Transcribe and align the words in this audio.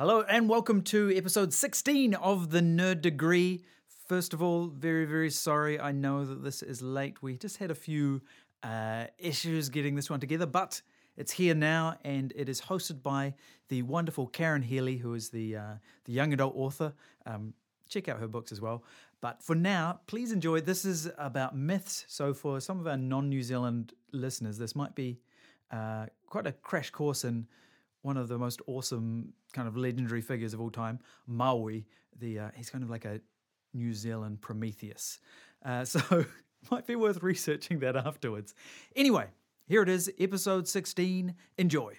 Hello 0.00 0.22
and 0.22 0.48
welcome 0.48 0.80
to 0.84 1.14
episode 1.14 1.52
16 1.52 2.14
of 2.14 2.48
the 2.48 2.60
Nerd 2.60 3.02
Degree. 3.02 3.66
First 4.08 4.32
of 4.32 4.42
all, 4.42 4.68
very, 4.68 5.04
very 5.04 5.28
sorry. 5.28 5.78
I 5.78 5.92
know 5.92 6.24
that 6.24 6.42
this 6.42 6.62
is 6.62 6.80
late. 6.80 7.22
We 7.22 7.36
just 7.36 7.58
had 7.58 7.70
a 7.70 7.74
few 7.74 8.22
uh, 8.62 9.08
issues 9.18 9.68
getting 9.68 9.96
this 9.96 10.08
one 10.08 10.18
together, 10.18 10.46
but 10.46 10.80
it's 11.18 11.32
here 11.32 11.54
now 11.54 11.98
and 12.02 12.32
it 12.34 12.48
is 12.48 12.62
hosted 12.62 13.02
by 13.02 13.34
the 13.68 13.82
wonderful 13.82 14.26
Karen 14.26 14.62
Healey, 14.62 14.96
who 14.96 15.12
is 15.12 15.28
the, 15.28 15.56
uh, 15.56 15.74
the 16.06 16.12
young 16.14 16.32
adult 16.32 16.54
author. 16.56 16.94
Um, 17.26 17.52
check 17.90 18.08
out 18.08 18.20
her 18.20 18.26
books 18.26 18.52
as 18.52 18.60
well. 18.62 18.82
But 19.20 19.42
for 19.42 19.54
now, 19.54 20.00
please 20.06 20.32
enjoy. 20.32 20.62
This 20.62 20.86
is 20.86 21.10
about 21.18 21.54
myths. 21.54 22.06
So, 22.08 22.32
for 22.32 22.58
some 22.60 22.80
of 22.80 22.86
our 22.86 22.96
non 22.96 23.28
New 23.28 23.42
Zealand 23.42 23.92
listeners, 24.12 24.56
this 24.56 24.74
might 24.74 24.94
be 24.94 25.20
uh, 25.70 26.06
quite 26.26 26.46
a 26.46 26.52
crash 26.52 26.88
course 26.88 27.22
in 27.22 27.46
one 28.02 28.16
of 28.16 28.28
the 28.28 28.38
most 28.38 28.60
awesome 28.66 29.32
kind 29.52 29.68
of 29.68 29.76
legendary 29.76 30.20
figures 30.20 30.54
of 30.54 30.60
all 30.60 30.70
time, 30.70 30.98
Maui. 31.26 31.86
The 32.18 32.38
uh, 32.38 32.50
he's 32.54 32.70
kind 32.70 32.84
of 32.84 32.90
like 32.90 33.04
a 33.04 33.20
New 33.74 33.94
Zealand 33.94 34.40
Prometheus. 34.40 35.20
Uh, 35.64 35.84
so 35.86 36.24
might 36.70 36.86
be 36.86 36.96
worth 36.96 37.22
researching 37.22 37.78
that 37.80 37.96
afterwards. 37.96 38.54
Anyway, 38.94 39.26
here 39.66 39.82
it 39.82 39.88
is, 39.88 40.10
episode 40.18 40.68
16. 40.68 41.34
Enjoy. 41.58 41.94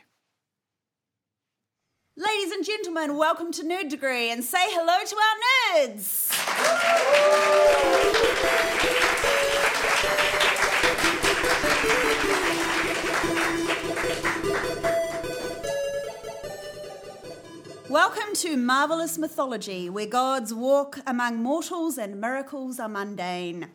Ladies 2.18 2.52
and 2.52 2.66
gentlemen, 2.66 3.16
welcome 3.18 3.52
to 3.54 3.64
Nerd 3.64 3.90
Degree 3.90 4.30
and 4.32 4.44
say 4.44 4.68
hello 4.70 5.06
to 5.06 5.16
our 5.16 5.88
nerds. 5.88 6.30
Welcome 17.92 18.36
to 18.36 18.56
Marvelous 18.56 19.18
Mythology, 19.18 19.90
where 19.90 20.06
gods 20.06 20.54
walk 20.54 21.00
among 21.06 21.44
mortals 21.44 21.98
and 21.98 22.22
miracles 22.22 22.80
are 22.80 22.88
mundane. 22.88 23.68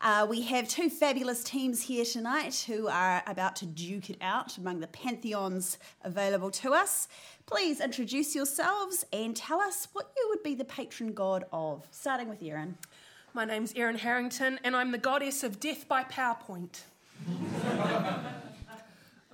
Uh, 0.00 0.28
we 0.30 0.42
have 0.42 0.68
two 0.68 0.88
fabulous 0.88 1.42
teams 1.42 1.82
here 1.82 2.04
tonight 2.04 2.66
who 2.68 2.86
are 2.86 3.24
about 3.26 3.56
to 3.56 3.66
duke 3.66 4.10
it 4.10 4.18
out 4.20 4.56
among 4.58 4.78
the 4.78 4.86
pantheons 4.86 5.76
available 6.04 6.52
to 6.52 6.72
us. 6.72 7.08
Please 7.46 7.80
introduce 7.80 8.32
yourselves 8.32 9.04
and 9.12 9.34
tell 9.34 9.60
us 9.60 9.88
what 9.92 10.12
you 10.16 10.28
would 10.28 10.44
be 10.44 10.54
the 10.54 10.64
patron 10.64 11.12
god 11.12 11.44
of. 11.52 11.84
Starting 11.90 12.28
with 12.28 12.44
Erin. 12.44 12.78
My 13.32 13.44
name's 13.44 13.72
Erin 13.74 13.98
Harrington, 13.98 14.60
and 14.62 14.76
I'm 14.76 14.92
the 14.92 14.98
goddess 14.98 15.42
of 15.42 15.58
death 15.58 15.88
by 15.88 16.04
PowerPoint. 16.04 16.82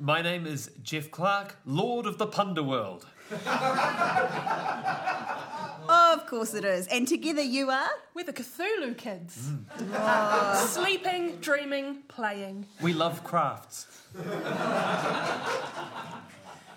My 0.00 0.22
name 0.22 0.46
is 0.46 0.70
Jeff 0.82 1.10
Clark, 1.10 1.56
Lord 1.66 2.06
of 2.06 2.16
the 2.16 2.26
Punderworld. 2.26 3.04
Of 5.88 6.26
course 6.26 6.54
it 6.54 6.64
is. 6.64 6.86
And 6.86 7.06
together 7.06 7.42
you 7.42 7.68
are. 7.70 7.90
We're 8.14 8.24
the 8.24 8.32
Cthulhu 8.32 8.96
kids. 8.96 9.50
Uh, 9.92 10.56
sleeping, 10.66 11.36
dreaming, 11.42 11.98
playing. 12.08 12.64
We 12.80 12.94
love 12.94 13.22
crafts. 13.24 13.88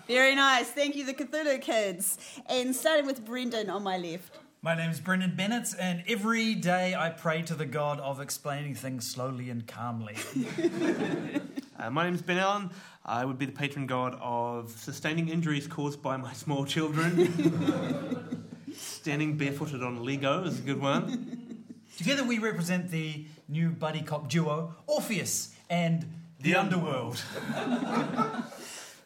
Very 0.06 0.34
nice. 0.34 0.68
Thank 0.68 0.94
you, 0.94 1.06
the 1.06 1.14
Cthulhu 1.14 1.62
kids. 1.62 2.18
And 2.46 2.76
starting 2.76 3.06
with 3.06 3.24
Brendon 3.24 3.70
on 3.70 3.82
my 3.82 3.96
left. 3.96 4.36
My 4.60 4.74
name 4.74 4.90
is 4.90 5.00
Brendon 5.00 5.34
Bennett, 5.34 5.74
and 5.80 6.04
every 6.08 6.54
day 6.54 6.94
I 6.94 7.08
pray 7.10 7.40
to 7.42 7.54
the 7.54 7.66
God 7.66 8.00
of 8.00 8.20
explaining 8.20 8.74
things 8.74 9.06
slowly 9.10 9.48
and 9.48 9.66
calmly. 9.66 10.16
Uh, 11.76 11.90
my 11.90 12.04
name 12.04 12.14
is 12.14 12.22
Ben 12.22 12.38
Allen. 12.38 12.70
I 13.04 13.24
would 13.24 13.36
be 13.36 13.46
the 13.46 13.52
patron 13.52 13.86
god 13.86 14.16
of 14.20 14.70
sustaining 14.70 15.28
injuries 15.28 15.66
caused 15.66 16.00
by 16.02 16.16
my 16.16 16.32
small 16.44 16.64
children. 16.64 18.38
Standing 18.76 19.36
barefooted 19.36 19.82
on 19.82 20.04
Lego 20.04 20.44
is 20.44 20.60
a 20.60 20.62
good 20.62 20.80
one. 20.80 21.64
Together 21.96 22.24
we 22.24 22.38
represent 22.38 22.90
the 22.90 23.24
new 23.48 23.70
buddy 23.70 24.02
cop 24.02 24.28
duo, 24.28 24.74
Orpheus 24.86 25.54
and 25.68 26.06
the, 26.40 26.54
Underworld. 26.54 27.22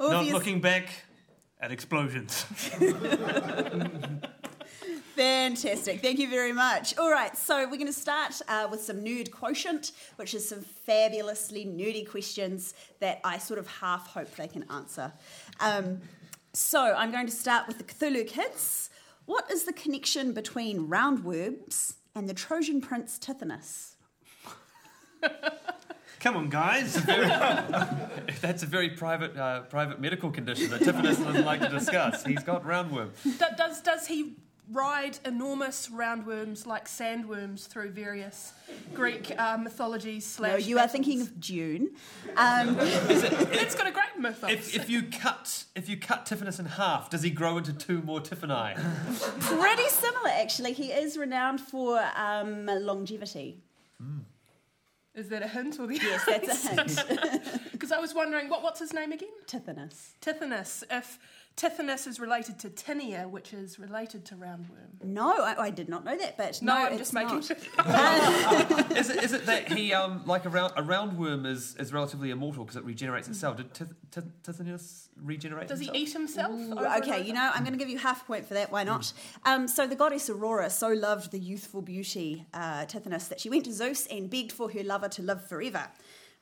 Not 0.01 0.27
looking 0.27 0.61
back 0.61 0.91
at 1.61 1.73
explosions. 1.73 2.45
Fantastic. 5.19 6.01
Thank 6.01 6.21
you 6.21 6.31
very 6.31 6.53
much. 6.53 6.97
All 6.97 7.11
right, 7.11 7.37
so 7.37 7.65
we're 7.65 7.75
going 7.75 7.87
to 7.87 7.93
start 7.93 8.41
uh, 8.47 8.69
with 8.71 8.81
some 8.81 8.99
nerd 8.99 9.33
quotient, 9.33 9.91
which 10.15 10.33
is 10.33 10.49
some 10.49 10.61
fabulously 10.61 11.67
nerdy 11.67 12.09
questions 12.09 12.73
that 13.01 13.21
I 13.25 13.39
sort 13.39 13.59
of 13.59 13.67
half 13.67 14.07
hope 14.07 14.33
they 14.37 14.47
can 14.47 14.65
answer. 14.71 15.13
Um, 15.59 16.03
so 16.53 16.95
I'm 16.97 17.11
going 17.11 17.27
to 17.27 17.33
start 17.33 17.67
with 17.67 17.79
the 17.79 17.83
Cthulhu 17.83 18.29
kids. 18.29 18.91
What 19.27 19.51
is 19.51 19.65
the 19.65 19.73
connection 19.73 20.35
between 20.35 20.87
roundworms 20.87 21.95
and 22.15 22.29
the 22.29 22.35
Trojan 22.35 22.81
prince 22.81 23.19
Tithonus? 23.19 23.97
Come 26.21 26.37
on, 26.37 26.49
guys. 26.49 26.95
That's 28.41 28.63
a 28.63 28.67
very 28.67 28.91
private, 28.91 29.37
uh, 29.37 29.63
private 29.63 30.01
medical 30.01 30.31
condition 30.31 30.71
that 30.71 30.79
Tiffany 30.79 31.09
doesn't 31.09 31.45
like 31.45 31.61
to 31.63 31.71
discuss. 31.71 32.25
He's 32.25 32.45
got 32.45 32.65
roundworm. 32.65 33.11
D- 33.25 33.45
does, 33.57 33.81
does 33.81 34.07
he 34.07 34.37
ride 34.71 35.19
enormous 35.25 35.89
roundworms 35.89 36.67
like 36.67 36.87
sandworms 36.87 37.67
through 37.67 37.91
various 37.91 38.53
Greek 38.95 39.33
uh, 39.39 39.57
mythologies? 39.57 40.27
Slash 40.27 40.51
No, 40.53 40.57
you 40.57 40.79
are 40.79 40.89
thinking 40.89 41.21
of 41.21 41.41
Dune. 41.41 41.91
Um, 42.37 42.77
It's 43.61 43.75
got 43.75 43.87
a 43.87 43.91
great 43.93 44.19
mythos. 44.19 44.51
If, 44.51 44.75
if 44.75 44.91
you 44.91 45.03
cut, 45.05 45.65
if 45.75 45.89
you 45.89 45.97
cut 45.97 46.27
Tiffinus 46.27 46.59
in 46.59 46.67
half, 46.67 47.11
does 47.11 47.23
he 47.23 47.31
grow 47.31 47.59
into 47.59 47.73
two 47.73 48.03
more 48.03 48.21
Tiffany? 48.21 48.75
pretty 49.41 49.89
similar, 49.89 50.31
actually. 50.31 50.73
He 50.73 50.93
is 50.93 51.17
renowned 51.17 51.61
for 51.61 52.01
um, 52.17 52.67
longevity. 52.67 53.59
Is 55.15 55.29
that 55.31 55.43
a 55.43 55.49
hint 55.49 55.81
or 55.81 55.87
the 55.89 55.97
Yes, 55.97 56.25
that's 56.25 56.67
a 56.67 56.69
hint. 56.69 57.63
Because 57.73 57.91
I 57.93 57.99
was 58.01 58.15
wondering, 58.15 58.49
what, 58.49 58.63
what's 58.63 58.81
his 58.81 58.93
name 58.93 59.13
again? 59.13 59.29
Tithonus. 59.47 60.13
Tithonus. 60.21 60.83
If 60.91 61.19
Tithonus 61.59 62.07
is 62.07 62.21
related 62.21 62.61
to 62.61 62.71
Tinia, 62.71 63.29
which 63.29 63.53
is 63.53 63.81
related 63.81 64.25
to 64.27 64.37
roundworm. 64.37 65.03
No, 65.03 65.43
I, 65.43 65.65
I 65.65 65.71
did 65.71 65.89
not 65.89 66.05
know 66.05 66.17
that, 66.17 66.37
but 66.37 66.63
No, 66.63 66.73
no, 66.73 66.81
I'm 66.87 66.93
it's 66.93 66.99
just 67.01 67.13
making 67.13 67.43
sure. 67.43 67.57
is, 68.97 69.11
it, 69.11 69.25
is 69.25 69.33
it 69.33 69.45
that 69.47 69.73
he, 69.73 69.93
um, 69.93 70.23
like 70.25 70.45
a, 70.45 70.51
round, 70.51 70.73
a 70.77 70.83
roundworm 70.83 71.47
is, 71.47 71.75
is 71.75 71.93
relatively 71.93 72.31
immortal 72.31 72.63
because 72.65 72.77
it 72.77 72.85
regenerates 72.85 73.27
itself? 73.27 73.57
Did 73.57 73.75
Tith- 73.75 73.95
Tith- 74.13 74.31
Tithonus 74.45 75.09
regenerate 75.21 75.67
Does 75.67 75.81
he 75.81 75.91
eat 75.93 76.13
himself? 76.13 76.53
Ooh, 76.53 76.79
okay, 76.99 77.25
you 77.25 77.33
know, 77.33 77.51
I'm 77.53 77.65
going 77.65 77.73
to 77.73 77.79
give 77.79 77.89
you 77.89 77.99
half 77.99 78.23
a 78.23 78.25
point 78.25 78.47
for 78.47 78.55
that. 78.55 78.71
Why 78.71 78.85
not? 78.85 79.13
Um, 79.45 79.67
so 79.67 79.89
the 79.89 79.97
goddess 79.97 80.31
Aurora 80.31 80.71
so 80.71 80.91
loved 80.91 81.33
the 81.33 81.41
youthful 81.41 81.83
beauty 81.83 82.47
uh, 82.55 82.87
Tithonus 82.87 83.29
that 83.31 83.41
she 83.41 83.51
went 83.51 83.65
to 83.65 83.73
Zeus 83.73 84.07
and 84.07 84.31
begged 84.31 84.53
for 84.53 84.71
her 84.71 84.85
lover 84.85 85.09
to 85.09 85.23
live 85.23 85.45
forever. 85.49 85.89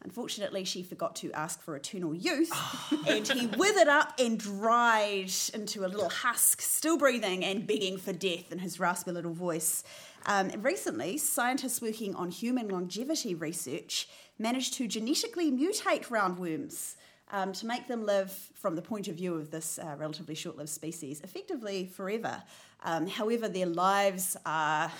Unfortunately, 0.06 0.62
she 0.62 0.84
forgot 0.84 1.16
to 1.16 1.32
ask 1.32 1.60
for 1.60 1.74
eternal 1.74 2.14
youth, 2.14 2.52
and 3.08 3.26
he 3.26 3.48
withered 3.48 3.88
up 3.88 4.14
and 4.20 4.38
dried 4.38 5.32
into 5.52 5.84
a 5.84 5.88
little 5.88 6.08
husk, 6.08 6.60
still 6.62 6.96
breathing 6.96 7.44
and 7.44 7.66
begging 7.66 7.98
for 7.98 8.12
death 8.12 8.52
in 8.52 8.60
his 8.60 8.78
raspy 8.78 9.10
little 9.10 9.34
voice. 9.34 9.82
Um, 10.26 10.50
and 10.50 10.62
recently, 10.62 11.18
scientists 11.18 11.82
working 11.82 12.14
on 12.14 12.30
human 12.30 12.68
longevity 12.68 13.34
research 13.34 14.08
managed 14.38 14.74
to 14.74 14.86
genetically 14.86 15.50
mutate 15.50 16.06
roundworms 16.06 16.94
um, 17.32 17.52
to 17.54 17.66
make 17.66 17.88
them 17.88 18.06
live, 18.06 18.30
from 18.54 18.76
the 18.76 18.82
point 18.82 19.08
of 19.08 19.16
view 19.16 19.34
of 19.34 19.50
this 19.50 19.80
uh, 19.80 19.96
relatively 19.98 20.36
short 20.36 20.56
lived 20.56 20.70
species, 20.70 21.20
effectively 21.22 21.86
forever. 21.86 22.44
Um, 22.84 23.06
however, 23.06 23.48
their 23.48 23.66
lives 23.66 24.36
are 24.46 24.92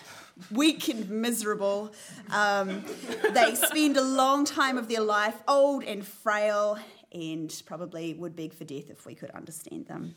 weak 0.51 0.89
and 0.89 1.09
miserable. 1.09 1.93
Um, 2.31 2.85
they 3.33 3.55
spend 3.55 3.97
a 3.97 4.03
long 4.03 4.45
time 4.45 4.77
of 4.79 4.89
their 4.89 5.01
life 5.01 5.37
old 5.47 5.85
and 5.85 6.07
frail. 6.07 6.79
And 7.13 7.51
probably 7.65 8.13
would 8.13 8.37
beg 8.37 8.53
for 8.53 8.65
death 8.65 8.91
if 8.91 9.07
we 9.07 9.15
could 9.15 9.31
understand 9.31 9.87
them. 9.87 10.17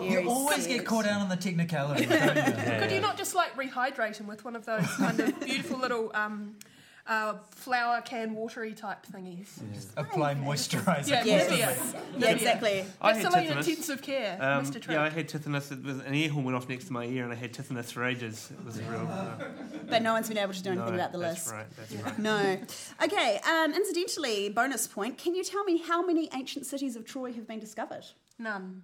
You 0.00 0.24
always 0.26 0.66
get 0.66 0.86
caught 0.86 1.04
out 1.04 1.20
on 1.20 1.28
the 1.28 1.36
technicality. 1.36 2.06
don't 2.06 2.36
you? 2.36 2.78
Could 2.80 2.92
you 2.92 3.00
not 3.00 3.18
just 3.18 3.34
like 3.34 3.54
rehydrate 3.54 4.16
him 4.16 4.26
with 4.26 4.44
one 4.46 4.56
of 4.56 4.64
those 4.64 4.86
kind 4.96 5.20
of 5.20 5.40
beautiful 5.40 5.78
little 5.78 6.10
um, 6.14 6.56
uh, 7.06 7.34
flower 7.50 8.00
can 8.02 8.34
watery 8.34 8.72
type 8.72 9.04
thingies? 9.12 9.48
Apply 9.96 10.34
moisturizer. 10.34 11.08
Yeah, 11.08 11.24
Yes. 11.24 11.50
Nivea. 11.50 12.00
Yeah, 12.18 12.30
exactly. 12.30 12.84
I 13.00 13.12
had 13.12 13.22
Vaseline 13.24 13.46
Tithonus. 13.46 13.56
intensive 13.68 14.02
care, 14.02 14.32
Um, 14.40 14.64
Mr. 14.64 14.72
Trump. 14.80 14.88
yeah, 14.90 15.02
I 15.02 15.10
had 15.10 15.28
Tithonus. 15.28 15.84
Was, 15.84 15.98
an 15.98 16.14
air 16.14 16.28
horn 16.30 16.44
went 16.44 16.56
off 16.56 16.68
next 16.68 16.86
to 16.86 16.92
my 16.92 17.04
ear, 17.04 17.24
and 17.24 17.32
I 17.32 17.36
had 17.36 17.52
Tithonus 17.52 17.92
for 17.92 18.04
ages. 18.04 18.50
It 18.58 18.64
was 18.64 18.80
real. 18.82 19.06
uh, 19.10 19.44
But 19.88 20.02
no 20.02 20.12
one's 20.14 20.28
been 20.28 20.38
able 20.38 20.54
to 20.54 20.62
do 20.62 20.70
anything 20.70 20.88
no, 20.90 20.94
about 20.94 21.12
the 21.12 21.18
that's 21.18 21.44
list. 21.46 21.52
right. 21.54 21.66
That's 21.76 21.94
right. 21.94 22.18
No. 22.18 22.56
Okay, 23.02 23.38
um, 23.46 23.74
incidentally, 23.74 24.48
bonus 24.48 24.86
point. 24.86 25.18
Can 25.18 25.34
you 25.34 25.44
tell 25.44 25.64
me 25.64 25.78
how 25.78 26.04
many 26.04 26.30
ancient 26.32 26.64
cities 26.66 26.96
of 26.96 27.04
Troy 27.04 27.32
have 27.34 27.46
been 27.46 27.60
discovered? 27.60 28.04
None. 28.38 28.82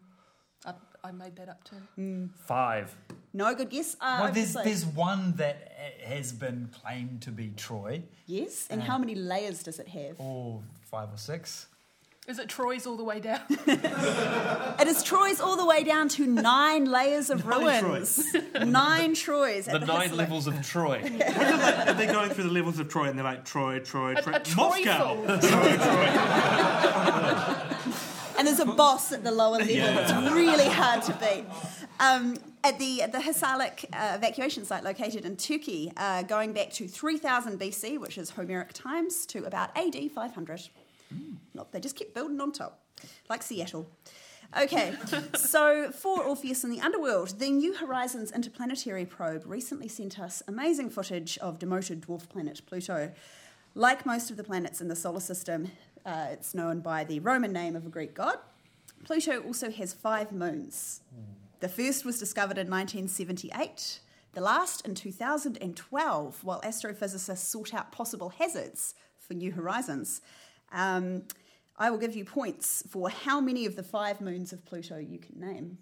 I, 0.66 0.74
I 1.02 1.12
made 1.12 1.36
that 1.36 1.48
up 1.48 1.64
too. 1.64 2.28
Five. 2.46 2.94
No, 3.32 3.54
good 3.54 3.70
guess. 3.70 3.96
Uh, 4.00 4.18
Well, 4.22 4.32
there's, 4.32 4.56
obviously. 4.56 4.64
there's 4.64 4.86
one 4.86 5.34
that 5.36 5.72
uh, 5.78 6.08
has 6.08 6.32
been 6.32 6.68
claimed 6.82 7.22
to 7.22 7.30
be 7.30 7.52
Troy. 7.56 8.02
Yes, 8.26 8.66
and 8.70 8.82
how 8.82 8.98
many 8.98 9.14
layers 9.14 9.62
does 9.62 9.78
it 9.78 9.88
have? 9.88 10.20
Oh, 10.20 10.62
five 10.90 11.08
or 11.12 11.16
six. 11.18 11.66
Is 12.28 12.38
it 12.38 12.48
Troy's 12.48 12.86
all 12.86 12.96
the 12.96 13.04
way 13.04 13.18
down? 13.18 13.40
It 13.66 14.86
is 14.88 15.02
Troy's 15.02 15.40
all 15.40 15.56
the 15.56 15.64
way 15.66 15.82
down 15.84 16.08
to 16.10 16.26
nine 16.26 16.84
layers 16.84 17.30
of 17.30 17.44
Nine 17.46 17.84
ruins. 17.84 18.22
nine 18.64 19.14
Troys. 19.14 19.66
The 19.66 19.74
at 19.76 19.86
nine 19.86 20.02
Hyssop. 20.02 20.18
levels 20.18 20.46
of 20.46 20.66
Troy. 20.66 20.98
Are 21.02 21.94
they 21.94 22.06
going 22.06 22.30
through 22.30 22.44
the 22.44 22.50
levels 22.52 22.78
of 22.78 22.88
Troy 22.88 23.06
and 23.08 23.18
they're 23.18 23.24
like 23.24 23.44
Troy, 23.44 23.80
Troy, 23.80 24.12
A, 24.16 24.22
Troy, 24.22 24.34
a 24.34 24.56
Moscow? 24.56 25.38
Troyful. 25.40 27.69
And 28.40 28.46
there's 28.46 28.58
a 28.58 28.64
boss 28.64 29.12
at 29.12 29.22
the 29.22 29.30
lower 29.30 29.58
level 29.58 29.74
that's 29.74 30.32
really 30.32 30.66
hard 30.66 31.02
to 31.02 31.12
beat. 31.12 31.44
Um, 32.00 32.38
at 32.64 32.78
the 32.78 33.02
the 33.12 33.18
Hisarlik 33.18 33.84
uh, 33.92 34.16
evacuation 34.16 34.64
site 34.64 34.82
located 34.82 35.26
in 35.26 35.36
Turkey, 35.36 35.92
uh, 35.98 36.22
going 36.22 36.54
back 36.54 36.70
to 36.70 36.88
3000 36.88 37.60
BC, 37.60 38.00
which 38.00 38.16
is 38.16 38.30
Homeric 38.30 38.72
times, 38.72 39.26
to 39.26 39.44
about 39.44 39.76
AD 39.76 40.10
500. 40.10 40.70
Not, 41.52 41.70
they 41.72 41.80
just 41.80 41.96
keep 41.96 42.14
building 42.14 42.40
on 42.40 42.50
top, 42.50 42.80
like 43.28 43.42
Seattle. 43.42 43.86
Okay, 44.58 44.94
so 45.34 45.92
for 45.92 46.22
Orpheus 46.22 46.64
in 46.64 46.70
the 46.70 46.80
Underworld, 46.80 47.38
the 47.40 47.50
New 47.50 47.74
Horizons 47.74 48.32
interplanetary 48.32 49.04
probe 49.04 49.42
recently 49.44 49.88
sent 49.88 50.18
us 50.18 50.42
amazing 50.48 50.88
footage 50.88 51.36
of 51.42 51.58
demoted 51.58 52.00
dwarf 52.00 52.26
planet 52.30 52.62
Pluto. 52.64 53.12
Like 53.74 54.06
most 54.06 54.30
of 54.30 54.38
the 54.38 54.44
planets 54.44 54.80
in 54.80 54.88
the 54.88 54.96
solar 54.96 55.20
system, 55.20 55.70
uh, 56.04 56.26
it's 56.30 56.54
known 56.54 56.80
by 56.80 57.04
the 57.04 57.20
Roman 57.20 57.52
name 57.52 57.76
of 57.76 57.86
a 57.86 57.88
Greek 57.88 58.14
god. 58.14 58.36
Pluto 59.04 59.40
also 59.40 59.70
has 59.70 59.92
five 59.92 60.32
moons. 60.32 61.00
The 61.60 61.68
first 61.68 62.04
was 62.04 62.18
discovered 62.18 62.58
in 62.58 62.70
1978, 62.70 64.00
the 64.32 64.40
last 64.40 64.86
in 64.86 64.94
2012, 64.94 66.44
while 66.44 66.60
astrophysicists 66.62 67.38
sought 67.38 67.74
out 67.74 67.92
possible 67.92 68.30
hazards 68.30 68.94
for 69.18 69.34
New 69.34 69.52
Horizons. 69.52 70.22
Um, 70.72 71.24
I 71.76 71.90
will 71.90 71.98
give 71.98 72.14
you 72.14 72.24
points 72.24 72.82
for 72.88 73.10
how 73.10 73.40
many 73.40 73.66
of 73.66 73.76
the 73.76 73.82
five 73.82 74.20
moons 74.20 74.52
of 74.52 74.64
Pluto 74.64 74.98
you 74.98 75.18
can 75.18 75.40
name. 75.40 75.78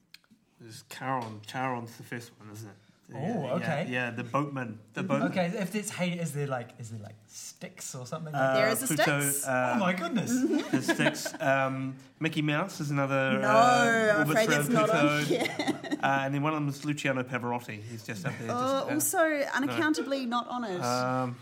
There's 0.61 0.85
Charon. 0.89 1.41
Charon's 1.47 1.97
the 1.97 2.03
first 2.03 2.33
one, 2.39 2.51
isn't 2.53 2.69
it? 2.69 2.77
Oh, 3.15 3.19
Yeah, 3.19 3.55
okay. 3.55 3.87
Yeah, 3.89 4.07
yeah, 4.07 4.11
the 4.11 4.25
boatman. 4.25 4.79
The 4.93 5.03
boatman. 5.03 5.31
Okay, 5.31 5.47
if 5.47 5.75
it's 5.75 5.91
hate, 5.91 6.19
is 6.21 6.33
there 6.33 6.47
like 6.47 6.71
is 6.79 6.91
there 6.91 7.01
like 7.03 7.17
sticks 7.27 7.95
or 7.95 8.07
something? 8.07 8.35
Uh, 8.35 8.55
There 8.55 8.69
is 8.69 8.83
a 8.83 8.87
Pluto, 8.87 9.21
Styx. 9.21 9.47
Uh, 9.47 9.73
oh 9.75 9.79
my 9.79 9.93
goodness! 9.95 10.31
The 10.71 10.83
Styx. 10.83 11.35
Um, 11.41 11.97
Mickey 12.21 12.43
Mouse 12.43 12.81
is 12.81 12.91
another. 12.91 13.39
No, 13.41 13.49
uh, 13.49 14.15
I'm 14.19 14.31
afraid 14.31 14.51
orbits 14.51 14.69
that's 14.69 14.69
around 14.69 14.89
not 14.89 14.91
on 14.91 15.25
Pluto. 15.25 15.45
here. 15.45 15.99
Uh, 16.03 16.21
and 16.23 16.35
then 16.35 16.43
one 16.43 16.53
of 16.53 16.61
them 16.61 16.69
is 16.69 16.85
Luciano 16.85 17.23
Pavarotti. 17.23 17.81
He's 17.83 18.05
just 18.05 18.27
up 18.27 18.33
there. 18.41 18.51
Oh, 18.51 18.87
just, 18.91 19.15
also 19.15 19.43
unaccountably 19.55 20.27
not 20.27 20.47
on 20.49 20.65
uh, 20.65 21.25
um, 21.25 21.37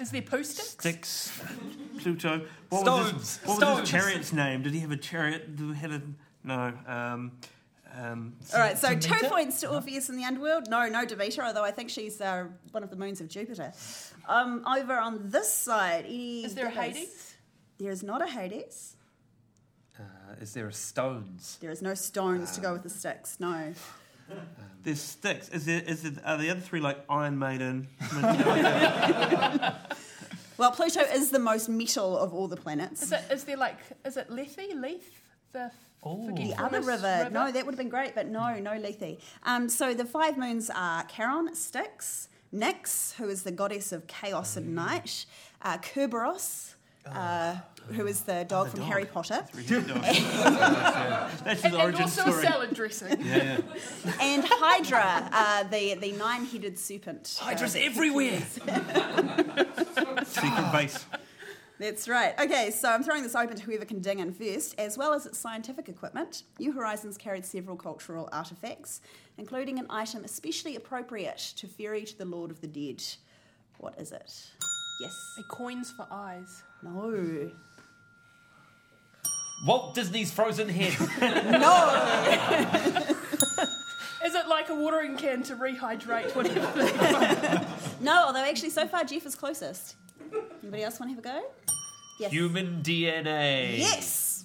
Is 0.00 0.10
there 0.10 0.22
poo 0.22 0.42
sticks? 0.42 0.70
Styx, 0.70 1.40
Pluto. 1.98 2.46
What 2.68 2.84
was 2.84 3.10
his, 3.12 3.40
what 3.44 3.60
was 3.60 3.80
his 3.80 3.88
chariot's 3.90 4.32
name? 4.32 4.62
Did 4.62 4.74
he 4.74 4.80
have 4.80 4.90
a 4.90 4.96
chariot? 4.96 5.54
Did 5.56 5.68
he 5.68 5.74
had 5.74 5.92
a 5.92 6.02
no? 6.42 6.72
Um, 6.86 7.32
um, 7.94 8.34
All 8.54 8.60
right, 8.60 8.78
so 8.78 8.94
two 8.94 9.28
points 9.28 9.60
to 9.60 9.70
Orpheus 9.70 10.08
in 10.08 10.16
the 10.16 10.24
Underworld. 10.24 10.68
No, 10.68 10.88
no 10.88 11.04
Demeter, 11.04 11.42
although 11.42 11.64
I 11.64 11.70
think 11.70 11.90
she's 11.90 12.20
uh, 12.20 12.46
one 12.70 12.82
of 12.82 12.90
the 12.90 12.96
moons 12.96 13.20
of 13.20 13.28
Jupiter. 13.28 13.72
Um, 14.28 14.64
over 14.66 14.96
on 14.98 15.30
this 15.30 15.52
side, 15.52 16.04
any 16.06 16.44
Is 16.44 16.54
there 16.54 16.66
a? 16.66 16.70
Hades? 16.70 17.34
There 17.78 17.90
is 17.90 18.02
not 18.02 18.22
a 18.22 18.26
Hades. 18.26 18.96
Uh, 19.98 20.02
is 20.40 20.54
there 20.54 20.68
a 20.68 20.72
Stones? 20.72 21.58
There 21.60 21.70
is 21.70 21.82
no 21.82 21.94
stones 21.94 22.52
to 22.52 22.60
go 22.60 22.72
with 22.72 22.82
the 22.82 22.90
sticks. 22.90 23.38
No. 23.38 23.74
there's 24.82 25.00
sticks. 25.00 25.48
Is 25.50 25.66
there? 25.66 25.82
Is 25.82 26.02
there? 26.02 26.12
Are 26.24 26.38
the 26.38 26.50
other 26.50 26.60
three 26.60 26.80
like 26.80 26.98
Iron 27.08 27.38
Maiden? 27.38 27.88
Well, 30.58 30.70
Pluto 30.70 31.00
is 31.00 31.30
the 31.30 31.40
most 31.40 31.68
metal 31.68 32.16
of 32.16 32.32
all 32.32 32.46
the 32.46 32.56
planets. 32.56 33.02
Is 33.02 33.12
it? 33.12 33.22
Is 33.32 33.44
there 33.44 33.56
like? 33.56 33.78
Is 34.04 34.16
it 34.16 34.30
Lethe? 34.30 34.74
Leith? 34.76 35.20
The 35.52 35.72
Oh. 36.04 36.34
The 36.34 36.54
other 36.58 36.80
river. 36.80 37.28
No, 37.30 37.52
that 37.52 37.64
would 37.64 37.72
have 37.74 37.78
been 37.78 37.88
great, 37.88 38.14
but 38.14 38.26
no, 38.26 38.58
no 38.58 38.76
Lethe. 38.76 39.18
Um, 39.44 39.68
so 39.68 39.94
the 39.94 40.04
five 40.04 40.36
moons 40.36 40.68
are 40.74 41.04
Charon, 41.04 41.54
Styx, 41.54 42.28
Nyx, 42.52 43.14
who 43.14 43.28
is 43.28 43.44
the 43.44 43.52
goddess 43.52 43.92
of 43.92 44.06
chaos 44.08 44.56
and 44.56 44.74
night, 44.74 45.26
uh, 45.62 45.78
Kerberos, 45.78 46.74
uh, 47.06 47.56
who 47.88 48.06
is 48.06 48.22
the 48.22 48.44
dog 48.48 48.68
from 48.68 48.80
dog. 48.80 48.88
Harry 48.88 49.04
Potter, 49.04 49.44
That's 49.54 49.68
his 49.68 51.64
and, 51.64 51.74
and 51.74 51.74
origin 51.74 52.02
also 52.02 52.22
story. 52.22 52.42
salad 52.44 52.74
dressing. 52.74 53.24
Yeah, 53.24 53.60
and 54.20 54.44
Hydra, 54.44 55.28
uh, 55.32 55.62
the, 55.64 55.94
the 55.94 56.12
nine 56.12 56.44
headed 56.44 56.78
serpent. 56.78 57.38
Uh, 57.40 57.44
Hydra's 57.46 57.76
everywhere. 57.76 58.40
Secret 60.24 60.72
base. 60.72 61.04
That's 61.82 62.08
right. 62.08 62.32
Okay, 62.38 62.70
so 62.70 62.88
I'm 62.88 63.02
throwing 63.02 63.24
this 63.24 63.34
open 63.34 63.56
to 63.56 63.62
whoever 63.64 63.84
can 63.84 63.98
ding 63.98 64.20
in 64.20 64.32
first. 64.32 64.78
As 64.78 64.96
well 64.96 65.12
as 65.12 65.26
its 65.26 65.36
scientific 65.36 65.88
equipment, 65.88 66.44
New 66.60 66.70
Horizons 66.70 67.18
carried 67.18 67.44
several 67.44 67.76
cultural 67.76 68.28
artifacts, 68.30 69.00
including 69.36 69.80
an 69.80 69.86
item 69.90 70.22
especially 70.24 70.76
appropriate 70.76 71.38
to 71.56 71.66
ferry 71.66 72.04
to 72.04 72.16
the 72.16 72.24
Lord 72.24 72.52
of 72.52 72.60
the 72.60 72.68
Dead. 72.68 73.02
What 73.78 74.00
is 74.00 74.12
it? 74.12 74.32
Yes. 75.00 75.12
And 75.36 75.48
coins 75.48 75.90
for 75.90 76.06
eyes. 76.08 76.62
No. 76.84 77.50
Walt 79.66 79.96
Disney's 79.96 80.30
Frozen 80.30 80.68
Head. 80.68 80.96
No. 81.60 82.78
Is 84.24 84.36
it 84.36 84.46
like 84.46 84.68
a 84.68 84.74
watering 84.76 85.16
can 85.16 85.42
to 85.42 85.56
rehydrate 85.56 86.32
whatever? 86.36 87.66
no, 88.00 88.26
although 88.26 88.44
actually 88.44 88.70
so 88.70 88.86
far 88.86 89.02
Jeff 89.02 89.26
is 89.26 89.34
closest. 89.34 89.96
Anybody 90.62 90.82
else 90.84 91.00
want 91.00 91.10
to 91.10 91.16
have 91.16 91.24
a 91.24 91.40
go? 91.40 91.72
Yes. 92.18 92.32
Human 92.32 92.82
DNA. 92.82 93.78
Yes. 93.78 94.44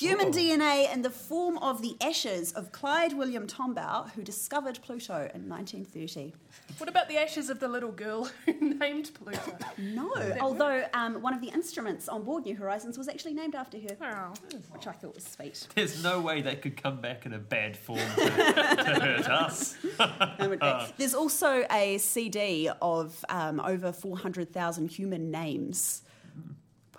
Human 0.00 0.32
DNA 0.32 0.90
in 0.92 1.02
the 1.02 1.10
form 1.10 1.58
of 1.58 1.82
the 1.82 1.96
ashes 2.00 2.52
of 2.52 2.72
Clyde 2.72 3.12
William 3.12 3.46
Tombaugh, 3.46 4.10
who 4.12 4.22
discovered 4.22 4.78
Pluto 4.82 5.28
in 5.34 5.50
1930. 5.50 6.32
what 6.78 6.88
about 6.88 7.10
the 7.10 7.18
ashes 7.18 7.50
of 7.50 7.60
the 7.60 7.68
little 7.68 7.92
girl 7.92 8.24
who 8.46 8.54
named 8.78 9.10
Pluto? 9.12 9.54
No, 9.76 10.10
although 10.40 10.84
um, 10.94 11.20
one 11.20 11.34
of 11.34 11.42
the 11.42 11.48
instruments 11.48 12.08
on 12.08 12.22
board 12.22 12.46
New 12.46 12.56
Horizons 12.56 12.96
was 12.96 13.06
actually 13.06 13.34
named 13.34 13.54
after 13.54 13.76
her, 13.78 14.32
Oh. 14.32 14.32
which 14.70 14.86
I 14.86 14.92
thought 14.92 15.14
was 15.14 15.24
sweet. 15.24 15.66
There's 15.74 16.02
no 16.02 16.20
way 16.20 16.40
they 16.40 16.56
could 16.56 16.82
come 16.82 17.02
back 17.02 17.26
in 17.26 17.34
a 17.34 17.38
bad 17.38 17.76
form 17.76 17.98
to, 17.98 18.24
to 18.24 18.30
hurt 19.00 19.28
us. 19.28 19.76
It. 19.84 20.92
There's 20.96 21.14
also 21.14 21.66
a 21.70 21.98
CD 21.98 22.70
of 22.80 23.22
um, 23.28 23.60
over 23.60 23.92
400,000 23.92 24.90
human 24.90 25.30
names 25.30 26.00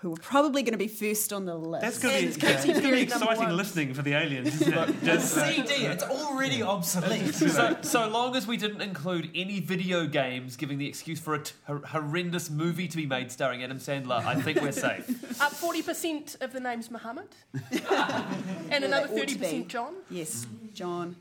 who 0.03 0.13
are 0.13 0.17
probably 0.17 0.61
going 0.63 0.73
to 0.73 0.77
be 0.77 0.87
first 0.89 1.31
on 1.31 1.45
the 1.45 1.55
list. 1.55 1.81
That's 1.81 1.97
going 1.97 2.13
to 2.13 2.19
be, 2.21 2.33
And 2.33 2.41
that's 2.53 2.65
gonna 2.65 2.67
be 2.67 2.81
Katy 2.81 2.81
Perry 2.81 3.05
number 3.05 3.15
exciting 3.15 3.43
one. 3.45 3.55
listening 3.57 3.93
for 3.93 4.01
the 4.01 4.13
aliens, 4.13 4.61
isn't 4.61 4.73
it? 4.73 5.03
Just 5.03 5.33
CD, 5.33 5.85
it's 5.85 6.03
already 6.03 6.61
obsolete. 6.61 7.33
So, 7.33 7.77
so 7.81 8.09
long 8.09 8.35
as 8.35 8.45
we 8.45 8.57
didn't 8.57 8.81
include 8.81 9.29
any 9.33 9.61
video 9.61 10.05
games 10.05 10.57
giving 10.57 10.77
the 10.77 10.87
excuse 10.87 11.21
for 11.21 11.35
a 11.35 11.43
t- 11.43 11.53
horrendous 11.67 12.49
movie 12.49 12.89
to 12.89 12.97
be 12.97 13.05
made 13.05 13.31
starring 13.31 13.63
Adam 13.63 13.77
Sandler, 13.79 14.23
I 14.25 14.35
think 14.35 14.61
we're 14.61 14.73
safe. 14.73 15.41
Up 15.41 15.51
forty 15.63 15.81
percent 15.81 16.35
of 16.41 16.51
the 16.51 16.59
name's 16.59 16.91
Muhammad, 16.91 17.29
and 18.69 18.83
another 18.83 18.87
they 18.89 18.93
ought 18.95 19.07
to 19.07 19.07
thirty 19.07 19.33
be. 19.35 19.39
percent 19.39 19.67
John. 19.69 19.93
Yes, 20.09 20.45
John. 20.73 21.15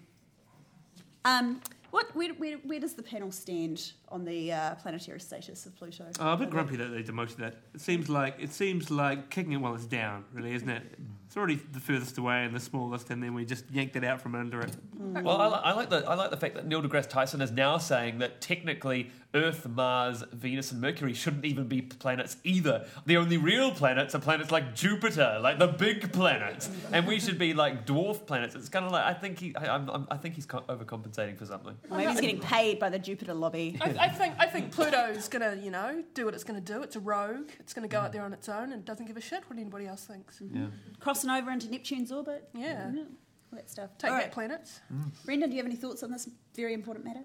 Um, 1.25 1.61
what? 1.93 2.17
Where, 2.17 2.33
where, 2.35 2.57
where 2.65 2.81
does 2.81 2.95
the 2.95 3.03
panel 3.03 3.31
stand 3.31 3.93
on 4.09 4.25
the 4.25 4.53
uh, 4.53 4.75
planetary 4.77 5.21
status 5.21 5.67
of 5.67 5.77
Pluto? 5.77 6.07
Oh, 6.19 6.33
a 6.33 6.37
bit 6.37 6.51
grumpy 6.51 6.77
that 6.77 6.89
they 6.89 7.03
demoted 7.03 7.37
that. 7.39 7.57
It 7.75 7.81
seems 7.83 8.09
like 8.09 8.37
it 8.41 8.51
seems 8.51 8.91
like 8.91 9.29
kicking 9.29 9.53
it 9.53 9.59
while 9.59 9.75
it's 9.75 9.85
down, 9.85 10.25
really, 10.33 10.55
isn't 10.55 10.71
it? 10.71 10.99
It's 11.33 11.37
already 11.39 11.55
the 11.55 11.81
furthest 11.81 12.19
away 12.19 12.45
and 12.45 12.55
the 12.55 12.61
smallest, 12.61 13.09
and 13.09 13.23
then 13.23 13.33
we 13.33 13.47
just 13.47 13.65
yanked 13.71 13.97
it 13.97 14.05
out 14.05 14.21
from 14.21 14.35
under 14.35 14.61
it. 14.61 14.77
Mm. 15.01 15.23
Well, 15.23 15.41
I, 15.41 15.47
li- 15.49 15.61
I 15.65 15.73
like 15.73 15.89
the 15.89 16.07
I 16.07 16.15
like 16.15 16.31
the 16.31 16.37
fact 16.37 16.57
that 16.57 16.67
Neil 16.67 16.83
deGrasse 16.83 17.09
Tyson 17.09 17.41
is 17.41 17.51
now 17.51 17.79
saying 17.79 18.19
that 18.19 18.43
technically 18.43 19.11
Earth, 19.35 19.67
Mars, 19.67 20.23
Venus, 20.33 20.73
and 20.73 20.81
Mercury 20.83 21.15
shouldn't 21.15 21.47
even 21.47 21.69
be 21.69 21.81
planets 21.81 22.37
either. 22.45 22.85
The 23.07 23.17
only 23.17 23.39
real 23.39 23.71
planets 23.71 24.15
are 24.15 24.19
planets 24.19 24.51
like 24.51 24.75
Jupiter, 24.75 25.39
like 25.41 25.59
the 25.59 25.69
big 25.69 26.13
planets, 26.13 26.69
and 26.93 27.07
we 27.07 27.19
should 27.19 27.39
be 27.39 27.55
like 27.55 27.87
dwarf 27.87 28.27
planets. 28.27 28.55
It's 28.55 28.69
kind 28.69 28.85
of 28.85 28.93
like 28.93 29.07
I 29.07 29.15
think 29.15 29.39
he 29.39 29.57
I, 29.57 29.75
I'm, 29.75 29.89
I'm, 29.89 30.07
I 30.11 30.19
think 30.19 30.35
he's 30.35 30.45
co- 30.45 30.65
overcompensating 30.69 31.39
for 31.39 31.47
something. 31.47 31.75
Maybe 31.91 32.11
he's 32.11 32.21
getting 32.21 32.41
paid 32.41 32.79
by 32.79 32.91
the 32.91 32.99
Jupiter 32.99 33.33
lobby. 33.33 33.79
I, 33.81 33.89
I 34.01 34.09
think 34.11 34.35
I 34.39 34.45
think 34.45 34.71
Pluto's 34.71 35.29
gonna 35.29 35.59
you 35.63 35.71
know 35.71 36.05
do 36.13 36.27
what 36.27 36.35
it's 36.35 36.45
gonna 36.45 36.61
do. 36.61 36.83
It's 36.83 36.97
a 36.97 37.01
rogue. 37.01 37.49
It's 37.59 37.73
gonna 37.73 37.89
go 37.89 38.01
out 38.01 38.13
there 38.13 38.23
on 38.23 38.35
its 38.35 38.51
own 38.51 38.73
and 38.73 38.85
doesn't 38.85 39.07
give 39.07 39.17
a 39.17 39.23
shit 39.23 39.45
what 39.49 39.59
anybody 39.59 39.87
else 39.87 40.05
thinks. 40.05 40.43
Yeah. 40.53 40.67
Crossing 41.01 41.22
over 41.31 41.51
into 41.51 41.71
Neptune's 41.71 42.11
orbit. 42.13 42.49
Yeah. 42.55 42.91
all 42.95 43.05
that 43.53 43.71
stuff. 43.71 43.91
Take 43.99 44.11
All 44.11 44.17
that, 44.17 44.25
right. 44.25 44.33
planets. 44.33 44.81
Brendon, 45.25 45.51
do 45.51 45.57
you 45.57 45.63
have 45.63 45.71
any 45.71 45.77
thoughts 45.77 46.03
on 46.03 46.11
this 46.11 46.29
very 46.55 46.75
important 46.75 47.05
matter? 47.05 47.25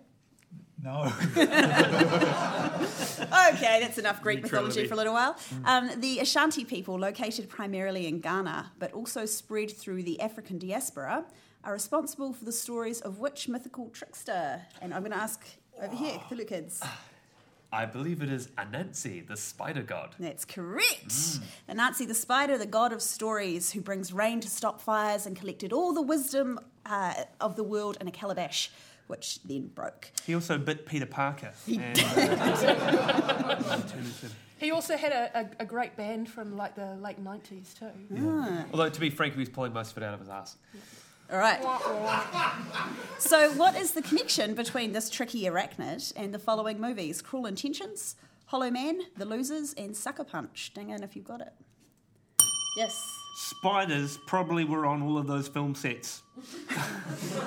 No. 0.84 1.12
Okay, 3.54 3.80
that's 3.82 3.98
enough 3.98 4.22
Greek 4.22 4.42
mythology 4.44 4.86
for 4.88 4.94
a 4.94 4.98
little 4.98 5.13
while. 5.13 5.36
Um, 5.66 5.89
the 6.00 6.20
Ashanti 6.20 6.63
people, 6.66 7.00
located 7.00 7.50
primarily 7.50 8.08
in 8.08 8.20
Ghana, 8.20 8.74
but 8.77 8.92
also 8.94 9.25
spread 9.25 9.72
through 9.72 10.04
the 10.04 10.20
African 10.22 10.58
diaspora, 10.60 11.25
are 11.63 11.74
responsible 11.74 12.34
for 12.34 12.46
the 12.46 12.51
stories 12.51 13.01
of 13.01 13.20
which 13.20 13.48
mythical 13.48 13.89
trickster? 13.89 14.62
And 14.82 14.94
I'm 14.94 15.01
going 15.01 15.12
to 15.12 15.18
ask 15.18 15.44
over 15.82 15.96
here, 15.96 16.20
Cthulhu 16.30 16.48
kids. 16.48 16.82
I 17.72 17.86
believe 17.86 18.22
it 18.22 18.30
is 18.30 18.48
Anansi, 18.58 19.28
the 19.28 19.36
spider 19.36 19.82
god. 19.82 20.16
That's 20.20 20.46
correct. 20.46 21.10
Anansi 21.70 22.08
the 22.08 22.14
spider, 22.14 22.58
the 22.58 22.66
god 22.66 22.94
of 22.94 23.02
stories, 23.02 23.72
who 23.72 23.82
brings 23.82 24.14
rain 24.14 24.40
to 24.42 24.50
stop 24.50 24.80
fires 24.80 25.26
and 25.26 25.36
collected 25.36 25.74
all 25.74 25.94
the 25.94 26.02
wisdom 26.02 26.60
uh, 26.86 27.14
of 27.42 27.56
the 27.58 27.64
world 27.64 27.98
in 28.00 28.08
a 28.08 28.12
calabash, 28.12 28.72
which 29.08 29.42
then 29.44 29.68
broke. 29.68 30.12
He 30.26 30.34
also 30.34 30.58
bit 30.58 30.86
Peter 30.86 31.06
Parker. 31.06 31.52
And, 31.68 32.00
uh, 32.00 33.82
He 34.60 34.72
also 34.72 34.98
had 34.98 35.12
a, 35.12 35.40
a, 35.42 35.50
a 35.60 35.66
great 35.66 35.96
band 35.96 36.30
from 36.30 36.58
like 36.58 36.76
the 36.76 36.96
late 36.96 37.24
90s 37.24 37.78
too. 37.78 38.66
Although, 38.72 38.90
to 38.90 39.00
be 39.00 39.12
frank, 39.12 39.34
he 39.34 39.40
was 39.40 39.50
pulling 39.50 39.72
most 39.72 39.92
of 39.92 39.98
it 39.98 40.04
out 40.04 40.16
of 40.16 40.20
his 40.20 40.30
ass. 40.30 40.58
All 41.31 41.38
right. 41.38 41.60
So, 43.19 43.51
what 43.53 43.75
is 43.75 43.91
the 43.91 44.01
connection 44.01 44.53
between 44.53 44.93
this 44.93 45.10
tricky 45.10 45.43
arachnid 45.43 46.13
and 46.15 46.34
the 46.34 46.39
following 46.39 46.79
movies? 46.79 47.22
Cruel 47.22 47.46
Intentions, 47.46 48.15
Hollow 48.46 48.72
Man, 48.72 49.01
The 49.17 49.25
Losers, 49.25 49.74
and 49.74 49.96
Sucker 49.96 50.24
Punch? 50.24 50.72
Ding 50.74 50.89
in 50.89 51.03
if 51.03 51.15
you've 51.15 51.25
got 51.25 51.41
it. 51.41 51.53
Yes. 52.77 53.26
Spiders 53.39 54.17
probably 54.25 54.63
were 54.65 54.88
on 54.88 55.03
all 55.03 55.15
of 55.20 55.27
those 55.27 55.48
film 55.48 55.75
sets. 55.75 56.24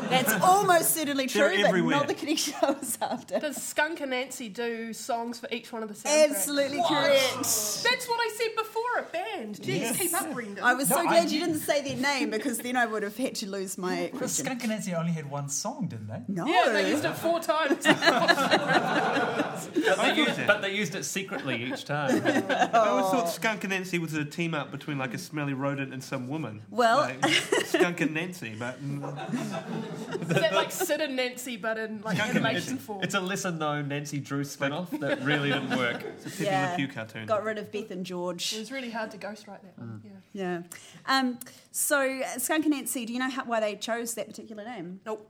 That's 0.08 0.32
almost 0.40 0.94
certainly 0.94 1.26
true, 1.26 1.40
They're 1.48 1.58
but 1.62 1.66
everywhere. 1.66 1.96
not 1.96 2.06
the 2.08 2.14
connection 2.14 2.54
I 2.62 2.70
was 2.72 2.96
after. 3.02 3.40
Does 3.40 3.60
Skunk 3.60 3.98
Anansie 3.98 4.52
do 4.54 4.92
songs 4.92 5.40
for 5.40 5.48
each 5.50 5.72
one 5.72 5.82
of 5.82 5.88
the 5.88 5.94
soundtracks? 5.96 6.30
Absolutely 6.30 6.80
correct. 6.88 7.32
That's 7.42 8.08
what 8.08 8.20
I 8.20 8.30
said 8.36 8.56
before, 8.56 8.98
a 8.98 9.02
band. 9.12 9.56
Jeez, 9.56 9.98
keep 9.98 10.14
up, 10.14 10.32
Brendon. 10.32 10.62
I 10.62 10.74
was 10.74 10.86
so 10.88 10.94
No, 10.96 11.02
glad 11.08 11.26
I- 11.26 11.28
you 11.28 11.40
didn't 11.40 11.58
say 11.60 11.82
their 11.82 11.96
name 11.96 12.30
because 12.30 12.58
then 12.58 12.76
I 12.76 12.86
would 12.86 13.02
have 13.02 13.16
had 13.16 13.34
to 13.36 13.46
lose 13.48 13.76
my 13.76 14.10
But 14.12 14.18
question. 14.18 14.44
Skunk 14.46 14.62
Anansie 14.62 14.96
only 14.96 15.10
had 15.12 15.28
one 15.28 15.48
song, 15.48 15.88
didn't 15.88 16.06
they? 16.06 16.22
No. 16.28 16.46
yeah, 16.46 16.70
they 16.72 16.88
used 16.90 17.04
it 17.04 17.14
four 17.16 17.40
times. 17.40 17.84
But 19.66 19.96
they, 19.96 20.14
used, 20.16 20.38
it. 20.38 20.46
but 20.46 20.62
they 20.62 20.74
used 20.74 20.94
it 20.94 21.04
secretly 21.04 21.64
each 21.64 21.84
time. 21.84 22.22
I 22.26 22.70
always 22.72 23.06
thought 23.06 23.28
Skunk 23.28 23.64
and 23.64 23.72
Nancy 23.72 23.98
was 23.98 24.14
a 24.14 24.24
team 24.24 24.54
up 24.54 24.70
between 24.70 24.98
like 24.98 25.14
a 25.14 25.18
smelly 25.18 25.54
rodent 25.54 25.92
and 25.92 26.02
some 26.02 26.28
woman. 26.28 26.62
Well- 26.70 26.98
Like, 27.00 27.24
Skunk 27.66 28.00
and 28.00 28.14
Nancy, 28.14 28.54
but 28.58 28.82
mm, 28.82 30.22
Is 30.22 30.28
that 30.28 30.54
like 30.54 30.70
Sid 30.72 31.00
and 31.00 31.16
Nancy, 31.16 31.56
but 31.56 31.78
in 31.78 32.00
like 32.02 32.16
Skunk 32.16 32.34
and 32.36 32.44
animation 32.46 32.74
It's, 32.76 32.84
form? 32.84 33.02
it's 33.02 33.14
a 33.14 33.20
lesser 33.20 33.50
known 33.50 33.88
Nancy 33.88 34.18
Drew 34.18 34.44
spin 34.44 34.72
off 34.72 34.90
that 34.92 35.22
really 35.22 35.50
didn't 35.50 35.76
work. 35.76 36.02
it's 36.04 36.26
a 36.26 36.30
Pepe 36.30 36.44
Yeah. 36.44 36.70
Le 36.72 36.76
Pew 36.76 36.88
cartoon. 36.88 37.26
Got 37.26 37.44
rid 37.44 37.58
of 37.58 37.70
Beth 37.72 37.90
and 37.90 38.04
George. 38.04 38.52
It 38.52 38.58
was 38.58 38.72
really 38.72 38.90
hard 38.90 39.10
to 39.12 39.18
ghostwrite 39.18 39.62
that 39.62 39.78
one. 39.78 40.02
Yeah. 40.04 40.10
Yeah. 40.32 40.62
Um, 41.06 41.38
so, 41.72 42.20
uh, 42.20 42.38
Skunk 42.38 42.66
Anansie, 42.66 43.06
do 43.06 43.12
you 43.12 43.18
know 43.18 43.30
how, 43.30 43.44
why 43.44 43.60
they 43.60 43.76
chose 43.76 44.14
that 44.14 44.26
particular 44.28 44.64
name? 44.64 45.00
Nope. 45.06 45.28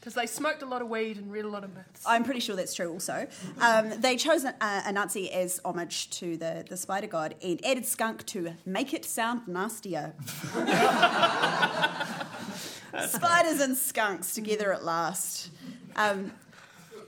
Because 0.00 0.14
they 0.14 0.26
smoked 0.26 0.62
a 0.62 0.66
lot 0.66 0.80
of 0.80 0.88
weed 0.88 1.18
and 1.18 1.30
read 1.30 1.44
a 1.44 1.48
lot 1.48 1.62
of 1.62 1.74
myths. 1.76 2.02
I'm 2.06 2.24
pretty 2.24 2.40
sure 2.40 2.56
that's 2.56 2.74
true 2.74 2.90
also. 2.90 3.26
Um, 3.60 3.90
they 4.00 4.16
chose 4.16 4.46
uh, 4.46 4.52
Anansi 4.60 5.30
as 5.30 5.60
homage 5.62 6.08
to 6.18 6.38
the, 6.38 6.64
the 6.66 6.76
spider 6.78 7.06
god 7.06 7.34
and 7.42 7.62
added 7.66 7.84
skunk 7.84 8.24
to 8.26 8.54
make 8.64 8.94
it 8.94 9.04
sound 9.04 9.46
nastier. 9.46 10.14
Spiders 13.08 13.60
and 13.60 13.76
skunks 13.76 14.34
together 14.34 14.72
at 14.72 14.84
last. 14.84 15.50
Um, 15.96 16.32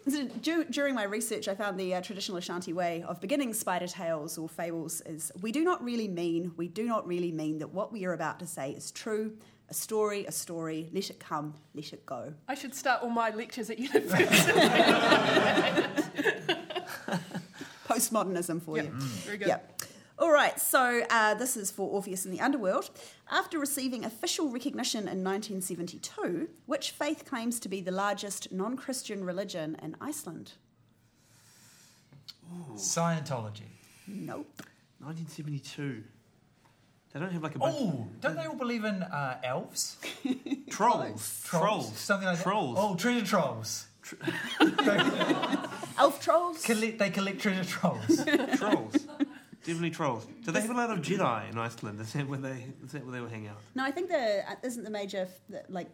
so 0.08 0.26
du- 0.26 0.64
during 0.64 0.94
my 0.94 1.04
research, 1.04 1.48
I 1.48 1.54
found 1.54 1.78
the 1.78 1.94
uh, 1.94 2.00
traditional 2.02 2.36
Ashanti 2.36 2.72
way 2.72 3.04
of 3.06 3.20
beginning 3.20 3.54
spider 3.54 3.86
tales 3.86 4.36
or 4.36 4.48
fables 4.48 5.00
is 5.02 5.32
we 5.40 5.52
do 5.52 5.64
not 5.64 5.82
really 5.82 6.08
mean, 6.08 6.52
we 6.56 6.68
do 6.68 6.86
not 6.86 7.06
really 7.06 7.32
mean 7.32 7.58
that 7.60 7.72
what 7.72 7.92
we 7.92 8.04
are 8.04 8.12
about 8.12 8.38
to 8.40 8.46
say 8.46 8.72
is 8.72 8.90
true. 8.90 9.32
A 9.72 9.74
story, 9.74 10.26
a 10.26 10.32
story, 10.32 10.90
let 10.92 11.08
it 11.08 11.18
come, 11.18 11.54
let 11.74 11.94
it 11.94 12.04
go. 12.04 12.34
I 12.46 12.54
should 12.54 12.74
start 12.74 13.02
all 13.02 13.08
my 13.08 13.30
lectures 13.30 13.70
at 13.70 13.78
university. 13.88 14.36
postmodernism 17.88 18.60
for 18.60 18.76
you. 18.76 18.90
Very 18.92 19.38
good. 19.38 19.48
Yep. 19.48 19.82
All 20.18 20.30
right, 20.30 20.60
so 20.60 21.00
uh, 21.08 21.32
this 21.36 21.56
is 21.56 21.70
for 21.70 21.88
Orpheus 21.88 22.26
in 22.26 22.32
the 22.32 22.40
Underworld. 22.42 22.90
After 23.30 23.58
receiving 23.58 24.04
official 24.04 24.50
recognition 24.50 25.08
in 25.08 25.24
1972, 25.24 26.50
which 26.66 26.90
faith 26.90 27.24
claims 27.24 27.58
to 27.60 27.70
be 27.70 27.80
the 27.80 27.92
largest 27.92 28.52
non 28.52 28.76
Christian 28.76 29.24
religion 29.24 29.78
in 29.82 29.96
Iceland? 30.02 30.52
Scientology. 32.74 33.70
Nope. 34.06 34.62
1972. 34.98 36.04
They 37.12 37.20
don't 37.20 37.30
have 37.30 37.42
like 37.42 37.54
a 37.54 37.58
bunch 37.58 37.76
Oh, 37.78 38.08
don't 38.20 38.36
they 38.36 38.44
all 38.46 38.56
believe 38.56 38.84
in 38.84 39.02
uh, 39.02 39.38
elves? 39.44 39.98
trolls. 40.70 41.42
Trolls. 41.46 41.96
Something 41.98 42.26
like 42.28 42.42
Trolls. 42.42 42.76
that. 42.76 42.82
Oh, 42.82 42.94
treasure 42.96 43.26
trolls. 43.26 43.86
Elf 45.98 46.20
trolls? 46.20 46.62
Collect, 46.64 46.98
they 46.98 47.10
collect 47.10 47.40
treasure 47.40 47.64
trolls. 47.64 48.24
trolls. 48.56 48.94
Definitely 49.64 49.90
trolls. 49.90 50.26
Do 50.44 50.50
they 50.50 50.60
have 50.60 50.70
a 50.70 50.74
lot 50.74 50.90
of 50.90 50.98
Jedi 51.00 51.50
in 51.50 51.58
Iceland? 51.58 52.00
Is 52.00 52.12
that 52.14 52.26
where 52.28 52.38
they? 52.38 52.66
Is 52.84 52.92
that 52.92 53.04
where 53.04 53.12
they 53.12 53.20
will 53.20 53.28
hang 53.28 53.46
out? 53.46 53.58
No, 53.74 53.84
I 53.84 53.90
think 53.92 54.08
the 54.08 54.42
uh, 54.50 54.54
isn't 54.64 54.82
the 54.82 54.90
major, 54.90 55.28
the, 55.48 55.62
like, 55.68 55.88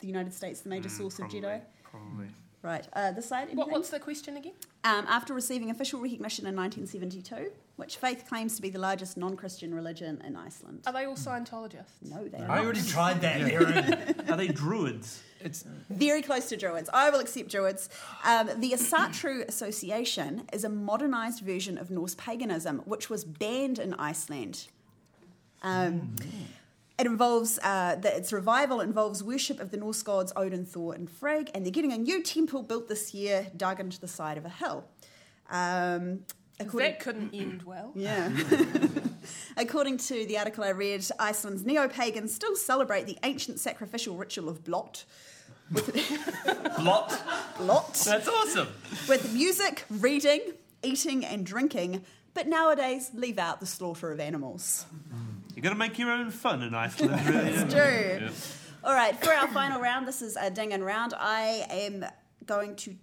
the 0.00 0.06
United 0.06 0.32
States 0.32 0.60
the 0.60 0.68
major 0.68 0.88
source 0.88 1.16
Probably. 1.16 1.38
of 1.38 1.44
Jedi? 1.44 1.60
Probably. 1.82 2.26
Right. 2.62 2.86
Uh, 2.92 3.10
this 3.12 3.26
side, 3.26 3.48
What, 3.54 3.70
what's 3.70 3.90
the 3.90 3.98
question 4.00 4.36
again? 4.36 4.52
Um, 4.84 5.04
after 5.08 5.32
receiving 5.34 5.70
official 5.70 6.00
recognition 6.00 6.46
in 6.46 6.54
1972, 6.54 7.50
which 7.78 7.96
faith 7.96 8.24
claims 8.28 8.56
to 8.56 8.62
be 8.62 8.70
the 8.70 8.78
largest 8.80 9.16
non 9.16 9.36
Christian 9.36 9.72
religion 9.72 10.20
in 10.26 10.34
Iceland? 10.34 10.82
Are 10.84 10.92
they 10.92 11.04
all 11.04 11.14
Scientologists? 11.14 12.02
No, 12.02 12.26
they 12.26 12.38
are 12.38 12.40
not. 12.40 12.50
I 12.50 12.56
not. 12.56 12.64
already 12.64 12.82
tried 12.86 13.20
that, 13.20 13.40
Erin. 13.40 14.28
Are 14.28 14.36
they 14.36 14.48
druids? 14.48 15.22
It's 15.40 15.64
Very 15.88 16.20
close 16.20 16.48
to 16.48 16.56
Druids. 16.56 16.90
I 16.92 17.08
will 17.10 17.20
accept 17.20 17.50
Druids. 17.50 17.88
Um, 18.24 18.50
the 18.58 18.72
Asatru 18.72 19.46
Association 19.46 20.48
is 20.52 20.64
a 20.64 20.68
modernised 20.68 21.44
version 21.44 21.78
of 21.78 21.88
Norse 21.88 22.16
paganism, 22.16 22.80
which 22.84 23.08
was 23.08 23.24
banned 23.24 23.78
in 23.78 23.94
Iceland. 23.94 24.66
Um, 25.62 26.16
it 26.98 27.06
involves 27.06 27.60
uh, 27.62 27.94
the, 27.94 28.16
its 28.16 28.32
revival 28.32 28.80
involves 28.80 29.22
worship 29.22 29.60
of 29.60 29.70
the 29.70 29.76
Norse 29.76 30.02
gods 30.02 30.32
Odin, 30.34 30.66
Thor, 30.66 30.94
and 30.94 31.08
Frigg, 31.08 31.48
and 31.54 31.64
they're 31.64 31.70
getting 31.70 31.92
a 31.92 31.98
new 31.98 32.24
temple 32.24 32.64
built 32.64 32.88
this 32.88 33.14
year, 33.14 33.46
dug 33.56 33.78
into 33.78 34.00
the 34.00 34.08
side 34.08 34.36
of 34.36 34.44
a 34.44 34.48
hill. 34.48 34.84
Um, 35.48 36.24
according- 36.60 36.90
That 36.92 37.00
couldn't 37.00 37.34
end 37.34 37.62
well. 37.62 37.92
yeah. 37.94 38.30
According 39.56 39.98
to 39.98 40.24
the 40.26 40.38
article 40.38 40.64
I 40.64 40.70
read, 40.70 41.04
Iceland's 41.18 41.64
neo 41.66 41.88
pagans 41.88 42.32
still 42.34 42.56
celebrate 42.56 43.06
the 43.06 43.18
ancient 43.24 43.60
sacrificial 43.60 44.16
ritual 44.16 44.48
of 44.48 44.64
Blot. 44.64 45.04
blot. 46.78 47.20
Blot. 47.58 47.94
That's 48.06 48.28
awesome. 48.28 48.68
with 49.08 49.32
music, 49.34 49.84
reading, 49.90 50.40
eating, 50.82 51.24
and 51.26 51.44
drinking, 51.44 52.04
but 52.34 52.46
nowadays 52.46 53.10
leave 53.14 53.38
out 53.38 53.60
the 53.60 53.66
slaughter 53.66 54.10
of 54.12 54.20
animals. 54.20 54.86
You've 55.54 55.62
got 55.64 55.70
to 55.70 55.76
make 55.76 55.98
your 55.98 56.10
own 56.10 56.30
fun 56.30 56.62
in 56.62 56.74
Iceland. 56.74 57.20
Really. 57.28 57.50
It's 57.50 57.74
true. 57.74 58.28
All 58.84 58.94
right, 58.94 59.14
for 59.22 59.32
our 59.32 59.48
final 59.48 59.80
round, 59.82 60.06
this 60.06 60.22
is 60.22 60.36
a 60.36 60.50
ding 60.50 60.72
and 60.72 60.84
round. 60.84 61.12
I 61.18 61.66
am 61.68 62.04
going 62.46 62.76
to. 62.76 62.94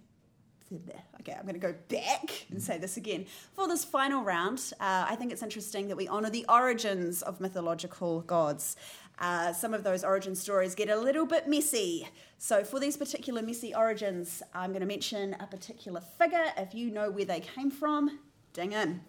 Okay, 0.72 1.32
I'm 1.32 1.42
going 1.42 1.54
to 1.54 1.60
go 1.60 1.74
back 1.88 2.46
and 2.50 2.60
say 2.60 2.78
this 2.78 2.96
again. 2.96 3.26
For 3.52 3.68
this 3.68 3.84
final 3.84 4.22
round, 4.22 4.72
uh, 4.80 5.06
I 5.08 5.14
think 5.16 5.32
it's 5.32 5.42
interesting 5.42 5.88
that 5.88 5.96
we 5.96 6.08
honour 6.08 6.30
the 6.30 6.44
origins 6.48 7.22
of 7.22 7.40
mythological 7.40 8.22
gods. 8.22 8.76
Uh, 9.18 9.52
some 9.52 9.72
of 9.72 9.82
those 9.82 10.04
origin 10.04 10.34
stories 10.34 10.74
get 10.74 10.90
a 10.90 10.96
little 10.96 11.24
bit 11.24 11.48
messy. 11.48 12.08
So, 12.38 12.64
for 12.64 12.78
these 12.78 12.96
particular 12.96 13.42
messy 13.42 13.74
origins, 13.74 14.42
I'm 14.52 14.70
going 14.70 14.80
to 14.80 14.86
mention 14.86 15.36
a 15.40 15.46
particular 15.46 16.00
figure. 16.00 16.52
If 16.56 16.74
you 16.74 16.90
know 16.90 17.10
where 17.10 17.24
they 17.24 17.40
came 17.40 17.70
from, 17.70 18.18
ding 18.52 18.72
in. 18.72 19.00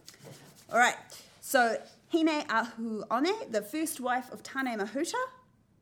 All 0.72 0.80
right, 0.80 0.96
so 1.42 1.78
Hine 2.12 2.44
Ahuone, 2.48 3.52
the 3.52 3.62
first 3.62 4.00
wife 4.00 4.32
of 4.32 4.44
Tane 4.44 4.78
Mahuta, 4.78 5.14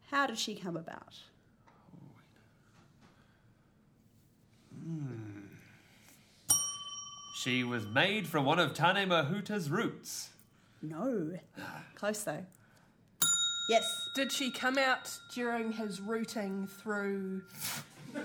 how 0.09 0.25
did 0.25 0.39
she 0.39 0.55
come 0.55 0.77
about? 0.77 1.15
She 7.45 7.63
was 7.63 7.85
made 7.85 8.25
from 8.25 8.43
one 8.43 8.57
of 8.57 8.73
Tane 8.73 9.07
Mahuta's 9.07 9.69
roots. 9.69 10.29
No. 10.81 11.37
Close 11.95 12.23
though. 12.23 12.43
Yes. 13.69 13.83
Did 14.15 14.31
she 14.31 14.49
come 14.49 14.79
out 14.79 15.15
during 15.35 15.73
his 15.73 16.01
routing 16.01 16.65
through? 16.65 17.43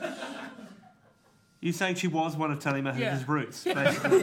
You 1.62 1.72
saying 1.72 1.96
she 1.96 2.08
was 2.08 2.38
one 2.38 2.50
of 2.50 2.58
Tally 2.58 2.80
Mahuta's 2.80 3.20
Yeah. 3.20 3.24
roots? 3.28 3.64
basically. 3.64 4.22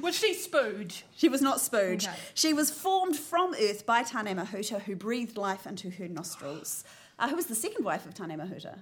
Was 0.00 0.16
she 0.16 0.34
Spooge? 0.34 1.02
She 1.14 1.28
was 1.28 1.42
not 1.42 1.58
Spooge. 1.58 2.08
Okay. 2.08 2.16
She 2.32 2.54
was 2.54 2.70
formed 2.70 3.16
from 3.16 3.52
earth 3.60 3.84
by 3.84 4.02
Tane 4.02 4.34
Mahuta, 4.34 4.80
who 4.80 4.96
breathed 4.96 5.36
life 5.36 5.66
into 5.66 5.90
her 5.90 6.08
nostrils. 6.08 6.84
Uh, 7.18 7.28
who 7.28 7.36
was 7.36 7.44
the 7.46 7.54
second 7.54 7.84
wife 7.84 8.06
of 8.06 8.14
Tane 8.14 8.30
Mahuta? 8.30 8.78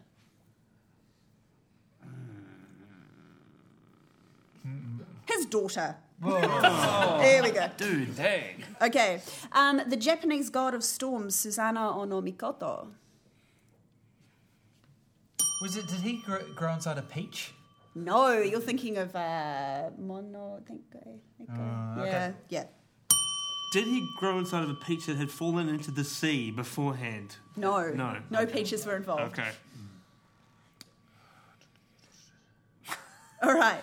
His 5.27 5.47
daughter. 5.47 5.97
There 6.21 7.43
we 7.45 7.51
go. 7.53 7.71
Dude, 7.77 8.17
Dang. 8.17 8.65
Okay. 8.83 9.21
Um, 9.53 9.81
the 9.89 9.97
Japanese 9.97 10.51
god 10.51 10.75
of 10.75 10.83
storms, 10.83 11.35
Susanna 11.37 11.81
Onomikoto. 11.95 12.89
Was 15.63 15.77
it? 15.77 15.87
Did 15.89 16.01
he 16.01 16.21
grow, 16.25 16.41
grow 16.55 16.73
inside 16.75 16.99
a 16.99 17.03
peach? 17.03 17.53
No, 17.95 18.33
you're 18.41 18.61
thinking 18.61 18.97
of 18.99 19.15
uh, 19.15 19.91
Mono. 19.99 20.61
Think, 20.67 20.83
Uh, 20.95 22.01
okay. 22.01 22.11
yeah, 22.11 22.33
yeah. 22.49 22.65
Did 23.73 23.85
he 23.87 24.07
grow 24.19 24.39
inside 24.39 24.63
of 24.65 24.71
a 24.71 24.75
peach 24.75 25.07
that 25.07 25.17
had 25.17 25.31
fallen 25.31 25.69
into 25.69 25.91
the 25.91 26.05
sea 26.05 26.51
beforehand? 26.51 27.37
No, 27.57 27.91
No. 27.93 28.17
no 28.31 28.47
peaches 28.47 28.87
were 28.87 28.97
involved. 28.97 29.39
Okay. 29.39 29.51
All 33.43 33.55
right. 33.55 33.81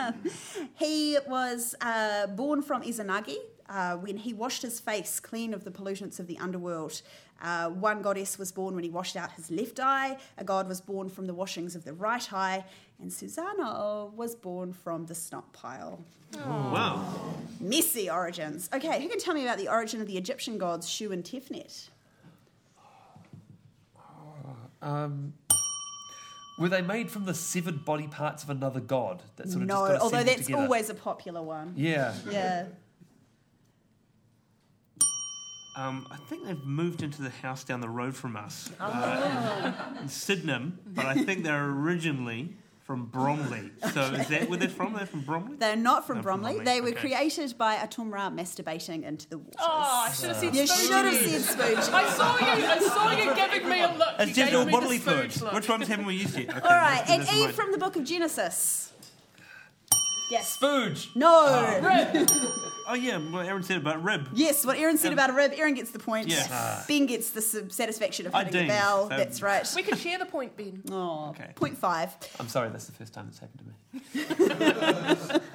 he 0.74 1.18
was 1.26 1.74
uh, 1.80 2.28
born 2.28 2.62
from 2.62 2.82
Izanagi 2.82 3.36
uh, 3.68 3.96
when 3.96 4.16
he 4.16 4.32
washed 4.32 4.62
his 4.62 4.78
face 4.80 5.20
clean 5.20 5.52
of 5.52 5.64
the 5.64 5.70
pollutants 5.70 6.20
of 6.20 6.26
the 6.26 6.38
underworld. 6.38 7.02
Uh, 7.40 7.70
one 7.70 8.02
goddess 8.02 8.38
was 8.38 8.50
born 8.50 8.74
when 8.74 8.84
he 8.84 8.90
washed 8.90 9.16
out 9.16 9.32
his 9.32 9.50
left 9.50 9.78
eye, 9.78 10.16
a 10.38 10.44
god 10.44 10.68
was 10.68 10.80
born 10.80 11.08
from 11.08 11.26
the 11.26 11.34
washings 11.34 11.76
of 11.76 11.84
the 11.84 11.92
right 11.92 12.32
eye, 12.32 12.64
and 13.00 13.10
Susanoo 13.10 14.12
was 14.14 14.34
born 14.34 14.72
from 14.72 15.06
the 15.06 15.14
snot 15.14 15.52
pile. 15.52 16.00
Wow. 16.34 17.04
Messy 17.60 18.10
origins. 18.10 18.68
Okay, 18.72 19.00
who 19.00 19.08
can 19.08 19.20
tell 19.20 19.34
me 19.34 19.44
about 19.44 19.58
the 19.58 19.68
origin 19.68 20.00
of 20.00 20.08
the 20.08 20.16
Egyptian 20.16 20.58
gods 20.58 20.88
Shu 20.88 21.12
and 21.12 21.22
Tefnut? 21.24 21.88
Um, 24.82 25.32
were 26.58 26.68
they 26.68 26.82
made 26.82 27.10
from 27.10 27.24
the 27.24 27.34
severed 27.34 27.84
body 27.84 28.06
parts 28.08 28.42
of 28.42 28.50
another 28.50 28.80
god? 28.80 29.22
That 29.36 29.48
sort 29.48 29.62
of 29.62 29.68
no, 29.68 29.74
just 29.74 29.92
got 29.92 30.00
although 30.00 30.16
assembled 30.18 30.26
that's 30.26 30.46
together? 30.46 30.62
always 30.62 30.90
a 30.90 30.94
popular 30.94 31.42
one. 31.42 31.74
Yeah. 31.76 32.14
Yeah. 32.30 32.66
Um, 35.76 36.08
I 36.10 36.16
think 36.16 36.44
they've 36.44 36.64
moved 36.64 37.04
into 37.04 37.22
the 37.22 37.30
house 37.30 37.62
down 37.62 37.80
the 37.80 37.88
road 37.88 38.16
from 38.16 38.34
us 38.36 38.68
uh, 38.80 39.72
in 40.02 40.08
Sydenham, 40.08 40.80
but 40.86 41.06
I 41.06 41.14
think 41.14 41.44
they're 41.44 41.66
originally 41.66 42.56
from 42.88 43.04
Bromley. 43.04 43.70
So 43.92 44.00
is 44.14 44.28
that 44.28 44.48
where 44.48 44.58
they're 44.58 44.66
from? 44.66 44.94
They're 44.94 45.04
from 45.04 45.20
Bromley? 45.20 45.56
They're 45.58 45.76
not 45.76 46.06
from 46.06 46.16
Not 46.16 46.22
from 46.24 46.40
Bromley. 46.40 46.54
Bromley, 46.54 46.64
They 46.64 46.80
were 46.80 46.88
okay. 46.88 47.00
created 47.00 47.58
by 47.58 47.74
a 47.74 47.86
Atumra 47.86 48.32
masturbating 48.34 49.04
into 49.04 49.28
the 49.28 49.36
waters. 49.36 49.54
Oh, 49.60 50.04
I 50.08 50.10
should 50.12 50.28
have 50.30 50.38
said 50.38 50.54
you 50.56 50.62
spooge. 50.62 50.86
should 50.86 51.04
have 51.04 51.14
said 51.14 51.58
spooge. 51.58 51.92
I 51.92 52.08
saw 52.08 52.38
you. 52.38 52.64
I 52.66 52.78
saw 52.78 53.10
you 53.10 53.34
giving 53.34 53.68
me 53.68 53.82
a 53.82 53.88
look. 53.88 54.08
It's 54.20 54.28
you 54.30 54.34
just 54.36 54.50
gave 54.50 54.58
all 54.58 54.64
me 54.64 54.72
bodily 54.72 54.96
the 54.96 55.04
fluids. 55.10 55.42
look. 55.42 55.52
Which 55.52 55.68
ones 55.68 55.86
haven't 55.86 56.06
we 56.06 56.14
used 56.14 56.34
yet? 56.38 56.48
Okay, 56.56 56.60
All 56.66 56.70
right, 56.76 57.04
and 57.10 57.28
Eve 57.34 57.52
from 57.54 57.72
the 57.72 57.78
book 57.78 57.96
of 57.96 58.04
Genesis. 58.04 58.90
Yes. 60.30 60.56
Spooge. 60.58 61.14
No. 61.16 61.80
Rib. 61.82 62.30
Oh 62.90 62.94
yeah, 62.94 63.18
what 63.18 63.44
Erin 63.46 63.62
said 63.62 63.76
about 63.76 64.02
rib. 64.02 64.28
Yes, 64.32 64.64
what 64.64 64.78
Erin 64.78 64.96
said 64.96 65.12
about 65.12 65.28
a 65.28 65.34
rib, 65.34 65.52
Erin 65.54 65.74
gets 65.74 65.90
the 65.90 65.98
point. 65.98 66.28
Yeah. 66.28 66.82
Ben 66.88 67.04
gets 67.06 67.30
the 67.30 67.42
satisfaction 67.42 68.26
of 68.26 68.34
I 68.34 68.38
hitting 68.44 68.52
the 68.52 68.58
dinged, 68.60 68.72
bell. 68.72 69.10
so- 69.10 69.16
That's 69.16 69.42
right. 69.42 69.66
We 69.76 69.82
could 69.82 69.98
share 69.98 70.18
the 70.18 70.24
point, 70.26 70.56
Ben. 70.56 70.82
Oh, 70.90 71.30
Okay. 71.30 71.52
point 71.54 71.76
five. 71.76 72.16
I'm 72.40 72.48
sorry, 72.48 72.70
that's 72.70 72.86
the 72.86 72.92
first 72.92 73.12
time 73.12 73.26
it's 73.28 73.38
happened 73.40 73.62
to 74.14 74.18
me. 74.18 75.40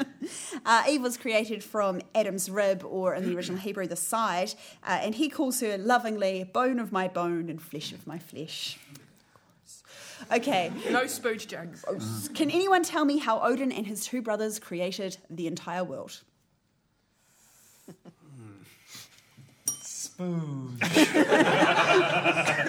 Uh, 0.65 0.83
Eve 0.89 1.01
was 1.01 1.17
created 1.17 1.61
from 1.61 1.99
Adam's 2.15 2.49
rib, 2.49 2.85
or 2.89 3.13
in 3.13 3.25
the 3.25 3.35
original 3.35 3.59
Hebrew, 3.59 3.85
the 3.87 3.97
side, 3.97 4.53
uh, 4.87 4.99
and 5.01 5.13
he 5.15 5.27
calls 5.29 5.59
her 5.59 5.77
lovingly 5.77 6.45
bone 6.45 6.79
of 6.79 6.93
my 6.93 7.09
bone 7.09 7.49
and 7.49 7.61
flesh 7.61 7.91
of 7.91 8.07
my 8.07 8.17
flesh. 8.17 8.79
Okay, 10.31 10.71
No 10.89 11.03
spooge 11.03 11.47
jokes. 11.47 12.29
can 12.33 12.49
anyone 12.49 12.83
tell 12.83 13.05
me 13.05 13.17
how 13.17 13.39
Odin 13.41 13.71
and 13.71 13.85
his 13.87 14.05
two 14.05 14.21
brothers 14.21 14.59
created 14.59 15.17
the 15.29 15.47
entire 15.47 15.83
world? 15.83 16.21
Spooge. 19.81 20.79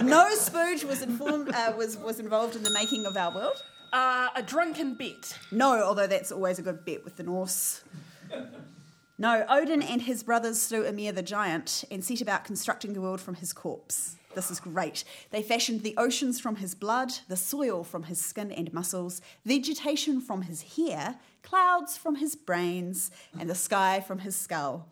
No 0.03 0.27
spooge 0.37 0.85
was 0.85 1.03
informed 1.03 1.51
uh, 1.55 1.73
was 1.77 1.97
was 1.99 2.19
involved 2.21 2.57
in 2.57 2.63
the 2.63 2.71
making 2.71 3.07
of 3.07 3.17
our 3.17 3.33
world. 3.35 3.63
Uh, 3.93 4.29
a 4.35 4.43
drunken 4.43 4.95
bet. 4.95 5.39
No, 5.53 5.83
although 5.83 6.07
that's 6.07 6.33
always 6.33 6.59
a 6.59 6.63
good 6.63 6.85
bet 6.85 7.05
with 7.05 7.17
the 7.17 7.23
Norse. 7.23 7.85
No, 9.19 9.45
Odin 9.49 9.83
and 9.83 10.03
his 10.03 10.25
brothers 10.25 10.61
slew 10.61 10.85
Ymir 10.85 11.13
the 11.13 11.23
giant 11.23 11.85
and 11.91 12.03
set 12.05 12.21
about 12.21 12.45
constructing 12.45 12.95
the 12.95 13.01
world 13.01 13.21
from 13.21 13.37
his 13.37 13.53
corpse. 13.53 14.17
This 14.35 14.51
is 14.51 14.61
great. 14.61 15.05
They 15.31 15.43
fashioned 15.43 15.83
the 15.83 15.95
oceans 15.97 16.41
from 16.41 16.57
his 16.57 16.75
blood, 16.75 17.13
the 17.29 17.37
soil 17.37 17.85
from 17.85 18.05
his 18.05 18.21
skin 18.21 18.53
and 18.53 18.73
muscles, 18.73 19.21
vegetation 19.45 20.21
from 20.21 20.43
his 20.43 20.63
hair, 20.77 21.17
clouds 21.43 21.97
from 21.97 22.17
his 22.17 22.35
brains, 22.37 23.11
and 23.39 23.49
the 23.49 23.55
sky 23.55 24.01
from 24.01 24.21
his 24.21 24.37
skull. 24.37 24.89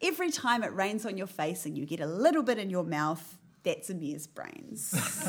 Every 0.00 0.30
time 0.30 0.62
it 0.64 0.74
rains 0.74 1.06
on 1.06 1.16
your 1.16 1.28
face 1.28 1.64
and 1.64 1.78
you 1.78 1.86
get 1.86 2.00
a 2.00 2.06
little 2.06 2.42
bit 2.42 2.58
in 2.58 2.70
your 2.70 2.84
mouth, 2.84 3.38
that's 3.62 3.90
Ymir's 3.90 4.26
brains. 4.26 4.92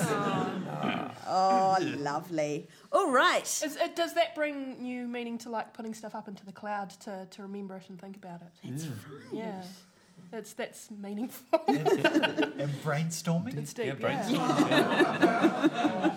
oh, 1.27 1.77
lovely. 1.99 2.67
All 2.91 3.11
right. 3.11 3.43
Is, 3.43 3.75
it, 3.75 3.95
does 3.95 4.15
that 4.15 4.33
bring 4.33 4.81
new 4.81 5.07
meaning 5.07 5.37
to 5.39 5.49
like 5.49 5.73
putting 5.73 5.93
stuff 5.93 6.15
up 6.15 6.27
into 6.27 6.43
the 6.43 6.51
cloud 6.51 6.89
to, 7.01 7.27
to 7.29 7.41
remember 7.43 7.77
it 7.77 7.83
and 7.89 8.01
think 8.01 8.15
about 8.15 8.41
it? 8.41 8.47
That's 8.63 8.85
right. 8.85 8.95
Yeah. 9.31 9.63
That's, 10.33 10.53
that's 10.53 10.89
meaningful. 10.89 11.61
and 11.67 11.77
brainstorming. 12.83 13.55
it's 13.55 13.71
deep, 13.71 13.85
Yeah, 13.85 13.93
brains. 13.93 14.31
yeah. 14.31 16.15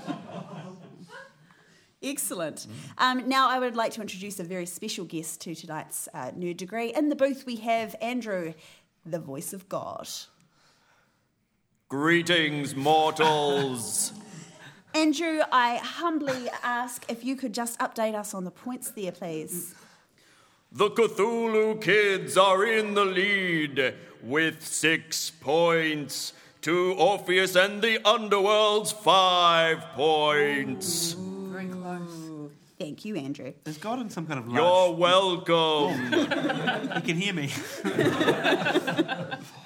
Excellent. 2.03 2.67
Um, 2.97 3.29
now, 3.29 3.51
I 3.51 3.59
would 3.59 3.77
like 3.77 3.93
to 3.93 4.01
introduce 4.01 4.41
a 4.41 4.45
very 4.45 4.65
special 4.65 5.05
guest 5.05 5.43
to 5.43 5.55
tonight's 5.55 6.09
uh, 6.15 6.31
Nerd 6.31 6.57
Degree. 6.57 6.95
In 6.95 7.11
the 7.11 7.15
booth, 7.15 7.45
we 7.45 7.57
have 7.57 7.95
Andrew, 8.01 8.55
the 9.05 9.19
voice 9.19 9.53
of 9.53 9.69
God. 9.69 10.09
Greetings, 11.91 12.75
mortals. 12.75 14.15
Andrew, 14.95 15.41
I 15.53 15.77
humbly 15.77 16.49
ask 16.63 17.05
if 17.11 17.23
you 17.23 17.37
could 17.37 17.53
just 17.53 17.79
update 17.81 18.15
us 18.15 18.33
on 18.33 18.45
the 18.45 18.51
points 18.51 18.93
there, 18.93 19.13
please. 19.13 19.75
The 20.77 20.91
Cthulhu 20.91 21.81
kids 21.81 22.37
are 22.37 22.67
in 22.67 22.93
the 22.93 23.05
lead 23.07 23.95
with 24.23 24.63
six 24.63 25.31
points 25.31 26.35
to 26.61 26.93
Orpheus 26.99 27.57
and 27.57 27.81
the 27.81 28.07
Underworld's 28.07 28.93
five 28.93 29.81
points. 29.95 31.13
Very 31.13 31.69
close. 31.69 32.51
Thank 32.79 33.07
you, 33.07 33.17
Andrew. 33.17 33.55
Is 33.65 33.79
God 33.79 34.01
in 34.01 34.11
some 34.11 34.27
kind 34.27 34.39
of 34.39 34.53
You're 34.53 34.93
welcome. 34.93 36.13
He 36.93 37.01
can 37.01 37.17
hear 37.17 37.33
me. 37.33 37.51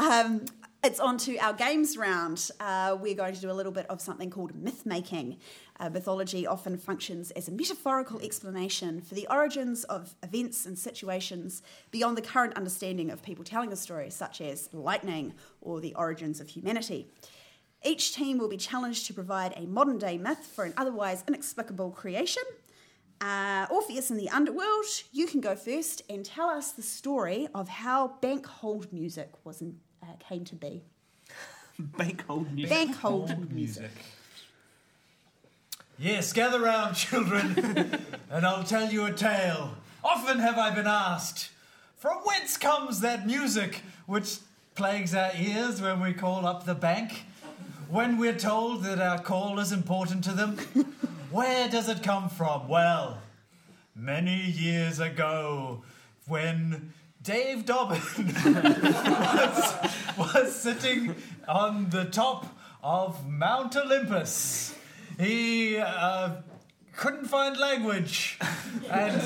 Um, 0.00 0.46
it's 0.82 0.98
on 0.98 1.18
to 1.18 1.36
our 1.38 1.52
games 1.52 1.96
round. 1.96 2.50
Uh, 2.58 2.96
we're 2.98 3.14
going 3.14 3.34
to 3.34 3.40
do 3.40 3.50
a 3.50 3.52
little 3.52 3.72
bit 3.72 3.86
of 3.90 4.00
something 4.00 4.30
called 4.30 4.54
myth 4.54 4.86
making. 4.86 5.36
Uh, 5.78 5.90
mythology 5.90 6.46
often 6.46 6.78
functions 6.78 7.30
as 7.32 7.48
a 7.48 7.52
metaphorical 7.52 8.20
explanation 8.20 9.00
for 9.00 9.14
the 9.14 9.26
origins 9.30 9.84
of 9.84 10.14
events 10.22 10.64
and 10.64 10.78
situations 10.78 11.62
beyond 11.90 12.16
the 12.16 12.22
current 12.22 12.54
understanding 12.54 13.10
of 13.10 13.22
people 13.22 13.44
telling 13.44 13.72
a 13.72 13.76
story, 13.76 14.08
such 14.10 14.40
as 14.40 14.70
lightning 14.72 15.34
or 15.60 15.80
the 15.80 15.94
origins 15.94 16.40
of 16.40 16.48
humanity. 16.48 17.06
Each 17.84 18.14
team 18.14 18.38
will 18.38 18.48
be 18.48 18.58
challenged 18.58 19.06
to 19.06 19.14
provide 19.14 19.54
a 19.56 19.66
modern 19.66 19.98
day 19.98 20.16
myth 20.16 20.46
for 20.54 20.64
an 20.64 20.74
otherwise 20.76 21.24
inexplicable 21.28 21.90
creation. 21.90 22.42
Uh, 23.20 23.66
Orpheus 23.70 24.10
in 24.10 24.16
the 24.16 24.30
Underworld, 24.30 24.86
you 25.12 25.26
can 25.26 25.42
go 25.42 25.54
first 25.54 26.00
and 26.08 26.24
tell 26.24 26.48
us 26.48 26.72
the 26.72 26.82
story 26.82 27.48
of 27.54 27.68
how 27.68 28.16
bank 28.22 28.46
hold 28.46 28.90
music 28.94 29.32
was 29.44 29.60
in, 29.60 29.76
uh, 30.10 30.28
came 30.28 30.44
to 30.44 30.54
be. 30.54 30.82
Bank 31.78 32.24
hold 32.26 32.52
music. 32.52 32.70
Bank 32.70 32.96
hold 32.96 33.52
music. 33.52 33.90
Yes, 35.98 36.32
gather 36.32 36.60
round, 36.60 36.96
children, 36.96 38.00
and 38.30 38.46
I'll 38.46 38.64
tell 38.64 38.90
you 38.90 39.04
a 39.04 39.12
tale. 39.12 39.74
Often 40.02 40.38
have 40.38 40.56
I 40.56 40.70
been 40.70 40.86
asked, 40.86 41.50
from 41.96 42.18
whence 42.24 42.56
comes 42.56 43.00
that 43.00 43.26
music 43.26 43.82
which 44.06 44.38
plagues 44.74 45.14
our 45.14 45.30
ears 45.38 45.82
when 45.82 46.00
we 46.00 46.14
call 46.14 46.46
up 46.46 46.64
the 46.64 46.74
bank? 46.74 47.24
When 47.90 48.18
we're 48.18 48.38
told 48.38 48.84
that 48.84 48.98
our 48.98 49.20
call 49.20 49.58
is 49.58 49.72
important 49.72 50.24
to 50.24 50.32
them? 50.32 50.56
Where 51.30 51.68
does 51.68 51.88
it 51.88 52.02
come 52.02 52.28
from? 52.28 52.68
Well, 52.68 53.18
many 53.94 54.50
years 54.50 55.00
ago, 55.00 55.82
when 56.26 56.94
Dave 57.22 57.66
Dobbyn 57.66 58.00
was, 60.16 60.16
was 60.16 60.56
sitting 60.56 61.14
on 61.46 61.90
the 61.90 62.06
top 62.06 62.46
of 62.82 63.28
Mount 63.28 63.76
Olympus. 63.76 64.74
He 65.18 65.76
uh, 65.76 66.36
couldn't 66.96 67.26
find 67.26 67.58
language, 67.58 68.38
and 68.90 69.20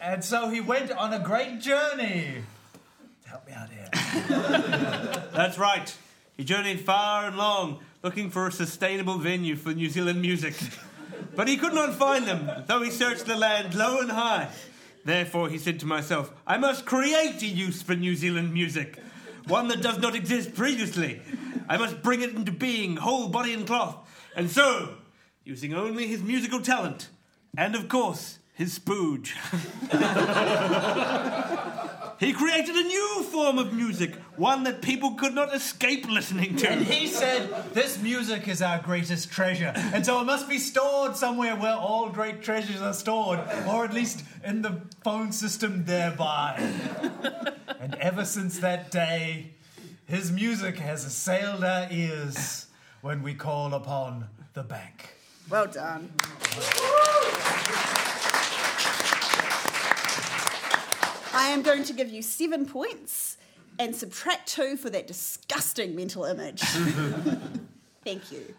and 0.00 0.22
so 0.22 0.50
he 0.50 0.60
went 0.60 0.92
on 0.92 1.12
a 1.12 1.18
great 1.18 1.60
journey. 1.60 2.44
Help 3.24 3.44
me 3.48 3.52
out 3.52 3.70
here. 3.70 3.88
That's 5.32 5.58
right. 5.58 5.92
He 6.36 6.44
journeyed 6.44 6.80
far 6.80 7.26
and 7.26 7.36
long, 7.36 7.80
looking 8.04 8.30
for 8.30 8.46
a 8.46 8.52
sustainable 8.52 9.18
venue 9.18 9.56
for 9.56 9.74
New 9.74 9.88
Zealand 9.88 10.20
music. 10.20 10.54
But 11.34 11.48
he 11.48 11.56
could 11.56 11.74
not 11.74 11.94
find 11.94 12.24
them, 12.24 12.48
though 12.68 12.82
he 12.82 12.92
searched 12.92 13.26
the 13.26 13.36
land 13.36 13.74
low 13.74 13.98
and 13.98 14.12
high. 14.12 14.50
Therefore, 15.04 15.48
he 15.48 15.58
said 15.58 15.80
to 15.80 15.86
myself, 15.86 16.32
I 16.46 16.56
must 16.56 16.86
create 16.86 17.42
a 17.42 17.46
use 17.46 17.82
for 17.82 17.94
New 17.94 18.16
Zealand 18.16 18.54
music, 18.54 18.98
one 19.46 19.68
that 19.68 19.82
does 19.82 19.98
not 19.98 20.14
exist 20.14 20.54
previously. 20.54 21.20
I 21.68 21.76
must 21.76 22.02
bring 22.02 22.22
it 22.22 22.34
into 22.34 22.52
being, 22.52 22.96
whole 22.96 23.28
body 23.28 23.52
and 23.52 23.66
cloth. 23.66 23.96
And 24.34 24.50
so, 24.50 24.94
using 25.44 25.74
only 25.74 26.06
his 26.06 26.22
musical 26.22 26.60
talent 26.60 27.08
and, 27.56 27.74
of 27.74 27.88
course, 27.88 28.38
his 28.54 28.78
spooge. 28.78 29.32
he 32.18 32.32
created 32.32 32.74
a 32.74 32.82
new 32.82 33.22
form 33.24 33.58
of 33.58 33.72
music, 33.72 34.14
one 34.36 34.64
that 34.64 34.82
people 34.82 35.12
could 35.12 35.34
not 35.34 35.54
escape 35.54 36.08
listening 36.08 36.56
to. 36.56 36.70
And 36.70 36.82
he 36.82 37.06
said, 37.06 37.72
This 37.72 38.00
music 38.00 38.48
is 38.48 38.62
our 38.62 38.78
greatest 38.78 39.30
treasure. 39.30 39.72
And 39.74 40.04
so 40.04 40.20
it 40.20 40.24
must 40.24 40.48
be 40.48 40.58
stored 40.58 41.16
somewhere 41.16 41.56
where 41.56 41.74
all 41.74 42.08
great 42.08 42.42
treasures 42.42 42.80
are 42.80 42.92
stored, 42.92 43.40
or 43.68 43.84
at 43.84 43.92
least 43.92 44.24
in 44.44 44.62
the 44.62 44.80
phone 45.02 45.32
system 45.32 45.84
thereby. 45.84 46.56
and 47.80 47.94
ever 47.96 48.24
since 48.24 48.58
that 48.58 48.90
day, 48.90 49.50
his 50.06 50.30
music 50.30 50.78
has 50.78 51.04
assailed 51.04 51.64
our 51.64 51.88
ears 51.90 52.66
when 53.00 53.22
we 53.22 53.34
call 53.34 53.74
upon 53.74 54.28
the 54.54 54.62
bank. 54.62 55.16
Well 55.50 55.66
done. 55.66 56.12
I 61.34 61.48
am 61.48 61.62
going 61.62 61.82
to 61.84 61.92
give 61.92 62.10
you 62.10 62.22
seven 62.22 62.64
points 62.64 63.38
and 63.78 63.94
subtract 63.94 64.48
two 64.48 64.76
for 64.76 64.88
that 64.90 65.08
disgusting 65.08 65.96
mental 65.96 66.24
image. 66.24 66.60
Thank 68.04 68.30
you. 68.30 68.54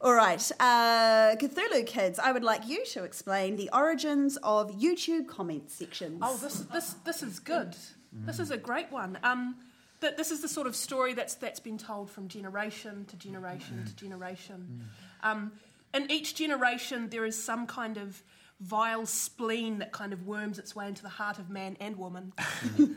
All 0.00 0.12
right, 0.12 0.50
uh, 0.60 1.36
Cthulhu 1.36 1.86
kids, 1.86 2.18
I 2.18 2.32
would 2.32 2.42
like 2.42 2.66
you 2.68 2.84
to 2.86 3.04
explain 3.04 3.56
the 3.56 3.70
origins 3.72 4.36
of 4.42 4.72
YouTube 4.72 5.28
comment 5.28 5.70
sections. 5.70 6.18
Oh, 6.20 6.36
this 6.36 6.60
this 6.72 6.94
this 7.04 7.22
is 7.22 7.38
good. 7.38 7.76
This 8.12 8.38
is 8.40 8.50
a 8.50 8.56
great 8.56 8.90
one. 8.90 9.18
Um, 9.22 9.56
that 10.00 10.16
this 10.16 10.30
is 10.30 10.42
the 10.42 10.48
sort 10.48 10.66
of 10.66 10.76
story 10.76 11.14
that's 11.14 11.34
that's 11.34 11.60
been 11.60 11.78
told 11.78 12.10
from 12.10 12.28
generation 12.28 13.04
to 13.06 13.16
generation 13.16 13.84
to 13.86 13.96
generation. 13.96 14.84
Um, 15.22 15.52
in 15.94 16.10
each 16.10 16.34
generation, 16.34 17.08
there 17.08 17.24
is 17.24 17.42
some 17.42 17.66
kind 17.66 17.96
of 17.96 18.22
vile 18.60 19.06
spleen 19.06 19.78
that 19.78 19.92
kind 19.92 20.12
of 20.12 20.26
worms 20.26 20.58
its 20.58 20.74
way 20.74 20.88
into 20.88 21.02
the 21.02 21.08
heart 21.08 21.38
of 21.38 21.50
man 21.50 21.76
and 21.80 21.96
woman, 21.96 22.32
and, 22.78 22.96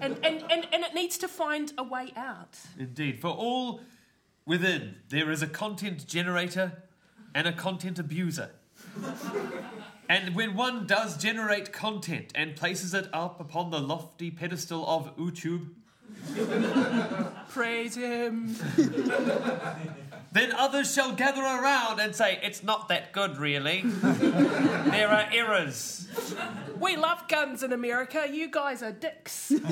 and, 0.00 0.22
and 0.22 0.66
and 0.72 0.84
it 0.84 0.94
needs 0.94 1.18
to 1.18 1.28
find 1.28 1.72
a 1.78 1.82
way 1.82 2.12
out. 2.16 2.58
Indeed. 2.78 3.20
For 3.20 3.28
all 3.28 3.80
within, 4.46 4.96
there 5.08 5.30
is 5.30 5.42
a 5.42 5.46
content 5.46 6.06
generator 6.06 6.82
and 7.34 7.46
a 7.46 7.52
content 7.52 7.98
abuser. 7.98 8.50
and 10.08 10.34
when 10.34 10.56
one 10.56 10.86
does 10.86 11.16
generate 11.16 11.72
content 11.72 12.32
and 12.34 12.56
places 12.56 12.94
it 12.94 13.08
up 13.12 13.40
upon 13.40 13.70
the 13.70 13.80
lofty 13.80 14.30
pedestal 14.30 14.86
of 14.86 15.16
YouTube, 15.16 15.70
Praise 17.48 17.94
him. 17.94 18.56
then 20.32 20.52
others 20.52 20.92
shall 20.92 21.12
gather 21.12 21.42
around 21.42 22.00
and 22.00 22.14
say, 22.14 22.38
It's 22.42 22.62
not 22.62 22.88
that 22.88 23.12
good, 23.12 23.38
really. 23.38 23.82
there 24.02 25.08
are 25.08 25.28
errors. 25.32 26.08
We 26.78 26.96
love 26.96 27.26
guns 27.28 27.62
in 27.62 27.72
America. 27.72 28.26
You 28.30 28.50
guys 28.50 28.82
are 28.82 28.92
dicks. 28.92 29.52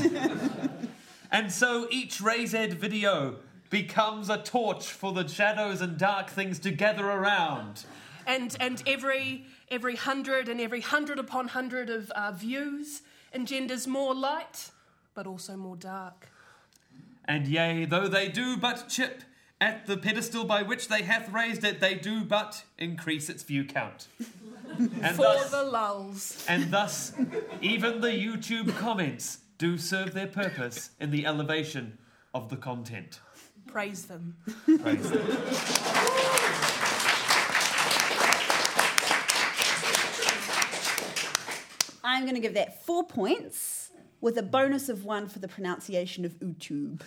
And 1.30 1.52
so 1.52 1.88
each 1.90 2.20
Raised 2.20 2.72
video 2.74 3.36
becomes 3.68 4.30
a 4.30 4.38
torch 4.38 4.86
for 4.86 5.12
the 5.12 5.26
shadows 5.26 5.80
and 5.80 5.98
dark 5.98 6.30
things 6.30 6.58
to 6.60 6.70
gather 6.70 7.04
around. 7.06 7.84
and 8.26 8.56
and 8.60 8.82
every 8.86 9.44
every 9.68 9.96
hundred 9.96 10.48
and 10.48 10.60
every 10.60 10.80
hundred 10.80 11.18
upon 11.18 11.48
hundred 11.48 11.90
of 11.90 12.10
uh, 12.12 12.32
views 12.32 13.02
engenders 13.32 13.86
more 13.86 14.14
light, 14.14 14.70
but 15.14 15.26
also 15.26 15.56
more 15.56 15.76
dark. 15.76 16.28
And 17.24 17.48
yea, 17.48 17.84
though 17.84 18.06
they 18.08 18.28
do 18.28 18.56
but 18.56 18.88
chip 18.88 19.22
at 19.60 19.86
the 19.86 19.96
pedestal 19.96 20.44
by 20.44 20.62
which 20.62 20.88
they 20.88 21.02
hath 21.02 21.30
raised 21.30 21.64
it, 21.64 21.80
they 21.80 21.94
do 21.94 22.24
but 22.24 22.64
increase 22.78 23.28
its 23.28 23.42
view 23.42 23.64
count. 23.64 24.08
And 24.78 25.16
For 25.16 25.22
thus, 25.22 25.50
the 25.50 25.62
lulls. 25.62 26.44
and 26.48 26.70
thus, 26.70 27.12
even 27.62 28.00
the 28.02 28.08
YouTube 28.08 28.76
comments 28.76 29.38
do 29.56 29.78
serve 29.78 30.12
their 30.12 30.26
purpose 30.26 30.90
in 31.00 31.10
the 31.12 31.24
elevation 31.24 31.96
of 32.34 32.50
the 32.50 32.56
content. 32.56 33.20
Praise 33.66 34.04
them. 34.04 34.36
Praise 34.82 35.10
them. 35.10 35.26
I'm 42.04 42.22
going 42.22 42.34
to 42.34 42.40
give 42.40 42.54
that 42.54 42.84
four 42.84 43.04
points 43.04 43.90
with 44.20 44.38
a 44.38 44.42
bonus 44.42 44.88
of 44.88 45.04
one 45.04 45.28
for 45.28 45.38
the 45.38 45.48
pronunciation 45.48 46.24
of 46.24 46.32
YouTube. 46.38 47.00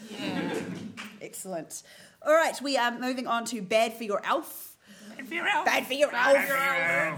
Excellent. 1.21 1.83
All 2.21 2.33
right, 2.33 2.59
we 2.61 2.75
are 2.77 2.97
moving 2.97 3.27
on 3.27 3.45
to 3.45 3.61
Bad 3.61 3.93
for 3.93 4.03
Your 4.03 4.21
Elf. 4.25 4.75
Bad 5.17 5.27
for 5.27 5.33
Your 5.33 5.47
Elf. 5.47 5.65
Bad 5.65 5.87
for 5.87 5.93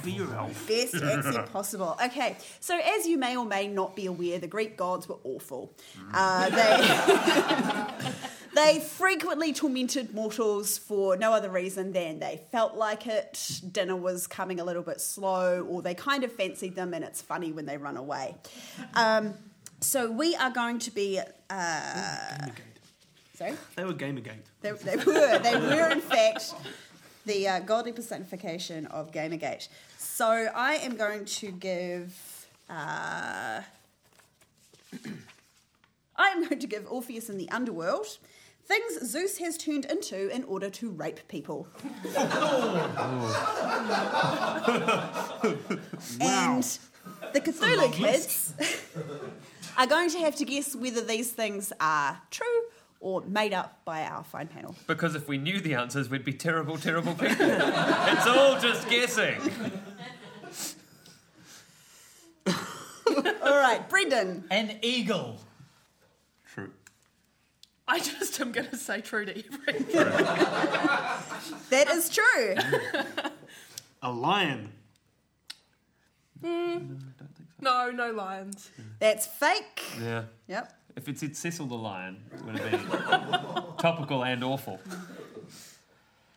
Your 0.10 0.34
Elf. 0.34 0.68
Best 0.68 0.96
accent 0.96 1.52
possible. 1.52 1.98
Okay, 2.06 2.38
so 2.60 2.80
as 2.80 3.08
you 3.08 3.18
may 3.18 3.36
or 3.36 3.46
may 3.46 3.68
not 3.68 3.96
be 3.96 4.06
aware, 4.06 4.38
the 4.38 4.48
Greek 4.48 4.78
gods 4.78 5.10
were 5.10 5.18
awful. 5.24 5.74
Uh, 6.14 6.50
they. 6.50 8.06
They 8.54 8.82
frequently 8.82 9.54
tormented 9.54 10.14
mortals 10.14 10.78
for 10.78 11.16
no 11.16 11.32
other 11.32 11.50
reason 11.50 11.94
than 11.94 12.20
they 12.20 12.42
felt 12.52 12.76
like 12.76 13.08
it, 13.08 13.62
dinner 13.72 13.96
was 13.96 14.28
coming 14.28 14.60
a 14.60 14.66
little 14.66 14.84
bit 14.84 15.00
slow, 15.00 15.66
or 15.70 15.82
they 15.82 15.94
kind 15.94 16.26
of 16.26 16.34
fancied 16.34 16.76
them 16.76 16.94
and 16.94 17.02
it's 17.06 17.22
funny 17.22 17.54
when 17.54 17.66
they 17.66 17.78
run 17.78 17.96
away. 17.96 18.36
Um, 18.94 19.36
so 19.80 20.12
we 20.12 20.36
are 20.36 20.52
going 20.52 20.80
to 20.80 20.92
be. 20.92 21.18
Uh, 21.18 21.24
Gamergate. 21.54 22.71
Sorry? 23.41 23.58
They 23.75 23.84
were 23.84 23.93
Gamergate. 23.93 24.45
They, 24.62 24.71
they 24.71 24.97
were. 24.97 25.39
They 25.39 25.56
were, 25.56 25.89
in 25.91 26.01
fact, 26.01 26.54
the 27.25 27.47
uh, 27.47 27.60
godly 27.60 27.91
personification 27.93 28.88
of 28.88 29.12
Gamergate. 29.12 29.67
So 29.97 30.49
I 30.56 30.75
am 30.75 30.95
going 30.95 31.25
to 31.25 31.51
give. 31.51 32.47
Uh, 32.69 33.62
I 36.15 36.27
am 36.27 36.47
going 36.47 36.60
to 36.60 36.67
give 36.67 36.86
Orpheus 36.91 37.30
in 37.30 37.38
the 37.38 37.49
underworld 37.49 38.17
things 38.65 39.12
Zeus 39.12 39.38
has 39.39 39.58
turned 39.58 39.86
into 39.86 40.30
in 40.34 40.43
order 40.43 40.69
to 40.69 40.91
rape 40.91 41.27
people. 41.27 41.67
And 46.21 46.63
the 47.34 47.41
Cthulhu 47.41 47.91
kids 47.93 48.54
are 49.77 49.88
going 49.88 50.10
to 50.12 50.19
have 50.19 50.36
to 50.36 50.45
guess 50.45 50.75
whether 50.75 51.01
these 51.01 51.32
things 51.32 51.73
are 51.80 52.21
true 52.30 52.62
or 53.02 53.22
made 53.22 53.52
up 53.52 53.84
by 53.84 54.04
our 54.04 54.24
fine 54.24 54.48
panel. 54.48 54.76
Because 54.88 55.16
if 55.16 55.28
we 55.28 55.38
knew 55.38 55.60
the 55.60 55.74
answers, 55.74 56.10
we'd 56.10 56.24
be 56.24 56.34
terrible, 56.34 56.78
terrible 56.78 57.14
people. 57.14 57.36
it's 57.42 58.28
all 58.28 58.60
just 58.60 58.88
guessing. 58.90 59.42
All 63.44 63.58
right, 63.60 63.82
Brendon. 63.90 64.46
An 64.52 64.78
eagle. 64.82 65.40
True. 66.54 66.72
I 67.88 68.00
just 68.00 68.40
am 68.40 68.52
going 68.52 68.70
to 68.70 68.78
say 68.78 69.02
true 69.02 69.26
to 69.26 69.32
everything. 69.32 69.86
That 71.72 71.90
is 71.90 72.10
true. 72.10 72.56
A 74.02 74.12
lion. 74.12 74.72
Hmm. 76.44 76.96
No, 77.60 77.92
no 77.92 78.12
lions. 78.12 78.70
That's 79.00 79.28
fake. 79.28 79.82
Yeah. 80.02 80.24
Yep. 80.48 80.74
If 80.95 81.08
it's 81.08 81.21
said 81.21 81.36
Cecil 81.36 81.67
the 81.67 81.75
Lion, 81.75 82.17
it 82.34 82.41
would 82.45 82.58
have 82.60 82.71
been 82.71 83.63
topical 83.77 84.23
and 84.23 84.43
awful. 84.43 84.80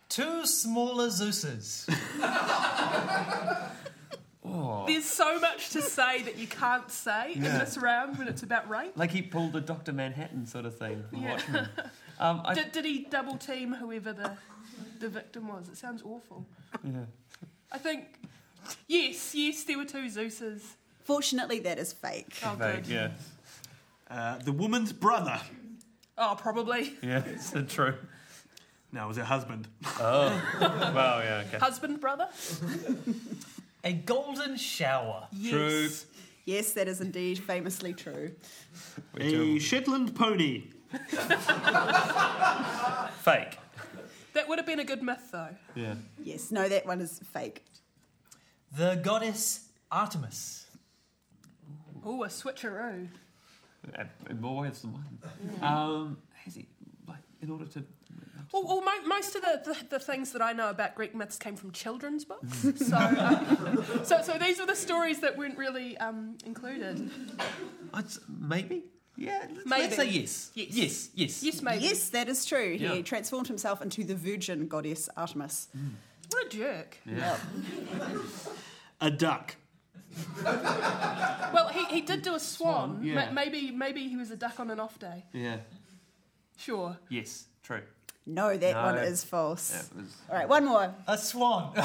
Two 0.09 0.45
smaller 0.45 1.07
Zeuses. 1.09 1.85
There's 4.87 5.05
so 5.05 5.39
much 5.39 5.69
to 5.71 5.81
say 5.81 6.21
that 6.21 6.37
you 6.37 6.47
can't 6.47 6.89
say 6.91 7.33
in 7.33 7.41
this 7.41 7.77
round 7.77 8.17
when 8.17 8.27
it's 8.27 8.43
about 8.43 8.69
rape. 8.69 8.93
Like 8.95 9.11
he 9.11 9.21
pulled 9.21 9.55
a 9.55 9.61
Dr. 9.61 9.91
Manhattan 9.91 10.45
sort 10.45 10.65
of 10.65 10.77
thing 10.77 11.03
from 11.09 11.21
Yeah. 11.23 11.31
Watchmen. 11.31 11.69
Um, 12.17 12.43
I, 12.45 12.53
Did, 12.53 12.71
did 12.71 12.85
he 12.85 12.99
double 13.09 13.35
team 13.35 13.73
whoever 13.73 14.13
the, 14.13 14.37
the 15.01 15.09
victim 15.09 15.49
was? 15.49 15.67
It 15.67 15.75
sounds 15.75 16.01
awful. 16.01 16.45
yeah. 16.81 17.01
I 17.73 17.77
think, 17.77 18.05
yes, 18.87 19.35
yes, 19.35 19.65
there 19.65 19.77
were 19.77 19.83
two 19.83 20.05
Zeuses. 20.05 20.61
Fortunately, 21.03 21.59
that 21.59 21.77
is 21.77 21.91
fake. 21.91 22.33
Oh, 22.45 22.55
Vague, 22.57 22.83
good. 22.85 22.87
yeah. 22.87 23.09
Uh, 24.15 24.37
the 24.37 24.51
woman's 24.53 24.93
brother. 24.93 25.39
Oh, 26.17 26.35
probably. 26.37 26.93
Yeah, 27.01 27.21
it's 27.25 27.51
true. 27.73 27.95
No, 28.93 29.03
it 29.03 29.07
was 29.09 29.17
her 29.17 29.25
husband. 29.25 29.67
Oh, 29.99 30.41
well, 30.61 31.21
yeah, 31.21 31.43
okay. 31.47 31.57
Husband, 31.57 31.99
brother? 31.99 32.29
A 33.83 33.91
golden 33.91 34.55
shower. 34.55 35.27
Yes. 35.33 35.51
True. 35.51 35.89
Yes, 36.45 36.71
that 36.73 36.87
is 36.87 37.01
indeed 37.01 37.39
famously 37.39 37.91
true. 37.93 38.31
We're 39.13 39.57
A. 39.57 39.59
Shetland 39.59 40.15
pony. 40.15 40.67
Fake. 43.19 43.57
That 44.33 44.47
would 44.47 44.59
have 44.59 44.65
been 44.65 44.79
a 44.79 44.85
good 44.85 45.03
myth, 45.03 45.29
though. 45.33 45.49
Yeah. 45.75 45.95
Yes, 46.23 46.51
no, 46.51 46.69
that 46.69 46.85
one 46.85 47.01
is 47.01 47.19
fake. 47.33 47.65
The 48.71 48.95
goddess 49.03 49.67
Artemis. 49.91 50.67
Oh, 52.05 52.23
a 52.23 52.27
switcheroo. 52.27 53.09
Uh, 53.97 54.33
More 54.39 54.61
ways 54.63 54.81
than 54.81 54.93
one. 54.93 55.19
Um, 55.61 56.17
has 56.43 56.55
he, 56.55 56.67
like, 57.07 57.19
in 57.41 57.49
order 57.49 57.65
to. 57.65 57.83
Well, 58.53 58.63
well 58.63 58.81
mo- 58.81 59.07
most 59.07 59.35
of 59.35 59.41
the, 59.41 59.61
the, 59.65 59.97
the 59.97 59.99
things 59.99 60.31
that 60.31 60.41
I 60.41 60.53
know 60.53 60.69
about 60.69 60.95
Greek 60.95 61.15
myths 61.15 61.37
came 61.37 61.55
from 61.55 61.71
children's 61.71 62.25
books. 62.25 62.57
so, 62.77 62.95
uh, 62.95 64.03
so, 64.03 64.21
so 64.21 64.37
these 64.37 64.59
are 64.59 64.67
the 64.67 64.75
stories 64.75 65.19
that 65.21 65.37
weren't 65.37 65.57
really 65.57 65.97
um, 65.97 66.37
included. 66.45 67.09
I'd 67.93 68.05
maybe. 68.39 68.83
Yeah. 69.17 69.45
Let's, 69.49 69.65
Maybe. 69.65 69.81
let's 69.83 69.95
say 69.95 70.09
yes. 70.09 70.51
Yes. 70.55 70.67
Yes. 70.71 71.09
Yes. 71.15 71.43
Yes, 71.43 71.61
maybe. 71.61 71.83
Yes, 71.85 72.09
that 72.09 72.27
is 72.27 72.45
true. 72.45 72.75
Yeah. 72.77 72.95
He 72.95 73.03
transformed 73.03 73.47
himself 73.47 73.81
into 73.81 74.03
the 74.03 74.15
virgin 74.15 74.67
goddess 74.67 75.07
Artemis. 75.15 75.69
What 76.31 76.45
a 76.45 76.49
jerk. 76.49 76.97
Yeah. 77.05 77.37
A 78.99 79.09
duck. 79.11 79.55
Well, 80.43 81.69
he, 81.69 81.85
he 81.85 82.01
did 82.01 82.21
do 82.21 82.35
a 82.35 82.39
swan. 82.39 82.95
Swan, 82.97 83.03
yeah. 83.03 83.25
Ma- 83.25 83.31
maybe 83.31 83.71
maybe 83.71 84.07
he 84.07 84.15
was 84.17 84.31
a 84.31 84.35
duck 84.37 84.59
on 84.59 84.69
an 84.71 84.79
off 84.79 84.97
day. 84.99 85.23
Yeah. 85.33 85.57
Sure. 86.57 86.97
Yes. 87.09 87.45
True. 87.63 87.81
No, 88.25 88.55
that 88.57 88.73
No. 88.75 88.81
one 88.83 88.97
is 88.99 89.23
false. 89.23 89.71
Yeah, 89.71 90.01
was- 90.01 90.15
All 90.29 90.35
right, 90.37 90.49
one 90.49 90.65
more. 90.65 90.93
A 91.07 91.17
swan. 91.17 91.73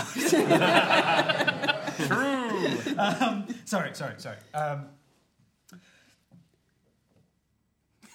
True. 2.07 2.95
um, 2.99 3.47
sorry, 3.65 3.95
sorry, 3.95 4.15
sorry. 4.19 4.37
Um, 4.55 4.87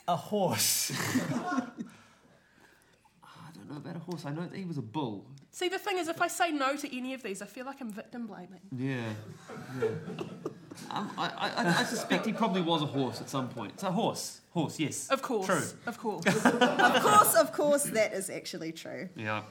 a 0.08 0.16
horse. 0.16 0.92
I 1.34 1.62
don't 3.54 3.70
know 3.70 3.78
about 3.78 3.96
a 3.96 4.00
horse. 4.00 4.26
I 4.26 4.32
know 4.32 4.48
that 4.48 4.56
he 4.56 4.66
was 4.66 4.78
a 4.78 4.82
bull. 4.82 5.26
See, 5.56 5.70
the 5.70 5.80
thing 5.80 5.98
is, 5.98 6.10
if 6.10 6.22
I 6.22 6.28
say 6.28 6.52
no 6.52 6.76
to 6.76 6.98
any 6.98 7.14
of 7.14 7.24
these, 7.24 7.42
I 7.42 7.46
feel 7.46 7.66
like 7.66 7.80
I'm 7.80 7.90
victim 7.90 8.28
blaming. 8.28 8.60
Yeah. 8.78 8.98
yeah. 9.80 9.88
Um, 10.92 11.10
I, 11.18 11.32
I, 11.38 11.80
I 11.80 11.84
suspect 11.86 12.26
he 12.26 12.34
probably 12.34 12.62
was 12.62 12.82
a 12.82 12.86
horse 12.86 13.22
at 13.22 13.30
some 13.30 13.48
point. 13.48 13.72
It's 13.76 13.84
a 13.84 13.90
horse. 13.90 14.42
Horse, 14.52 14.78
yes. 14.82 15.08
Of 15.08 15.22
course. 15.22 15.46
True. 15.46 15.64
Of 15.86 15.98
course. 15.98 16.26
Of 16.46 17.02
course, 17.02 17.36
of 17.36 17.54
course, 17.54 17.84
that 17.84 18.12
is 18.12 18.30
actually 18.30 18.74
true. 18.74 19.08
Yeah. 19.16 19.44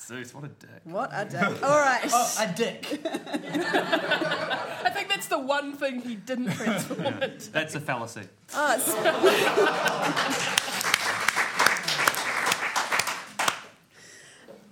Zeus, 0.00 0.34
what 0.34 0.42
a 0.42 0.48
dick. 0.48 0.80
What 0.82 1.10
a 1.12 1.24
dick. 1.24 1.62
All 1.62 1.78
right. 1.78 2.00
Oh, 2.12 2.36
a 2.40 2.52
dick. 2.52 3.00
I 3.04 4.90
think 4.92 5.08
that's 5.08 5.28
the 5.28 5.38
one 5.38 5.74
thing 5.74 6.00
he 6.00 6.16
didn't 6.16 6.50
transform 6.50 7.22
into. 7.22 7.52
That's 7.52 7.76
a 7.76 7.80
fallacy. 7.80 8.22
Oh, 8.54 10.58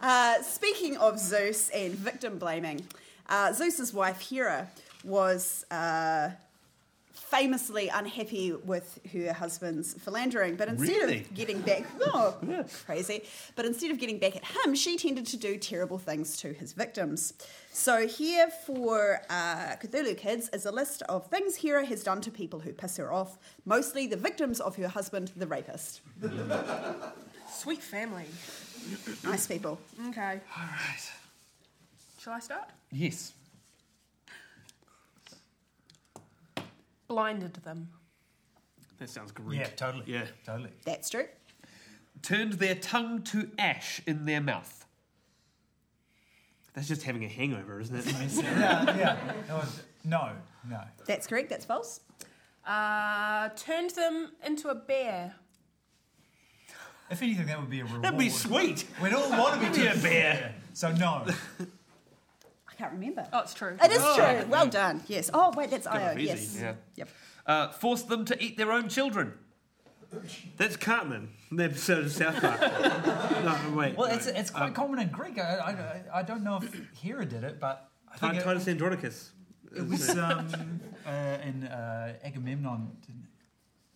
Uh, 0.00 0.42
speaking 0.42 0.96
of 0.96 1.18
Zeus 1.18 1.68
and 1.70 1.94
victim 1.94 2.38
blaming, 2.38 2.84
uh, 3.28 3.52
Zeus's 3.52 3.92
wife 3.92 4.20
Hera 4.30 4.68
was 5.04 5.64
uh, 5.70 6.30
famously 7.12 7.88
unhappy 7.88 8.52
with 8.52 8.98
her 9.12 9.32
husband's 9.32 9.94
philandering, 9.94 10.56
but 10.56 10.68
instead 10.68 10.88
Really? 10.96 11.20
of 11.20 11.34
getting 11.34 11.60
back, 11.60 11.84
oh, 12.00 12.34
crazy, 12.86 13.22
but 13.56 13.64
instead 13.66 13.90
of 13.90 13.98
getting 13.98 14.18
back 14.18 14.36
at 14.36 14.44
him, 14.64 14.74
she 14.74 14.96
tended 14.96 15.26
to 15.26 15.36
do 15.36 15.56
terrible 15.58 15.98
things 15.98 16.36
to 16.38 16.52
his 16.52 16.72
victims. 16.72 17.34
So 17.72 18.06
here 18.08 18.48
for 18.48 19.20
uh, 19.30 19.76
Cthulhu 19.82 20.16
Kids 20.16 20.48
is 20.52 20.66
a 20.66 20.72
list 20.72 21.02
of 21.08 21.26
things 21.26 21.56
Hera 21.56 21.84
has 21.86 22.02
done 22.02 22.20
to 22.22 22.30
people 22.30 22.60
who 22.60 22.72
piss 22.72 22.96
her 22.96 23.12
off, 23.12 23.38
mostly 23.64 24.06
the 24.06 24.16
victims 24.16 24.60
of 24.60 24.76
her 24.76 24.88
husband, 24.88 25.30
the 25.36 25.46
rapist. 25.46 26.00
Sweet 27.52 27.82
family. 27.82 28.24
Nice 29.24 29.46
people. 29.46 29.78
Okay. 30.08 30.40
All 30.56 30.62
right. 30.62 31.12
Shall 32.20 32.32
I 32.34 32.40
start? 32.40 32.68
Yes. 32.90 33.32
Blinded 37.08 37.54
them. 37.54 37.88
That 38.98 39.08
sounds 39.10 39.32
great. 39.32 39.58
Yeah, 39.58 39.66
totally. 39.68 40.04
Yeah. 40.06 40.26
Totally. 40.44 40.70
That's 40.84 41.08
true. 41.10 41.26
Turned 42.22 42.54
their 42.54 42.74
tongue 42.74 43.22
to 43.24 43.50
ash 43.58 44.02
in 44.06 44.26
their 44.26 44.40
mouth. 44.40 44.84
That's 46.74 46.86
just 46.86 47.02
having 47.02 47.24
a 47.24 47.28
hangover, 47.28 47.80
isn't 47.80 47.96
it? 47.96 48.06
Yeah, 48.44 48.96
yeah. 48.96 49.16
That 49.48 49.54
was- 49.56 49.82
no, 50.04 50.30
no. 50.68 50.80
That's 51.06 51.26
correct. 51.26 51.50
That's 51.50 51.64
false. 51.64 52.00
Uh, 52.66 53.48
turned 53.50 53.90
them 53.90 54.32
into 54.46 54.68
a 54.68 54.74
bear. 54.74 55.34
If 57.10 57.22
anything, 57.22 57.46
that 57.46 57.60
would 57.60 57.70
be 57.70 57.80
a 57.80 57.84
reward. 57.84 58.02
That'd 58.02 58.18
be 58.18 58.28
sweet. 58.28 58.84
We'd 59.02 59.12
all 59.12 59.30
want 59.30 59.60
to 59.60 59.68
be 59.68 59.74
Be 59.76 59.86
a 59.86 59.90
turned 59.90 60.02
bear. 60.02 60.54
So 60.74 60.92
no. 60.92 61.26
I 61.26 62.74
can't 62.78 62.92
remember. 62.92 63.26
Oh, 63.32 63.40
it's 63.40 63.52
true. 63.52 63.76
It 63.82 63.90
is 63.90 63.98
true. 63.98 64.48
Well 64.48 64.68
done. 64.68 65.02
Yes. 65.08 65.30
Oh, 65.34 65.52
wait, 65.56 65.70
that's 65.70 65.86
Io. 65.86 66.16
Yes. 66.16 66.56
Yeah. 66.58 66.74
Yep. 66.94 67.08
Uh, 67.46 67.68
forced 67.72 68.08
them 68.08 68.24
to 68.26 68.42
eat 68.42 68.56
their 68.56 68.70
own 68.70 68.88
children. 68.88 69.34
That's 70.56 70.76
Cartman, 70.76 71.30
the 71.52 71.64
episode 71.64 72.04
of 72.04 72.12
South 72.12 72.40
Park. 72.40 72.60
no, 73.44 73.76
wait. 73.76 73.96
Well, 73.96 74.08
no. 74.08 74.14
it's 74.14 74.26
it's 74.26 74.50
quite 74.50 74.74
common 74.74 74.98
in 74.98 75.08
Greek. 75.08 75.38
I, 75.38 76.02
I, 76.12 76.18
I 76.18 76.22
don't 76.22 76.42
know 76.42 76.58
if 76.60 76.74
Hera 77.00 77.24
did 77.24 77.44
it, 77.44 77.60
but 77.60 77.90
I 78.12 78.16
think 78.16 78.34
it, 78.34 78.42
Titus 78.42 78.66
Andronicus. 78.66 79.30
it 79.76 79.86
was 79.86 80.10
um, 80.10 80.48
uh, 81.06 81.10
in 81.44 81.64
uh, 81.64 82.14
Agamemnon. 82.24 82.88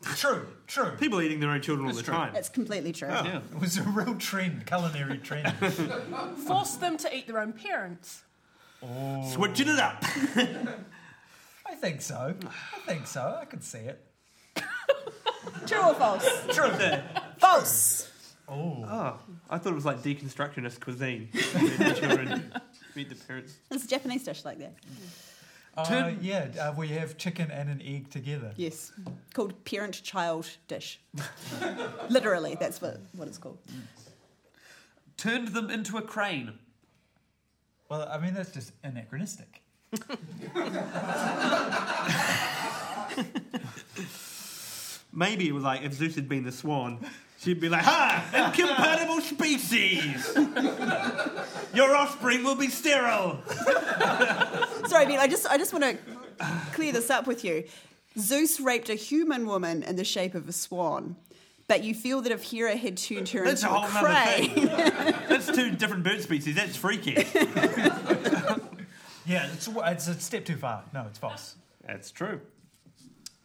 Didn't 0.04 0.14
it? 0.14 0.18
True, 0.18 0.46
true. 0.66 0.90
People 0.98 1.20
eating 1.22 1.40
their 1.40 1.50
own 1.50 1.60
children 1.60 1.88
all 1.88 1.94
the 1.94 2.02
true. 2.02 2.14
time. 2.14 2.34
It's 2.36 2.48
completely 2.48 2.92
true. 2.92 3.08
Yeah. 3.08 3.38
It 3.52 3.58
was 3.60 3.76
a 3.78 3.82
real 3.82 4.14
trend, 4.16 4.66
culinary 4.66 5.18
trend. 5.18 5.52
Forced 6.46 6.80
them 6.80 6.96
to 6.98 7.16
eat 7.16 7.26
their 7.26 7.38
own 7.38 7.52
parents. 7.52 8.22
Oh. 8.82 9.28
Switching 9.32 9.68
it 9.68 9.78
up. 9.78 10.02
I 11.66 11.74
think 11.76 12.02
so. 12.02 12.34
I 12.44 12.78
think 12.86 13.06
so. 13.06 13.38
I 13.40 13.44
could 13.46 13.64
see 13.64 13.78
it. 13.78 14.04
True 15.66 15.80
or 15.80 15.94
false? 15.94 16.28
True. 16.50 16.70
false. 17.38 18.10
Oh, 18.46 18.84
Oh, 18.86 19.18
I 19.48 19.56
thought 19.58 19.72
it 19.72 19.74
was 19.74 19.86
like 19.86 20.02
deconstructionist 20.02 20.80
cuisine. 20.80 21.30
Meet 21.32 21.78
the 21.78 21.96
children, 21.98 22.52
meet 22.94 23.08
the 23.08 23.14
parents. 23.14 23.56
It's 23.70 23.84
a 23.84 23.88
Japanese 23.88 24.24
dish 24.24 24.44
like 24.44 24.58
that. 24.58 24.74
Uh, 25.76 25.84
Turn- 25.84 26.18
yeah. 26.20 26.48
Uh, 26.60 26.74
we 26.76 26.88
have 26.88 27.16
chicken 27.16 27.50
and 27.50 27.68
an 27.68 27.82
egg 27.84 28.10
together. 28.10 28.52
Yes. 28.56 28.92
Called 29.32 29.64
parent-child 29.64 30.48
dish. 30.68 31.00
Literally, 32.08 32.56
that's 32.58 32.80
what, 32.80 33.00
what 33.12 33.28
it's 33.28 33.38
called. 33.38 33.58
Turned 35.16 35.48
them 35.48 35.70
into 35.70 35.96
a 35.96 36.02
crane. 36.02 36.58
Well, 37.88 38.08
I 38.10 38.18
mean 38.18 38.34
that's 38.34 38.50
just 38.50 38.72
anachronistic. 38.82 39.62
Maybe 45.12 45.46
it 45.48 45.52
was 45.52 45.62
like 45.62 45.82
if 45.82 45.92
Zeus 45.92 46.16
had 46.16 46.28
been 46.28 46.42
the 46.44 46.50
swan, 46.50 46.98
she'd 47.44 47.60
be 47.60 47.68
like, 47.68 47.82
"Ha! 47.82 48.24
Incompatible 48.34 49.20
species. 49.20 50.32
Your 51.74 51.94
offspring 51.94 52.42
will 52.42 52.56
be 52.56 52.68
sterile." 52.68 53.38
Sorry, 54.86 55.06
Ben, 55.06 55.18
I 55.18 55.26
just, 55.28 55.46
I 55.46 55.58
just 55.58 55.72
want 55.72 55.84
to 55.84 55.98
clear 56.72 56.92
this 56.92 57.10
up 57.10 57.26
with 57.26 57.44
you. 57.44 57.64
Zeus 58.18 58.60
raped 58.60 58.88
a 58.88 58.94
human 58.94 59.46
woman 59.46 59.82
in 59.82 59.96
the 59.96 60.04
shape 60.04 60.34
of 60.34 60.48
a 60.48 60.52
swan, 60.52 61.16
but 61.68 61.82
you 61.82 61.94
feel 61.94 62.20
that 62.22 62.32
if 62.32 62.50
Hera 62.50 62.76
had 62.76 62.96
turned 62.96 63.28
her 63.30 63.44
That's 63.44 63.62
a 63.62 63.66
into 63.66 63.76
a, 63.76 63.80
whole 63.80 63.98
other 63.98 64.34
crane, 64.34 64.50
thing. 64.50 64.66
That's 65.28 65.46
two 65.46 65.72
different 65.72 66.04
bird 66.04 66.22
species. 66.22 66.54
That's 66.54 66.76
freaky. 66.76 67.26
Yeah, 69.26 69.48
it's, 69.54 69.68
it's 69.68 70.08
a 70.08 70.20
step 70.20 70.44
too 70.44 70.56
far. 70.56 70.84
No, 70.92 71.06
it's 71.08 71.18
false. 71.18 71.56
That's 71.86 72.10
true. 72.10 72.40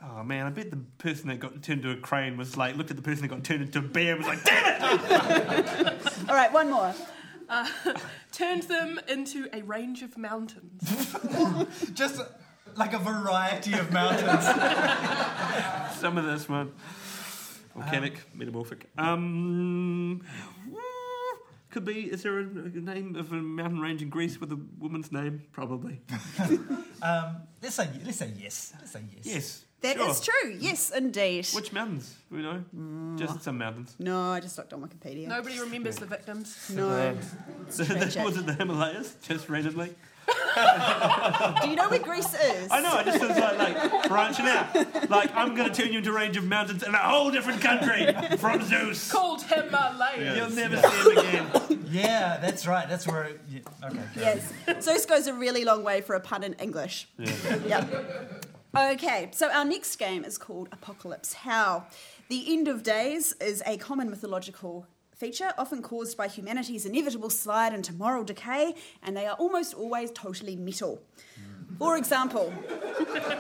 Oh 0.02 0.24
man, 0.24 0.46
I 0.46 0.50
bet 0.50 0.72
the 0.72 0.78
person 0.98 1.28
that 1.28 1.40
got 1.40 1.62
turned 1.62 1.84
into 1.84 1.92
a 1.92 1.98
crane 2.00 2.38
was 2.38 2.56
like, 2.56 2.78
looked 2.78 2.90
at 2.90 2.96
the 2.96 3.04
person 3.04 3.24
that 3.24 3.28
got 3.28 3.44
turned 3.44 3.64
into 3.64 3.80
a 3.80 3.82
bear 3.82 4.16
and 4.16 4.24
was 4.24 4.28
like, 4.28 4.44
damn 4.44 5.00
it! 5.86 6.20
All 6.30 6.36
right, 6.36 6.52
one 6.54 6.70
more. 6.72 6.94
Turned 8.32 8.64
them 8.64 9.00
into 9.08 9.48
a 9.54 9.62
range 9.64 10.04
of 10.04 10.18
mountains. 10.18 11.16
Just 11.94 12.22
like 12.76 12.94
a 12.94 13.00
variety 13.00 13.74
of 13.74 13.92
mountains. 13.92 14.46
Some 16.00 16.18
of 16.18 16.26
this 16.26 16.48
one. 16.48 16.72
Volcanic, 17.76 18.20
metamorphic. 18.36 18.90
Um, 18.98 20.22
could 21.70 21.86
be. 21.86 22.02
Is 22.12 22.24
there 22.24 22.40
a, 22.40 22.44
a 22.44 22.80
name 22.80 23.16
of 23.16 23.32
a 23.32 23.36
mountain 23.36 23.80
range 23.80 24.02
in 24.02 24.10
Greece 24.10 24.40
with 24.40 24.52
a 24.52 24.60
woman's 24.80 25.12
name? 25.12 25.44
Probably. 25.52 26.02
um, 27.02 27.38
let's 27.62 27.76
say 27.76 27.90
let's 28.06 28.18
say 28.18 28.32
yes. 28.38 28.74
Let's 28.80 28.92
say 28.92 29.02
yes. 29.16 29.26
Yes. 29.26 29.66
That 29.82 29.98
is 29.98 30.24
sure. 30.24 30.34
true. 30.42 30.58
Yes, 30.60 30.92
indeed. 30.92 31.48
Which 31.54 31.72
mountains? 31.72 32.16
Do 32.30 32.38
we 32.38 32.44
know? 32.44 32.64
Mm. 32.76 33.18
Just 33.18 33.42
some 33.44 33.58
mountains. 33.58 33.96
No, 33.98 34.32
I 34.32 34.40
just 34.40 34.58
looked 34.58 34.74
on 34.74 34.82
Wikipedia. 34.82 35.28
Nobody 35.28 35.60
remembers 35.60 35.98
the 35.98 36.06
victims. 36.06 36.56
No. 36.76 37.18
So 37.70 37.84
tragic. 37.84 38.24
was 38.26 38.38
it 38.38 38.46
the 38.46 38.54
Himalayas? 38.54 39.16
Just 39.22 39.50
randomly? 39.50 39.94
Do 40.28 41.70
you 41.70 41.76
know 41.76 41.90
where 41.90 42.00
Greece 42.00 42.34
is? 42.34 42.68
I 42.72 42.82
know. 42.82 42.92
I 42.92 43.04
just 43.04 43.20
was 43.20 43.38
like, 43.38 43.58
like 43.58 44.08
branching 44.08 44.46
out. 44.46 45.10
Like 45.10 45.36
I'm 45.36 45.56
going 45.56 45.72
to 45.72 45.82
turn 45.82 45.92
you 45.92 46.00
into 46.00 46.12
a 46.12 46.14
range 46.14 46.38
of 46.38 46.46
mountains 46.46 46.84
in 46.84 46.94
a 46.94 46.98
whole 46.98 47.32
different 47.32 47.62
country 47.62 48.08
from 48.38 48.62
Zeus. 48.64 49.12
Called 49.12 49.42
Himalayas. 49.44 50.38
You'll 50.38 50.50
never 50.52 50.78
see 50.78 51.12
him 51.12 51.18
again. 51.18 51.86
Yeah, 51.90 52.38
that's 52.38 52.68
right. 52.68 52.88
That's 52.88 53.08
where. 53.08 53.24
It, 53.24 53.42
yeah, 53.50 53.60
okay. 53.84 54.00
carry 54.14 54.42
Yes. 54.68 54.84
Zeus 54.86 55.06
goes 55.06 55.28
a 55.28 55.34
really 55.34 55.66
long 55.66 55.84
way 55.84 56.02
for 56.02 56.16
a 56.16 56.20
pun 56.20 56.44
in 56.44 56.54
English. 56.54 57.08
Yep. 57.18 58.46
Okay, 58.78 59.30
so 59.32 59.50
our 59.52 59.66
next 59.66 59.96
game 59.96 60.24
is 60.24 60.38
called 60.38 60.70
Apocalypse 60.72 61.34
How. 61.34 61.86
The 62.30 62.54
end 62.54 62.68
of 62.68 62.84
days 62.84 63.34
is 63.42 63.64
a 63.66 63.78
common 63.78 64.12
mythological 64.12 64.86
feature, 65.16 65.52
often 65.58 65.82
caused 65.82 66.16
by 66.16 66.28
humanity's 66.28 66.86
inevitable 66.86 67.32
slide 67.32 67.74
into 67.74 67.94
moral 67.94 68.24
decay, 68.24 68.76
and 69.02 69.18
they 69.18 69.26
are 69.26 69.36
almost 69.38 69.74
always 69.74 70.12
totally 70.12 70.56
metal. 70.56 71.02
For 71.80 71.98
example, 71.98 72.54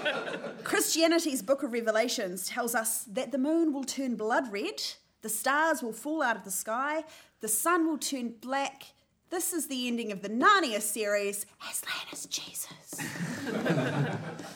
Christianity's 0.63 1.44
Book 1.44 1.62
of 1.62 1.74
Revelations 1.74 2.48
tells 2.48 2.74
us 2.74 3.04
that 3.04 3.32
the 3.32 3.38
moon 3.38 3.72
will 3.72 3.84
turn 3.84 4.15
blood 4.15 4.52
red, 4.52 4.82
the 5.22 5.30
stars 5.30 5.84
will 5.84 5.94
fall 5.94 6.24
out 6.24 6.38
of 6.38 6.44
the 6.44 6.52
sky, 6.52 7.04
the 7.42 7.48
sun 7.48 7.86
will 7.86 8.00
turn 8.00 8.34
black. 8.42 8.84
This 9.30 9.54
is 9.54 9.68
the 9.68 9.88
ending 9.88 10.12
of 10.12 10.24
the 10.24 10.30
Narnia 10.30 10.82
series, 10.82 11.46
Aslan 11.70 12.08
is 12.12 12.26
Jesus. 12.26 12.96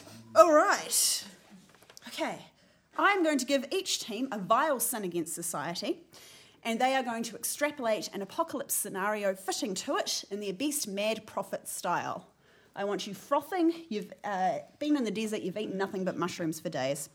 All 0.36 0.52
right. 0.52 1.26
Okay. 2.08 2.40
I'm 2.98 3.24
going 3.24 3.38
to 3.38 3.46
give 3.46 3.66
each 3.72 4.00
team 4.00 4.30
a 4.32 4.40
vile 4.40 4.80
sin 4.80 5.04
against 5.04 5.34
society, 5.34 6.00
and 6.64 6.80
they 6.80 6.96
are 6.96 7.04
going 7.04 7.24
to 7.24 7.36
extrapolate 7.36 8.10
an 8.14 8.22
apocalypse 8.22 8.74
scenario 8.74 9.36
fitting 9.36 9.74
to 9.76 9.98
it 9.98 10.24
in 10.32 10.40
their 10.40 10.54
best 10.54 10.88
mad 10.88 11.26
prophet 11.26 11.68
style. 11.68 12.28
I 12.76 12.86
want 12.86 13.06
you 13.06 13.14
frothing. 13.14 13.74
You've 13.90 14.12
uh, 14.24 14.60
been 14.80 14.98
in 14.98 15.04
the 15.04 15.12
desert, 15.12 15.42
you've 15.42 15.58
eaten 15.58 15.78
nothing 15.78 16.04
but 16.04 16.18
mushrooms 16.18 16.60
for 16.60 16.70
days. 16.70 17.10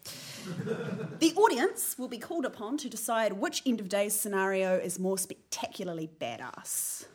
the 1.18 1.32
audience 1.34 1.96
will 1.98 2.08
be 2.08 2.18
called 2.18 2.44
upon 2.44 2.76
to 2.78 2.88
decide 2.88 3.32
which 3.32 3.62
end 3.66 3.80
of 3.80 3.88
days 3.88 4.14
scenario 4.14 4.76
is 4.76 4.98
more 5.00 5.18
spectacularly 5.18 6.08
badass. 6.20 7.06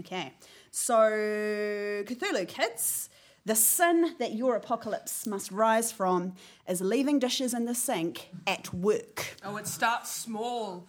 Okay, 0.00 0.32
so 0.72 0.94
Cthulhu 2.04 2.48
kids, 2.48 3.10
the 3.46 3.54
sin 3.54 4.14
that 4.18 4.32
your 4.32 4.56
apocalypse 4.56 5.26
must 5.26 5.52
rise 5.52 5.92
from 5.92 6.34
is 6.68 6.80
leaving 6.80 7.18
dishes 7.18 7.52
in 7.52 7.66
the 7.66 7.74
sink 7.74 8.30
at 8.46 8.72
work. 8.72 9.36
Oh, 9.44 9.56
it 9.56 9.66
starts 9.66 10.10
small 10.10 10.86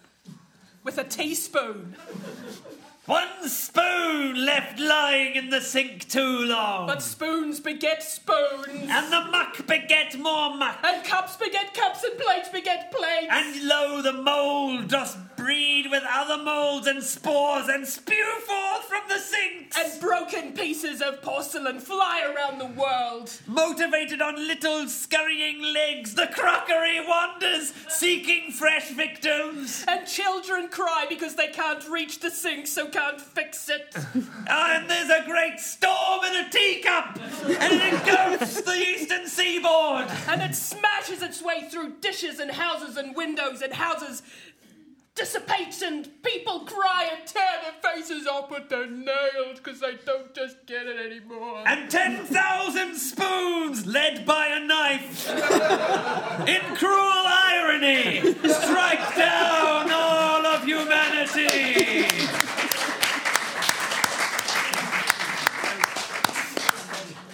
with 0.82 0.96
a 0.98 1.04
teaspoon. 1.04 1.96
One 3.06 3.48
spoon 3.48 4.44
left 4.44 4.80
lying 4.80 5.36
in 5.36 5.50
the 5.50 5.60
sink 5.60 6.08
too 6.08 6.44
long. 6.46 6.88
But 6.88 7.02
spoons 7.02 7.60
beget 7.60 8.02
spoons. 8.02 8.66
and 8.68 9.12
the 9.12 9.30
muck 9.30 9.64
beget 9.66 10.18
more 10.18 10.56
muck. 10.56 10.78
And 10.82 11.04
cups 11.04 11.36
beget 11.36 11.72
cups 11.72 12.02
and 12.02 12.18
plates 12.18 12.48
beget 12.48 12.90
plates. 12.90 13.28
And 13.30 13.68
lo, 13.68 14.02
the 14.02 14.12
mould 14.12 14.88
does 14.88 15.16
breed 15.46 15.86
with 15.92 16.02
other 16.12 16.42
moulds 16.42 16.88
and 16.88 17.00
spores 17.00 17.68
and 17.68 17.86
spew 17.86 18.26
forth 18.40 18.82
from 18.86 19.02
the 19.08 19.16
sinks. 19.16 19.78
and 19.78 20.00
broken 20.00 20.52
pieces 20.52 21.00
of 21.00 21.22
porcelain 21.22 21.78
fly 21.78 22.20
around 22.34 22.58
the 22.58 22.80
world. 22.80 23.32
Motivated 23.46 24.20
on 24.20 24.34
little 24.34 24.88
scurrying 24.88 25.62
legs, 25.62 26.14
the 26.14 26.26
crockery 26.26 26.98
wanders, 27.06 27.72
seeking 27.88 28.50
fresh 28.50 28.90
victims. 28.90 29.84
And 29.86 30.04
children 30.04 30.66
cry 30.68 31.06
because 31.08 31.36
they 31.36 31.48
can't 31.48 31.88
reach 31.88 32.18
the 32.18 32.30
sink, 32.32 32.66
so 32.66 32.88
can't 32.88 33.20
fix 33.20 33.68
it. 33.68 33.94
And 34.48 34.90
there's 34.90 35.10
a 35.10 35.24
great 35.26 35.60
storm 35.60 36.24
in 36.24 36.44
a 36.44 36.50
teacup, 36.50 37.18
and 37.44 37.72
it 37.72 37.94
engulfs 37.94 38.62
the 38.62 38.74
eastern 38.74 39.28
seaboard. 39.28 40.06
and 40.28 40.42
it 40.42 40.54
smashes 40.56 41.22
its 41.22 41.40
way 41.42 41.68
through 41.70 41.94
dishes 42.00 42.40
and 42.40 42.50
houses 42.50 42.96
and 42.96 43.14
windows 43.14 43.62
and 43.62 43.72
houses 43.72 44.22
dissipates 45.16 45.80
and 45.82 46.22
people 46.22 46.60
cry 46.60 47.08
and 47.16 47.26
tear 47.26 47.42
their 47.62 47.92
faces 47.92 48.26
off 48.26 48.50
with 48.50 48.68
their 48.68 48.86
nails 48.86 49.56
because 49.56 49.80
they 49.80 49.94
don't 50.04 50.32
just 50.34 50.64
get 50.66 50.86
it 50.86 50.98
anymore. 50.98 51.64
And 51.66 51.90
10,000 51.90 52.94
spoons 52.94 53.86
led 53.86 54.26
by 54.26 54.48
a 54.48 54.60
knife, 54.60 55.28
in 56.48 56.76
cruel 56.76 57.24
irony, 57.26 58.34
strike 58.44 59.16
down 59.16 59.90
all 59.90 60.46
of 60.46 60.64
humanity. 60.64 62.04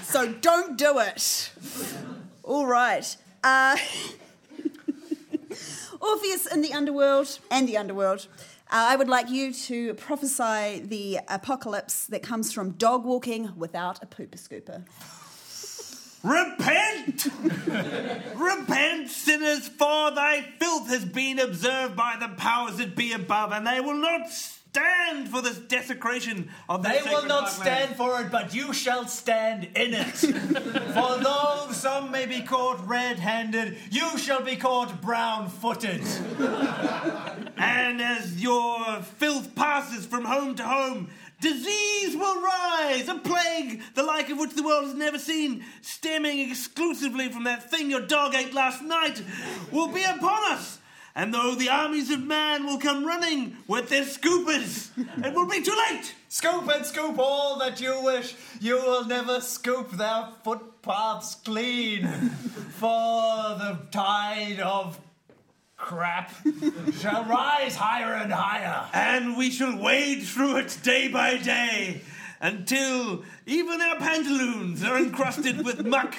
So 0.05 0.33
don't 0.40 0.79
do 0.79 0.99
it. 1.01 1.51
All 2.45 2.66
right. 2.66 3.16
Uh, 3.42 3.77
Orpheus 6.03 6.47
in 6.47 6.62
the 6.62 6.75
underworld 6.75 7.38
and 7.51 7.69
the 7.69 7.77
underworld. 7.77 8.27
Uh, 8.71 8.88
I 8.91 8.97
would 8.97 9.09
like 9.09 9.31
you 9.31 9.53
to 9.53 9.95
prophesy 9.95 10.81
the 10.81 11.21
apocalypse 11.29 12.07
that 12.07 12.23
comes 12.23 12.53
from 12.53 12.73
dog 12.73 13.05
walking 13.05 13.53
without 13.57 14.03
a 14.03 14.07
pooper 14.07 14.37
scooper. 14.37 14.85
Repent! 16.25 17.27
Repent, 18.35 19.11
sinners, 19.11 19.69
for 19.69 20.11
thy 20.11 20.43
filth 20.59 20.88
has 20.88 21.05
been 21.05 21.38
observed 21.38 21.97
by 21.97 22.17
the 22.19 22.29
powers 22.29 22.79
that 22.79 22.97
be 22.97 23.12
above, 23.12 23.53
and 23.53 23.67
they 23.67 23.81
will 23.81 23.95
not 23.95 24.29
stand 24.73 25.29
for 25.29 25.43
this 25.43 25.59
desecration 25.59 26.49
of 26.67 26.83
the 26.83 26.89
They 26.89 27.03
will 27.03 27.27
not 27.27 27.51
stand 27.51 27.95
for 27.95 28.23
it, 28.23 28.31
but 28.31 28.55
you 28.55 28.73
shall 28.73 29.07
stand 29.07 29.65
in 29.77 29.93
it. 29.93 30.07
for 30.17 31.19
though 31.19 31.69
some 31.73 32.11
may 32.11 32.25
be 32.25 32.41
caught 32.41 32.87
red 32.89 33.19
handed, 33.19 33.77
you 33.91 34.17
shall 34.17 34.43
be 34.43 34.57
caught 34.57 35.03
brown 35.03 35.51
footed. 35.51 36.01
And 37.59 38.01
as 38.01 38.43
your 38.43 39.03
filth 39.19 39.55
passes 39.55 40.07
from 40.07 40.25
home 40.25 40.55
to 40.55 40.63
home, 40.63 41.11
disease 41.43 42.17
will 42.17 42.41
rise, 42.41 43.09
a 43.09 43.17
plague 43.17 43.83
the 43.95 44.03
like 44.03 44.31
of 44.31 44.39
which 44.39 44.55
the 44.55 44.63
world 44.63 44.85
has 44.85 44.95
never 44.95 45.19
seen, 45.19 45.65
stemming 45.83 46.49
exclusively 46.51 47.29
from 47.29 47.45
that 47.45 47.71
thing 47.71 47.91
your 47.91 48.07
dog 48.07 48.35
ate 48.35 48.55
last 48.55 48.81
night, 48.81 49.23
will 49.71 49.89
be 49.89 50.03
upon 50.03 50.53
us. 50.53 50.79
And 51.14 51.35
though 51.35 51.55
the 51.55 51.68
armies 51.68 52.11
of 52.11 52.22
man 52.22 52.64
will 52.64 52.79
come 52.79 53.05
running 53.05 53.59
with 53.68 53.90
their 53.90 54.05
scoopers, 54.05 54.90
it 55.25 55.35
will 55.35 55.46
be 55.46 55.62
too 55.62 55.77
late. 55.90 56.14
Scoop 56.29 56.68
and 56.68 56.87
scoop 56.87 57.18
all 57.18 57.59
that 57.59 57.81
you 57.81 58.01
wish. 58.03 58.35
You 58.61 58.77
will 58.77 59.05
never 59.05 59.40
scoop 59.40 59.90
their 59.90 60.29
footpaths 60.42 61.35
clean. 61.44 62.07
For 62.70 62.88
the 63.59 63.79
tide 63.90 64.61
of 64.61 64.98
crap 65.77 66.33
shall 67.01 67.25
rise 67.25 67.77
higher 67.77 68.14
and 68.14 68.33
higher. 68.33 68.88
And 68.94 69.37
we 69.37 69.51
shall 69.51 69.77
wade 69.77 70.22
through 70.22 70.57
it 70.59 70.79
day 70.83 71.09
by 71.09 71.37
day 71.37 72.01
until 72.40 73.25
even 73.46 73.81
our 73.81 73.96
pantaloons 73.96 74.83
are 74.83 74.96
encrusted 74.96 75.64
with 75.64 75.85
muck 75.85 76.16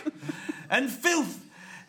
and 0.69 0.89
filth. 0.91 1.42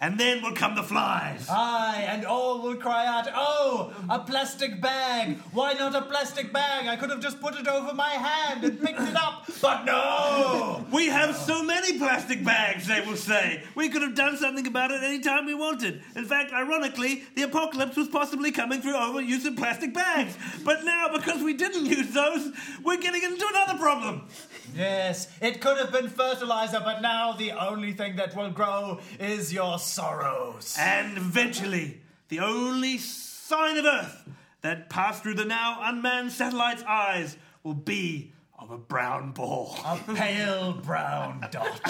And 0.04 0.20
then 0.20 0.42
will 0.42 0.52
come 0.52 0.74
the 0.74 0.82
flies. 0.82 1.46
Aye, 1.48 2.04
and 2.06 2.26
all 2.26 2.60
will 2.60 2.74
cry 2.76 3.06
out, 3.06 3.26
Oh, 3.34 3.90
a 4.10 4.18
plastic 4.18 4.78
bag! 4.78 5.38
Why 5.52 5.72
not 5.72 5.94
a 5.94 6.02
plastic 6.02 6.52
bag? 6.52 6.88
I 6.88 6.96
could 6.96 7.08
have 7.08 7.22
just 7.22 7.40
put 7.40 7.54
it 7.54 7.66
over 7.66 7.94
my 7.94 8.10
hand 8.10 8.64
and 8.64 8.78
picked 8.82 9.00
it 9.00 9.16
up, 9.16 9.46
but 9.62 9.86
no! 9.86 10.84
We 10.92 11.06
have 11.06 11.34
so 11.34 11.62
many 11.62 11.96
plastic 11.98 12.44
bags, 12.44 12.86
they 12.86 13.00
will 13.00 13.16
say. 13.16 13.64
We 13.74 13.88
could 13.88 14.02
have 14.02 14.14
done 14.14 14.36
something 14.36 14.66
about 14.66 14.90
it 14.90 15.02
any 15.02 15.20
time 15.20 15.46
we 15.46 15.54
wanted. 15.54 16.02
In 16.14 16.26
fact, 16.26 16.52
ironically, 16.52 17.22
the 17.34 17.44
apocalypse 17.44 17.96
was 17.96 18.08
possibly 18.08 18.52
coming 18.52 18.82
through 18.82 18.92
overuse 18.92 19.46
of 19.46 19.56
plastic 19.56 19.94
bags. 19.94 20.36
But 20.66 20.84
now, 20.84 21.08
because 21.14 21.42
we 21.42 21.54
didn't 21.54 21.86
use 21.86 22.10
those, 22.10 22.52
we're 22.82 23.00
getting 23.00 23.22
into 23.22 23.46
another 23.48 23.78
problem. 23.78 24.28
Yes, 24.76 25.28
it 25.40 25.62
could 25.62 25.78
have 25.78 25.92
been 25.92 26.10
fertilizer, 26.10 26.80
but 26.84 27.00
now 27.00 27.32
the 27.32 27.52
only 27.52 27.92
thing 27.92 28.16
that 28.16 28.36
will 28.36 28.50
grow 28.50 29.00
is 29.18 29.50
your 29.52 29.78
sorrows. 29.94 30.76
And 30.78 31.16
eventually, 31.16 32.00
the 32.28 32.40
only 32.40 32.98
sign 32.98 33.78
of 33.78 33.85
Earth 33.85 34.28
that 34.62 34.90
passed 34.90 35.22
through 35.22 35.35
the 35.35 35.44
now 35.44 35.78
unmanned 35.83 36.33
satellite's 36.33 36.83
eyes 36.83 37.37
will 37.62 37.74
be 37.74 38.33
of 38.59 38.70
a 38.70 38.78
brown 38.78 39.33
ball. 39.33 39.76
A 39.85 39.98
pale 40.14 40.72
brown 40.72 41.46
dot. 41.50 41.80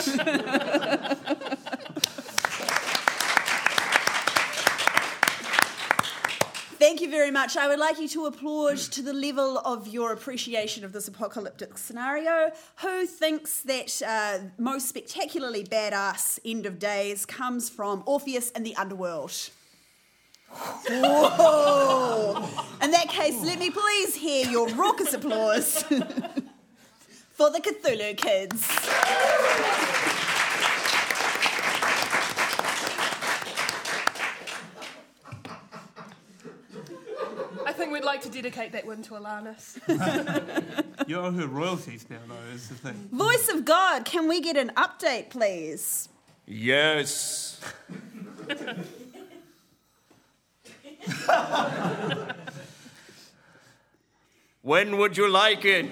Thank 6.95 7.03
you 7.03 7.11
very 7.11 7.33
much. 7.33 7.57
I 7.57 7.67
would 7.67 7.81
like 7.81 7.99
you 7.99 8.07
to 8.11 8.27
applaud 8.27 8.77
to 8.77 9.03
the 9.03 9.13
level 9.13 9.59
of 9.59 9.89
your 9.89 10.13
appreciation 10.13 10.85
of 10.85 10.93
this 10.93 11.09
apocalyptic 11.09 11.77
scenario. 11.77 12.53
Who 12.83 13.05
thinks 13.05 13.63
that 13.63 14.01
uh, 14.07 14.39
most 14.59 14.91
spectacularly 14.91 15.65
badass 15.65 16.39
end 16.45 16.67
of 16.67 16.79
days 16.79 17.27
comes 17.27 17.69
from 17.69 18.05
Orpheus 18.07 18.53
and 18.53 18.65
the 18.65 18.77
underworld? 18.77 19.51
Whoa! 20.89 22.49
In 22.81 22.93
that 22.93 23.09
case, 23.09 23.43
let 23.43 23.59
me 23.59 23.71
please 23.71 24.15
hear 24.15 24.49
your 24.49 24.69
raucous 24.69 25.15
applause 25.15 25.83
for 27.33 27.51
the 27.51 27.59
Cthulhu 27.61 28.17
kids. 28.17 28.71
I 37.67 37.73
think 37.73 37.93
we'd 37.93 38.05
like 38.05 38.21
to 38.23 38.24
dedicate 38.35 38.73
that 38.73 38.87
one 38.87 39.03
to 39.03 39.15
Alanis. 39.15 39.79
You 41.09 41.17
owe 41.21 41.31
her 41.33 41.47
royalties 41.47 42.07
now, 42.09 42.17
though, 42.27 42.55
is 42.55 42.69
the 42.69 42.75
thing. 42.77 43.09
Voice 43.13 43.49
of 43.53 43.65
God, 43.65 44.05
can 44.05 44.27
we 44.27 44.41
get 44.41 44.57
an 44.57 44.71
update, 44.77 45.29
please? 45.29 46.09
Yes. 46.47 47.61
When 54.63 54.97
would 54.97 55.17
you 55.17 55.29
like 55.29 55.65
it? 55.65 55.87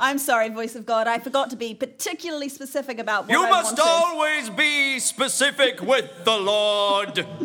I'm 0.00 0.18
sorry, 0.18 0.48
voice 0.48 0.74
of 0.76 0.86
God. 0.86 1.06
I 1.06 1.18
forgot 1.18 1.50
to 1.50 1.56
be 1.56 1.74
particularly 1.74 2.48
specific 2.48 2.98
about 2.98 3.28
what 3.28 3.34
I 3.34 3.38
want. 3.38 3.48
You 3.50 3.54
I 3.54 3.62
must 3.62 3.78
wanted. 3.78 3.90
always 3.90 4.50
be 4.50 4.98
specific 4.98 5.80
with 5.82 6.10
the 6.24 6.36
Lord. 6.36 7.26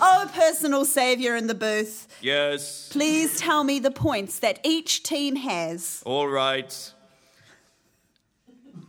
Oh, 0.00 0.30
personal 0.34 0.84
savior 0.84 1.36
in 1.36 1.46
the 1.46 1.54
booth, 1.54 2.08
Yes. 2.20 2.88
please 2.90 3.38
tell 3.38 3.64
me 3.64 3.78
the 3.78 3.90
points 3.90 4.38
that 4.40 4.58
each 4.64 5.02
team 5.02 5.36
has. 5.36 6.02
All 6.04 6.28
right. 6.28 6.92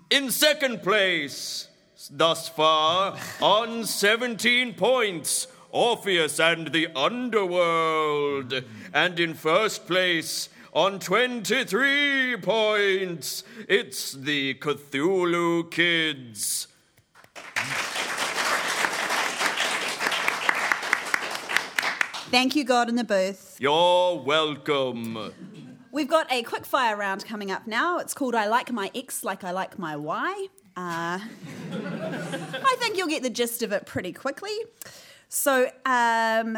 In 0.09 0.31
second 0.31 0.83
place, 0.83 1.67
thus 2.11 2.47
far, 2.47 3.17
on 3.41 3.85
17 3.85 4.73
points, 4.75 5.47
Orpheus 5.71 6.39
and 6.39 6.71
the 6.71 6.87
Underworld. 6.95 8.63
And 8.93 9.19
in 9.19 9.33
first 9.33 9.85
place, 9.85 10.47
on 10.73 10.99
23 10.99 12.37
points, 12.37 13.43
it's 13.67 14.13
the 14.13 14.53
Cthulhu 14.55 15.69
Kids. 15.69 16.67
Thank 22.29 22.57
you, 22.57 22.65
God 22.65 22.89
in 22.89 22.95
the 22.95 23.05
booth. 23.05 23.55
You're 23.57 24.17
welcome. 24.19 25.31
We've 25.93 26.09
got 26.09 26.29
a 26.29 26.43
quick 26.43 26.65
fire 26.65 26.97
round 26.97 27.25
coming 27.25 27.51
up 27.51 27.67
now. 27.67 27.99
It's 27.99 28.13
called 28.13 28.35
I 28.35 28.47
Like 28.47 28.69
My 28.69 28.91
X 28.93 29.23
Like 29.23 29.45
I 29.45 29.51
Like 29.51 29.79
My 29.79 29.95
Y. 29.95 30.47
Uh, 30.75 31.19
I 31.71 32.75
think 32.79 32.97
you'll 32.97 33.07
get 33.07 33.23
the 33.23 33.29
gist 33.29 33.63
of 33.63 33.71
it 33.71 33.85
pretty 33.85 34.11
quickly. 34.11 34.51
So 35.29 35.67
um, 35.85 36.57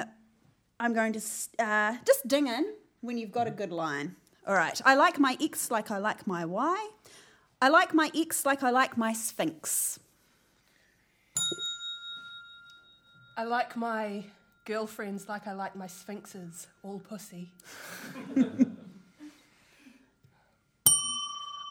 I'm 0.80 0.93
going 0.95 1.13
to 1.13 1.22
uh, 1.59 1.97
just 2.03 2.28
ding 2.28 2.47
in 2.47 2.74
when 3.01 3.20
you've 3.20 3.32
got 3.32 3.45
a 3.45 3.51
good 3.51 3.72
line. 3.72 4.15
All 4.47 4.55
right. 4.55 4.82
I 4.86 4.95
like 4.95 5.20
my 5.20 5.38
X 5.39 5.70
like 5.70 5.91
I 5.91 5.99
like 5.99 6.26
my 6.26 6.45
Y. 6.45 6.89
I 7.61 7.70
like 7.70 7.93
my 7.93 8.09
X 8.15 8.43
like 8.43 8.63
I 8.63 8.72
like 8.72 8.97
my 8.97 9.13
Sphinx. 9.13 9.99
I 13.38 13.43
like 13.43 13.78
my 13.78 14.26
girlfriends 14.70 15.28
like 15.28 15.47
I 15.47 15.53
like 15.53 15.76
my 15.76 15.88
sphinxes, 15.88 16.67
all 16.84 16.99
pussy. 16.99 17.49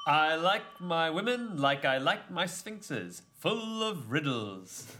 I 0.08 0.34
like 0.34 0.64
my 0.80 1.08
women 1.08 1.58
like 1.58 1.84
I 1.84 1.98
like 1.98 2.28
my 2.28 2.46
sphinxes, 2.46 3.22
full 3.38 3.84
of 3.84 4.10
riddles. 4.10 4.92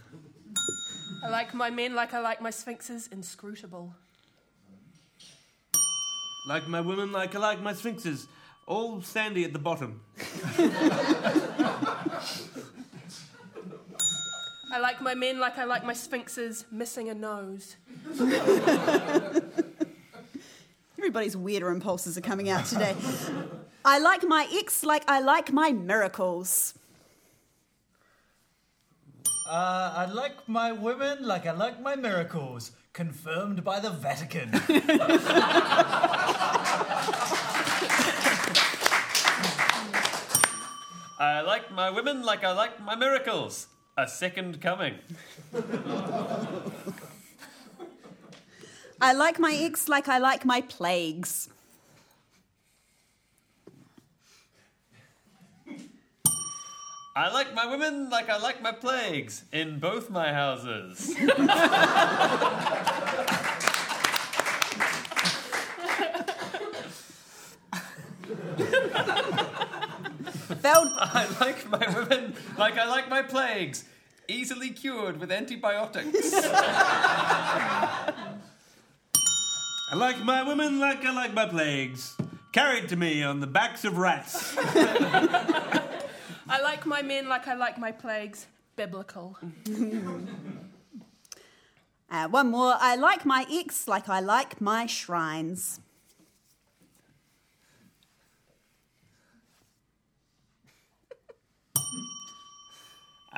I 1.25 1.27
like 1.27 1.53
my 1.53 1.69
men 1.69 1.93
like 1.93 2.13
I 2.13 2.21
like 2.21 2.41
my 2.41 2.51
sphinxes, 2.51 3.09
inscrutable. 3.11 3.93
Like 6.47 6.69
my 6.69 6.79
women, 6.79 7.11
like 7.11 7.35
I 7.35 7.39
like 7.39 7.61
my 7.61 7.73
sphinxes. 7.73 8.27
All 8.65 9.01
sandy 9.01 9.43
at 9.43 9.51
the 9.51 9.59
bottom. 9.59 9.99
I 14.71 14.77
like 14.79 15.01
my 15.01 15.15
men 15.15 15.39
like 15.39 15.57
I 15.57 15.63
like 15.63 15.83
my 15.83 15.93
sphinxes, 15.93 16.65
missing 16.71 17.09
a 17.09 17.15
nose. 17.15 17.75
Everybody's 20.97 21.35
weirder 21.35 21.69
impulses 21.69 22.17
are 22.17 22.21
coming 22.21 22.49
out 22.49 22.65
today. 22.65 22.95
I 23.83 23.99
like 23.99 24.23
my 24.23 24.47
X 24.53 24.83
like 24.83 25.03
I 25.07 25.21
like 25.21 25.51
my 25.51 25.71
miracles. 25.71 26.75
Uh, 29.49 29.93
I 29.95 30.05
like 30.05 30.47
my 30.47 30.71
women 30.71 31.25
like 31.25 31.47
I 31.47 31.53
like 31.53 31.81
my 31.81 31.95
miracles. 31.95 32.71
Confirmed 32.93 33.63
by 33.63 33.79
the 33.79 33.89
Vatican. 33.89 34.51
I 41.21 41.41
like 41.41 41.71
my 41.71 41.89
women 41.89 42.23
like 42.23 42.43
I 42.43 42.51
like 42.51 42.79
my 42.81 42.95
miracles. 42.95 43.67
A 43.99 44.07
second 44.07 44.61
coming. 44.61 44.93
I 49.01 49.11
like 49.11 49.39
my 49.39 49.53
X 49.53 49.89
like 49.89 50.07
I 50.07 50.19
like 50.19 50.45
my 50.45 50.61
plagues. 50.61 51.49
I 57.13 57.29
like 57.33 57.53
my 57.53 57.65
women 57.65 58.09
like 58.09 58.29
I 58.29 58.37
like 58.37 58.61
my 58.61 58.71
plagues 58.71 59.43
in 59.51 59.79
both 59.79 60.09
my 60.09 60.31
houses. 60.31 61.13
Failed. 70.61 70.89
I 70.97 71.27
like 71.39 71.69
my 71.69 71.85
women 71.93 72.18
like 72.59 72.77
I 72.77 72.87
like 72.87 73.09
my 73.09 73.21
plagues, 73.21 73.85
easily 74.27 74.69
cured 74.69 75.19
with 75.19 75.31
antibiotics. 75.31 76.33
I 79.91 79.95
like 79.95 80.23
my 80.23 80.43
women 80.43 80.79
like 80.79 81.03
I 81.05 81.13
like 81.13 81.33
my 81.33 81.45
plagues. 81.45 82.15
Carried 82.51 82.89
to 82.89 82.95
me 82.95 83.23
on 83.23 83.39
the 83.39 83.47
backs 83.47 83.85
of 83.85 83.97
rats. 83.97 84.55
I 84.57 86.59
like 86.61 86.85
my 86.85 87.01
men 87.01 87.29
like 87.29 87.47
I 87.47 87.53
like 87.53 87.77
my 87.77 87.91
plagues, 87.91 88.47
biblical. 88.75 89.37
Uh, 92.11 92.27
one 92.27 92.49
more. 92.49 92.73
I 92.79 92.95
like 92.95 93.23
my 93.23 93.45
ex 93.51 93.87
like 93.87 94.09
I 94.09 94.19
like 94.19 94.59
my 94.59 94.87
shrines. 94.87 95.79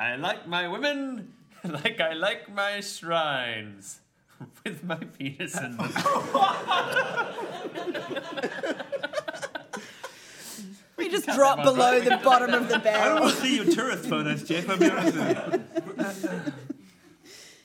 I 0.01 0.15
like 0.15 0.47
my 0.47 0.67
women 0.67 1.33
like 1.63 2.01
I 2.01 2.13
like 2.13 2.51
my 2.53 2.79
shrines. 2.79 3.99
With 4.65 4.83
my 4.83 4.95
penis 4.95 5.55
in 5.59 5.77
them. 5.77 5.91
We 10.97 11.09
just 11.09 11.25
drop 11.29 11.63
below 11.63 11.99
the 11.99 12.19
bottom 12.23 12.53
of 12.53 12.69
the 12.69 12.77
bag. 12.77 12.95
I 12.95 13.05
don't 13.05 13.15
barrel. 13.15 13.21
want 13.21 13.35
to 13.35 13.41
see 13.41 13.55
your 13.55 13.65
tourist 13.65 14.05
photos, 14.05 14.43
Jeff. 14.43 14.69
I'll 14.69 14.77
be 14.77 14.87
honest 14.87 15.17
with 15.17 16.45
you. 16.45 16.53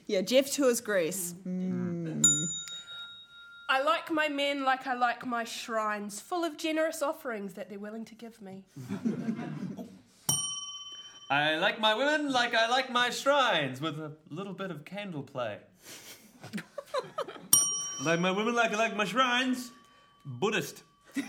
Yeah, 0.07 0.23
Jeff 0.23 0.51
tours 0.51 0.81
Greece. 0.81 1.35
Mm. 1.47 2.25
I 3.69 3.83
like 3.83 4.11
my 4.11 4.31
men 4.31 4.65
like 4.65 4.87
I 4.87 4.95
like 4.95 5.27
my 5.27 5.45
shrines, 5.45 6.19
full 6.19 6.45
of 6.45 6.57
generous 6.57 7.03
offerings 7.03 7.53
that 7.55 7.69
they're 7.69 7.79
willing 7.79 8.07
to 8.07 8.15
give 8.15 8.41
me. 8.41 8.65
I 11.29 11.57
like 11.57 11.81
my 11.81 11.95
women 11.95 12.33
like 12.33 12.55
I 12.55 12.69
like 12.69 12.91
my 12.91 13.11
shrines 13.11 13.81
with 13.81 13.99
a 13.99 14.13
little 14.31 14.53
bit 14.53 14.71
of 14.71 14.85
candle 14.85 15.23
play. 15.23 15.59
Like 18.05 18.21
my 18.21 18.31
women 18.31 18.55
like 18.55 18.73
I 18.73 18.77
like 18.77 18.95
my 18.95 19.07
shrines. 19.07 19.73
Buddhist. 20.25 20.83
I 21.17 21.23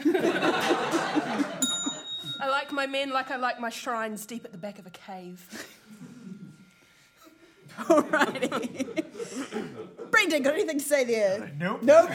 like 2.49 2.73
my 2.73 2.87
men 2.87 3.09
like 3.11 3.31
I 3.31 3.37
like 3.37 3.57
my 3.59 3.69
shrines 3.69 4.25
deep 4.25 4.43
at 4.43 4.51
the 4.51 4.57
back 4.57 4.77
of 4.77 4.85
a 4.85 4.89
cave. 4.89 5.65
Alrighty. 7.79 9.05
Brendon, 10.11 10.43
got 10.43 10.55
anything 10.55 10.79
to 10.79 10.83
say 10.83 11.05
there? 11.05 11.43
Uh, 11.43 11.47
nope. 11.57 11.83
Nope. 11.83 12.09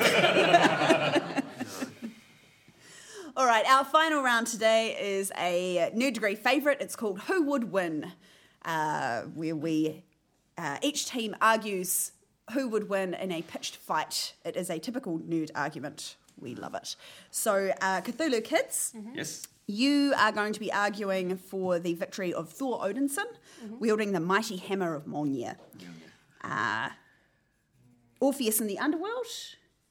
All 3.35 3.47
right, 3.47 3.65
our 3.67 3.85
final 3.85 4.23
round 4.23 4.47
today 4.47 4.97
is 5.01 5.33
a 5.39 5.91
nerd 5.95 6.15
degree 6.15 6.35
favourite. 6.35 6.81
It's 6.83 6.95
called 6.97 7.21
Who 7.21 7.43
Would 7.45 7.73
Win, 7.73 8.13
uh, 8.65 9.23
where 9.23 9.57
we 9.57 10.05
uh, 10.59 10.77
each 10.83 11.07
team 11.07 11.35
argues 11.41 12.13
who 12.53 12.69
would 12.69 12.89
win 12.91 13.15
in 13.15 13.33
a 13.33 13.41
pitched 13.41 13.77
fight. 13.77 14.35
It 14.45 14.57
is 14.57 14.69
a 14.69 14.79
typical 14.79 15.19
nerd 15.21 15.51
argument. 15.55 16.17
We 16.39 16.55
love 16.55 16.75
it. 16.75 16.95
So, 17.31 17.73
uh, 17.81 18.03
Cthulhu 18.03 18.45
Kids, 18.45 18.93
Yes. 19.15 19.47
you 19.67 20.13
are 20.19 20.33
going 20.33 20.53
to 20.53 20.61
be 20.61 20.71
arguing 20.71 21.37
for 21.39 21.79
the 21.79 21.95
victory 21.95 22.35
of 22.35 22.51
Thor 22.51 22.81
Odinson, 22.81 23.25
wielding 23.79 24.13
the 24.13 24.21
mighty 24.21 24.57
hammer 24.57 24.95
of 24.95 25.07
Mjolnir. 25.07 25.57
Uh, 26.45 26.91
Orpheus 28.21 28.61
in 28.61 28.67
the 28.67 28.79
Underworld, 28.79 29.27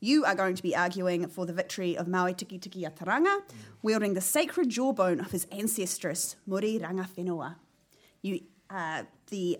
you 0.01 0.25
are 0.25 0.35
going 0.35 0.55
to 0.55 0.63
be 0.63 0.75
arguing 0.75 1.27
for 1.27 1.45
the 1.45 1.53
victory 1.53 1.95
of 1.95 2.07
Maui 2.07 2.33
Tiki 2.33 2.57
Tiki 2.57 2.81
Ataranga, 2.81 3.41
wielding 3.81 4.15
the 4.15 4.21
sacred 4.21 4.69
jawbone 4.69 5.19
of 5.19 5.31
his 5.31 5.45
ancestress, 5.45 6.35
Murirangawhenua. 6.49 7.55
You, 8.23 8.41
uh, 8.69 9.03
the 9.29 9.59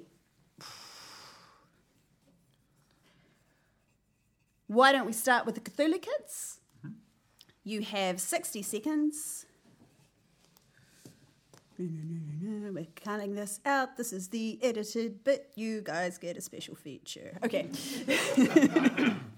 Why 4.68 4.92
don't 4.94 5.06
we 5.06 5.14
start 5.14 5.46
with 5.46 5.56
the 5.56 5.62
Cthulhu 5.62 6.02
Kids? 6.02 6.62
You 7.64 7.82
have 7.82 8.20
60 8.20 8.62
seconds. 8.64 9.46
We're 11.78 12.88
cutting 12.96 13.36
this 13.36 13.60
out. 13.66 13.98
This 13.98 14.14
is 14.14 14.30
the 14.30 14.60
edited 14.64 15.24
bit. 15.24 15.52
You 15.56 15.82
guys 15.82 16.18
get 16.18 16.38
a 16.38 16.42
special 16.42 16.76
feature. 16.76 17.38
Okay. 17.44 17.68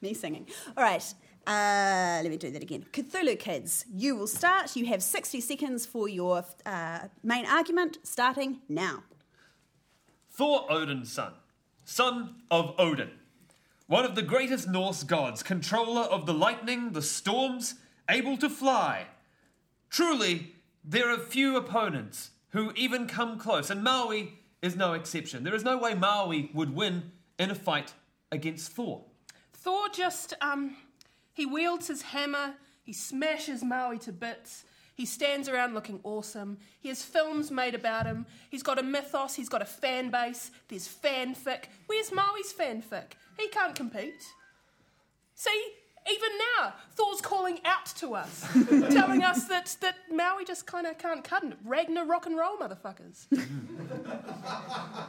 Me 0.00 0.14
singing. 0.14 0.46
All 0.76 0.84
right. 0.84 1.14
Uh, 1.46 2.20
let 2.22 2.30
me 2.30 2.36
do 2.36 2.50
that 2.50 2.62
again. 2.62 2.84
Cthulhu 2.92 3.38
kids, 3.38 3.84
you 3.92 4.14
will 4.14 4.26
start. 4.26 4.76
You 4.76 4.86
have 4.86 5.02
60 5.02 5.40
seconds 5.40 5.86
for 5.86 6.08
your 6.08 6.44
uh, 6.66 7.00
main 7.22 7.46
argument, 7.46 7.98
starting 8.02 8.60
now. 8.68 9.04
Thor 10.30 10.70
Odin's 10.70 11.12
son, 11.12 11.32
son 11.84 12.36
of 12.50 12.74
Odin, 12.78 13.10
one 13.86 14.04
of 14.04 14.14
the 14.14 14.22
greatest 14.22 14.68
Norse 14.68 15.02
gods, 15.02 15.42
controller 15.42 16.02
of 16.02 16.26
the 16.26 16.34
lightning, 16.34 16.92
the 16.92 17.02
storms, 17.02 17.74
able 18.08 18.36
to 18.36 18.48
fly. 18.48 19.06
Truly, 19.88 20.54
there 20.84 21.10
are 21.10 21.18
few 21.18 21.56
opponents 21.56 22.30
who 22.50 22.72
even 22.76 23.06
come 23.06 23.38
close, 23.38 23.70
and 23.70 23.82
Maui 23.82 24.38
is 24.62 24.76
no 24.76 24.92
exception. 24.92 25.42
There 25.42 25.54
is 25.54 25.64
no 25.64 25.78
way 25.78 25.94
Maui 25.94 26.50
would 26.54 26.74
win 26.74 27.12
in 27.38 27.50
a 27.50 27.54
fight 27.54 27.92
against 28.30 28.72
Thor. 28.72 29.04
Thor 29.60 29.88
just, 29.92 30.32
um, 30.40 30.76
he 31.34 31.44
wields 31.44 31.88
his 31.88 32.02
hammer, 32.02 32.54
he 32.82 32.92
smashes 32.92 33.62
Maui 33.62 33.98
to 33.98 34.12
bits, 34.12 34.64
he 34.94 35.04
stands 35.04 35.48
around 35.48 35.74
looking 35.74 36.00
awesome, 36.02 36.58
he 36.80 36.88
has 36.88 37.02
films 37.02 37.50
made 37.50 37.74
about 37.74 38.06
him, 38.06 38.24
he's 38.50 38.62
got 38.62 38.78
a 38.78 38.82
mythos, 38.82 39.34
he's 39.34 39.50
got 39.50 39.60
a 39.60 39.66
fan 39.66 40.10
base, 40.10 40.50
there's 40.68 40.88
fanfic. 40.88 41.64
Where's 41.86 42.10
Maui's 42.10 42.52
fanfic? 42.52 43.12
He 43.38 43.48
can't 43.48 43.74
compete. 43.74 44.22
See, 45.34 45.72
even 46.10 46.30
now, 46.58 46.74
Thor's 46.94 47.20
calling 47.20 47.60
out 47.66 47.86
to 47.96 48.14
us, 48.14 48.46
telling 48.90 49.22
us 49.22 49.44
that, 49.48 49.76
that 49.82 49.96
Maui 50.10 50.46
just 50.46 50.66
kind 50.66 50.86
of 50.86 50.96
can't 50.96 51.22
cut 51.22 51.44
it. 51.44 51.58
Ragnar 51.64 52.06
rock 52.06 52.24
and 52.24 52.36
roll, 52.38 52.56
motherfuckers. 52.56 53.26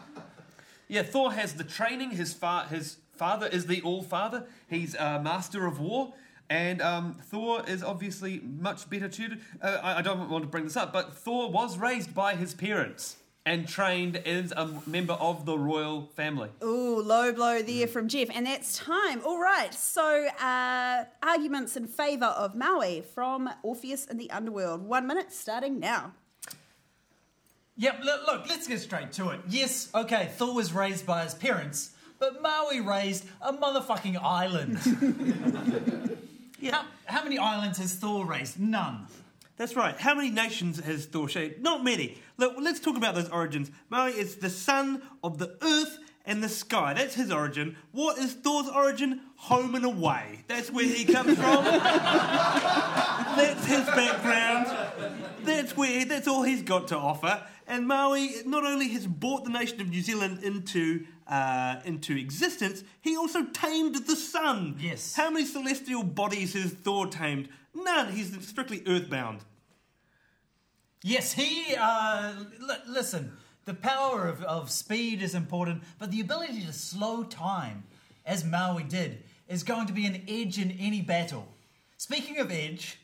Yeah, 0.91 1.03
Thor 1.03 1.31
has 1.31 1.53
the 1.53 1.63
training. 1.63 2.11
His 2.11 2.33
fa- 2.33 2.67
his 2.69 2.97
father 3.21 3.45
is 3.45 3.67
the 3.67 3.83
All 3.83 4.01
Father. 4.01 4.47
He's 4.67 4.95
a 4.95 5.21
master 5.21 5.67
of 5.67 5.79
war, 5.79 6.15
and 6.49 6.81
um, 6.81 7.17
Thor 7.21 7.63
is 7.67 7.83
obviously 7.83 8.39
much 8.39 8.89
better 8.89 9.07
tutored. 9.07 9.41
Uh, 9.61 9.77
I, 9.83 9.99
I 9.99 10.01
don't 10.01 10.27
want 10.27 10.43
to 10.43 10.47
bring 10.49 10.63
this 10.63 10.75
up, 10.75 10.91
but 10.91 11.13
Thor 11.13 11.51
was 11.51 11.77
raised 11.77 12.15
by 12.15 12.33
his 12.33 12.55
parents 12.55 13.17
and 13.45 13.67
trained 13.67 14.15
as 14.17 14.51
a 14.57 14.67
member 14.87 15.13
of 15.13 15.45
the 15.45 15.55
royal 15.55 16.07
family. 16.15 16.49
Ooh, 16.63 16.99
low 16.99 17.31
blow 17.31 17.61
there 17.61 17.85
from 17.85 18.07
Jeff. 18.07 18.29
And 18.33 18.47
that's 18.47 18.79
time. 18.79 19.21
All 19.23 19.39
right. 19.39 19.71
So, 19.71 20.27
uh, 20.39 21.05
arguments 21.21 21.77
in 21.77 21.85
favour 21.85 22.25
of 22.25 22.55
Maui 22.55 23.01
from 23.01 23.51
Orpheus 23.61 24.05
in 24.05 24.17
the 24.17 24.31
Underworld. 24.31 24.81
One 24.81 25.05
minute 25.05 25.31
starting 25.31 25.79
now. 25.79 26.13
Yep, 27.77 27.99
look, 28.03 28.27
look, 28.27 28.49
let's 28.49 28.67
get 28.67 28.79
straight 28.79 29.11
to 29.13 29.29
it. 29.29 29.41
Yes, 29.47 29.89
okay, 29.93 30.29
Thor 30.37 30.53
was 30.55 30.73
raised 30.73 31.05
by 31.05 31.23
his 31.23 31.33
parents, 31.33 31.91
but 32.21 32.41
Maui 32.41 32.79
raised 32.79 33.25
a 33.41 33.51
motherfucking 33.51 34.17
island. 34.21 34.77
how, 36.71 36.85
how 37.05 37.23
many 37.23 37.39
islands 37.39 37.79
has 37.79 37.95
Thor 37.95 38.25
raised? 38.25 38.59
None. 38.59 39.07
That's 39.57 39.75
right. 39.75 39.97
How 39.97 40.13
many 40.13 40.29
nations 40.29 40.79
has 40.79 41.07
Thor 41.07 41.27
shaped? 41.27 41.61
Not 41.61 41.83
many. 41.83 42.19
Look, 42.37 42.55
let's 42.59 42.79
talk 42.79 42.95
about 42.95 43.15
those 43.15 43.29
origins. 43.29 43.71
Maui 43.89 44.11
is 44.11 44.35
the 44.35 44.51
son 44.51 45.01
of 45.23 45.39
the 45.39 45.57
earth 45.63 45.97
and 46.23 46.43
the 46.43 46.49
sky. 46.49 46.93
That's 46.93 47.15
his 47.15 47.31
origin. 47.31 47.75
What 47.91 48.19
is 48.19 48.33
Thor's 48.33 48.69
origin? 48.69 49.21
Home 49.37 49.73
and 49.73 49.83
away. 49.83 50.43
That's 50.47 50.69
where 50.69 50.85
he 50.85 51.05
comes 51.05 51.35
from. 51.35 51.63
that's 53.35 53.65
his 53.65 53.85
background. 53.87 54.67
That's 55.43 55.75
where. 55.75 56.05
That's 56.05 56.27
all 56.27 56.43
he's 56.43 56.61
got 56.61 56.89
to 56.89 56.97
offer. 56.97 57.43
And 57.67 57.87
Maui 57.87 58.29
not 58.45 58.63
only 58.63 58.89
has 58.89 59.07
brought 59.07 59.43
the 59.43 59.49
nation 59.49 59.81
of 59.81 59.89
New 59.89 60.01
Zealand 60.01 60.43
into 60.43 61.07
uh, 61.31 61.79
into 61.85 62.15
existence, 62.15 62.83
he 62.99 63.15
also 63.15 63.45
tamed 63.45 63.95
the 64.05 64.15
sun. 64.15 64.75
Yes. 64.79 65.15
How 65.15 65.31
many 65.31 65.45
celestial 65.45 66.03
bodies 66.03 66.53
has 66.53 66.73
Thor 66.73 67.07
tamed? 67.07 67.47
None. 67.73 68.11
He's 68.11 68.47
strictly 68.47 68.83
earthbound. 68.85 69.39
Yes, 71.03 71.33
he. 71.33 71.73
Uh, 71.79 72.33
li- 72.59 72.75
listen, 72.87 73.31
the 73.65 73.73
power 73.73 74.27
of, 74.27 74.43
of 74.43 74.69
speed 74.69 75.21
is 75.21 75.33
important, 75.33 75.83
but 75.97 76.11
the 76.11 76.21
ability 76.21 76.61
to 76.65 76.73
slow 76.73 77.23
time, 77.23 77.85
as 78.25 78.43
Maui 78.43 78.83
did, 78.83 79.23
is 79.47 79.63
going 79.63 79.87
to 79.87 79.93
be 79.93 80.05
an 80.05 80.21
edge 80.27 80.59
in 80.59 80.71
any 80.71 81.01
battle. 81.01 81.47
Speaking 81.97 82.37
of 82.39 82.51
edge, 82.51 82.99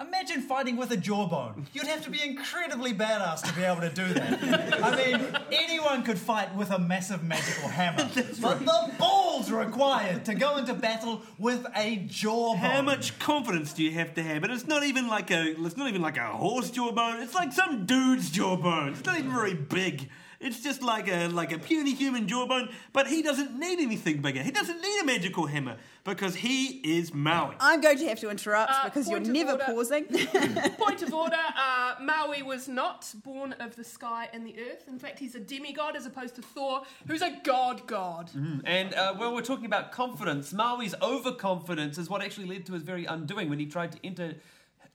imagine 0.00 0.40
fighting 0.42 0.76
with 0.76 0.90
a 0.90 0.96
jawbone. 0.96 1.66
You'd 1.72 1.86
have 1.86 2.02
to 2.04 2.10
be 2.10 2.22
incredibly 2.22 2.92
badass 2.92 3.42
to 3.42 3.52
be 3.54 3.62
able 3.62 3.80
to 3.82 3.90
do 3.90 4.12
that. 4.14 4.82
I 4.82 4.96
mean, 4.96 5.36
anyone 5.52 6.02
could 6.02 6.18
fight 6.18 6.54
with 6.54 6.70
a 6.70 6.78
massive 6.78 7.22
magical 7.22 7.68
hammer, 7.68 8.08
but 8.40 8.60
the 8.60 8.92
balls 8.98 9.50
required 9.50 10.24
to 10.24 10.34
go 10.34 10.56
into 10.56 10.74
battle 10.74 11.22
with 11.38 11.66
a 11.74 11.96
jawbone. 12.08 12.58
How 12.58 12.82
much 12.82 13.18
confidence 13.18 13.72
do 13.72 13.82
you 13.82 13.92
have 13.92 14.14
to 14.14 14.22
have? 14.22 14.42
And 14.44 14.52
it's 14.52 14.66
not 14.66 14.84
even 14.84 15.08
like 15.08 15.30
a 15.30 15.60
it's 15.60 15.76
not 15.76 15.88
even 15.88 16.02
like 16.02 16.16
a 16.16 16.28
horse 16.28 16.70
jawbone. 16.70 17.20
It's 17.22 17.34
like 17.34 17.52
some 17.52 17.86
dude's 17.86 18.30
jawbone. 18.30 18.94
It's 18.94 19.04
not 19.04 19.18
even 19.18 19.32
very 19.32 19.54
big. 19.54 20.08
It's 20.40 20.62
just 20.62 20.82
like 20.82 21.06
a 21.06 21.28
like 21.28 21.52
a 21.52 21.58
puny 21.58 21.94
human 21.94 22.26
jawbone, 22.26 22.70
but 22.94 23.06
he 23.06 23.20
doesn't 23.22 23.58
need 23.58 23.78
anything 23.78 24.22
bigger. 24.22 24.42
He 24.42 24.50
doesn't 24.50 24.80
need 24.80 25.00
a 25.02 25.04
magical 25.04 25.44
hammer 25.46 25.76
because 26.02 26.34
he 26.36 26.80
is 26.98 27.12
Maui. 27.12 27.54
I'm 27.60 27.82
going 27.82 27.98
to 27.98 28.06
have 28.08 28.20
to 28.20 28.30
interrupt 28.30 28.72
Uh, 28.72 28.84
because 28.84 29.06
you're 29.10 29.20
never 29.20 29.52
order. 29.52 29.64
pausing. 29.66 30.04
Point 30.78 31.02
of 31.02 31.12
order 31.12 31.36
uh, 31.58 31.96
Maui 32.00 32.42
was 32.42 32.68
not 32.68 33.12
born 33.22 33.52
of 33.60 33.76
the 33.76 33.84
sky 33.84 34.30
and 34.32 34.46
the 34.46 34.54
earth. 34.58 34.84
In 34.88 34.98
fact, 34.98 35.18
he's 35.18 35.34
a 35.34 35.40
demigod 35.40 35.94
as 35.94 36.06
opposed 36.06 36.36
to 36.36 36.42
Thor, 36.42 36.82
who's 37.06 37.20
a 37.20 37.36
god 37.44 37.86
god. 37.86 38.30
And 38.64 38.94
uh, 38.94 39.12
when 39.14 39.34
we're 39.34 39.42
talking 39.42 39.66
about 39.66 39.92
confidence, 39.92 40.54
Maui's 40.54 40.94
overconfidence 41.02 41.98
is 41.98 42.08
what 42.08 42.22
actually 42.22 42.46
led 42.46 42.64
to 42.66 42.72
his 42.72 42.82
very 42.82 43.04
undoing 43.04 43.50
when 43.50 43.58
he 43.58 43.66
tried 43.66 43.92
to 43.92 43.98
enter 44.02 44.36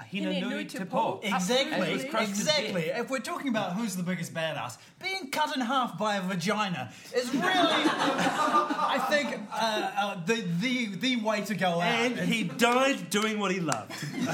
Hinenui 0.03 0.41
Hinenui 0.41 0.69
Te 0.69 0.77
Te 0.79 0.85
Po. 0.85 1.13
Po. 1.13 1.19
Exactly, 1.23 1.73
And 1.73 1.93
was 1.93 2.03
crushed 2.05 2.35
to 2.35 2.41
exactly. 2.41 2.83
If 2.83 3.09
we're 3.09 3.19
talking 3.19 3.47
about 3.47 3.73
who's 3.73 3.95
the 3.95 4.03
biggest 4.03 4.33
badass, 4.33 4.77
being 5.01 5.31
cut 5.31 5.55
in 5.55 5.61
half 5.61 5.97
by 5.97 6.17
a 6.17 6.21
vagina 6.21 6.91
is 7.15 7.33
really, 7.33 7.43
I 7.47 9.05
think, 9.09 9.39
uh, 9.53 9.91
uh, 9.97 10.25
the, 10.25 10.43
the 10.59 10.95
the 10.95 11.15
way 11.17 11.41
to 11.41 11.55
go 11.55 11.81
out. 11.81 11.83
And 11.83 12.19
he 12.19 12.43
died 12.43 13.09
doing 13.09 13.39
what 13.39 13.51
he 13.51 13.59
loved. 13.59 13.93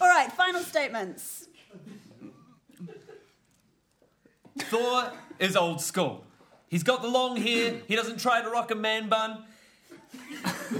All 0.00 0.08
right, 0.08 0.30
final 0.32 0.62
statements. 0.62 1.48
Thor 4.58 5.12
is 5.38 5.56
old 5.56 5.80
school. 5.80 6.24
He's 6.68 6.82
got 6.82 7.02
the 7.02 7.08
long 7.08 7.36
hair. 7.36 7.80
He 7.86 7.96
doesn't 7.96 8.20
try 8.20 8.42
to 8.42 8.50
rock 8.50 8.70
a 8.70 8.74
man 8.74 9.08
bun. 9.08 9.44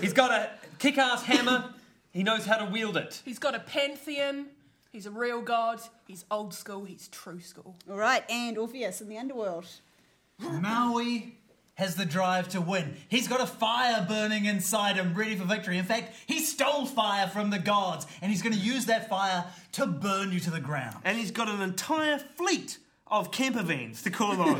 He's 0.00 0.12
got 0.12 0.30
a 0.30 0.50
kick-ass 0.78 1.22
hammer. 1.24 1.74
He 2.10 2.22
knows 2.22 2.46
how 2.46 2.56
to 2.56 2.70
wield 2.70 2.96
it. 2.96 3.22
He's 3.24 3.38
got 3.38 3.54
a 3.54 3.60
pantheon. 3.60 4.46
He's 4.90 5.06
a 5.06 5.10
real 5.10 5.42
god. 5.42 5.80
He's 6.06 6.24
old 6.30 6.54
school. 6.54 6.84
He's 6.84 7.08
true 7.08 7.40
school. 7.40 7.76
All 7.88 7.96
right, 7.96 8.24
and 8.30 8.56
Orpheus 8.56 9.00
in 9.00 9.08
the 9.08 9.18
Underworld. 9.18 9.66
Maui 10.38 11.34
has 11.74 11.94
the 11.94 12.04
drive 12.04 12.48
to 12.48 12.60
win. 12.60 12.96
He's 13.08 13.28
got 13.28 13.40
a 13.40 13.46
fire 13.46 14.04
burning 14.08 14.46
inside 14.46 14.96
him, 14.96 15.14
ready 15.14 15.36
for 15.36 15.44
victory. 15.44 15.78
In 15.78 15.84
fact, 15.84 16.12
he 16.26 16.40
stole 16.40 16.86
fire 16.86 17.28
from 17.28 17.50
the 17.50 17.58
gods, 17.60 18.04
and 18.20 18.32
he's 18.32 18.42
going 18.42 18.54
to 18.54 18.60
use 18.60 18.86
that 18.86 19.08
fire 19.08 19.44
to 19.72 19.86
burn 19.86 20.32
you 20.32 20.40
to 20.40 20.50
the 20.50 20.60
ground. 20.60 20.96
And 21.04 21.16
he's 21.16 21.30
got 21.30 21.48
an 21.48 21.60
entire 21.60 22.18
fleet 22.18 22.78
of 23.10 23.30
camper 23.30 23.62
vans 23.62 24.02
to 24.02 24.10
call 24.10 24.40
on. 24.40 24.56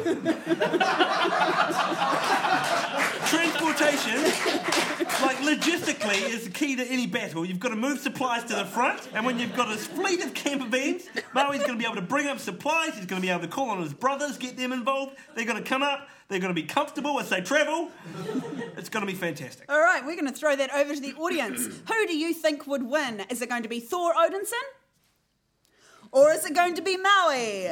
Transportation, 3.29 4.23
like 5.23 5.37
logistically, 5.39 6.31
is 6.31 6.45
the 6.45 6.51
key 6.51 6.77
to 6.77 6.85
any 6.85 7.07
battle. 7.07 7.45
You've 7.45 7.61
got 7.61 7.71
to 7.71 7.77
move 7.77 7.99
supplies 7.99 8.45
to 8.45 8.55
the 8.55 8.65
front, 8.65 9.09
and 9.13 9.27
when 9.27 9.39
you've 9.39 9.55
got 9.55 9.71
a 9.71 9.77
fleet 9.77 10.25
of 10.25 10.33
camper 10.35 10.67
vans, 10.67 11.09
Maui's 11.35 11.59
going 11.59 11.73
to 11.73 11.77
be 11.77 11.85
able 11.85 11.97
to 11.97 12.03
bring 12.03 12.27
up 12.27 12.39
supplies. 12.39 12.95
He's 12.95 13.07
going 13.07 13.21
to 13.21 13.27
be 13.27 13.31
able 13.31 13.43
to 13.43 13.49
call 13.49 13.71
on 13.71 13.83
his 13.83 13.93
brothers, 13.93 14.39
get 14.39 14.57
them 14.57 14.73
involved. 14.73 15.17
They're 15.35 15.45
going 15.45 15.63
to 15.63 15.69
come 15.69 15.83
up. 15.83 16.09
They're 16.29 16.41
going 16.41 16.55
to 16.55 16.61
be 16.61 16.67
comfortable 16.67 17.19
as 17.21 17.31
they 17.31 17.41
travel. 17.41 17.91
It's 18.77 18.89
going 18.91 19.07
to 19.07 19.11
be 19.11 19.19
fantastic. 19.19 19.71
All 19.71 19.81
right, 19.81 20.05
we're 20.05 20.15
going 20.15 20.27
to 20.27 20.33
throw 20.33 20.57
that 20.57 20.75
over 20.75 20.95
to 20.95 21.01
the 21.01 21.15
audience. 21.15 21.67
Who 21.67 22.07
do 22.07 22.17
you 22.17 22.35
think 22.35 22.67
would 22.67 22.83
win? 22.83 23.25
Is 23.31 23.41
it 23.41 23.49
going 23.49 23.63
to 23.63 23.69
be 23.69 23.81
Thor 23.81 24.13
Odinson? 24.15 24.53
Or 26.11 26.33
is 26.33 26.45
it 26.45 26.55
going 26.55 26.75
to 26.75 26.83
be 26.83 26.97
Maui? 26.97 27.69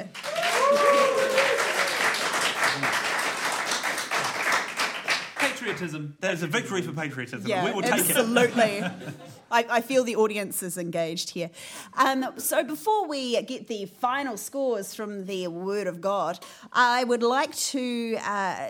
Patriotism. 5.36 6.16
There's 6.20 6.42
a 6.42 6.46
victory 6.46 6.82
for 6.82 6.92
patriotism. 6.92 7.46
Yeah, 7.46 7.64
we 7.64 7.72
will 7.72 7.82
take 7.82 8.10
it. 8.10 8.16
absolutely. 8.16 8.82
I, 9.50 9.64
I 9.70 9.80
feel 9.80 10.02
the 10.02 10.16
audience 10.16 10.62
is 10.62 10.76
engaged 10.76 11.30
here. 11.30 11.50
Um, 11.96 12.26
so 12.36 12.64
before 12.64 13.06
we 13.06 13.40
get 13.42 13.68
the 13.68 13.86
final 13.86 14.36
scores 14.36 14.94
from 14.94 15.26
the 15.26 15.46
Word 15.48 15.86
of 15.86 16.00
God, 16.00 16.38
I 16.72 17.04
would 17.04 17.22
like 17.22 17.54
to. 17.56 18.18
Uh, 18.22 18.68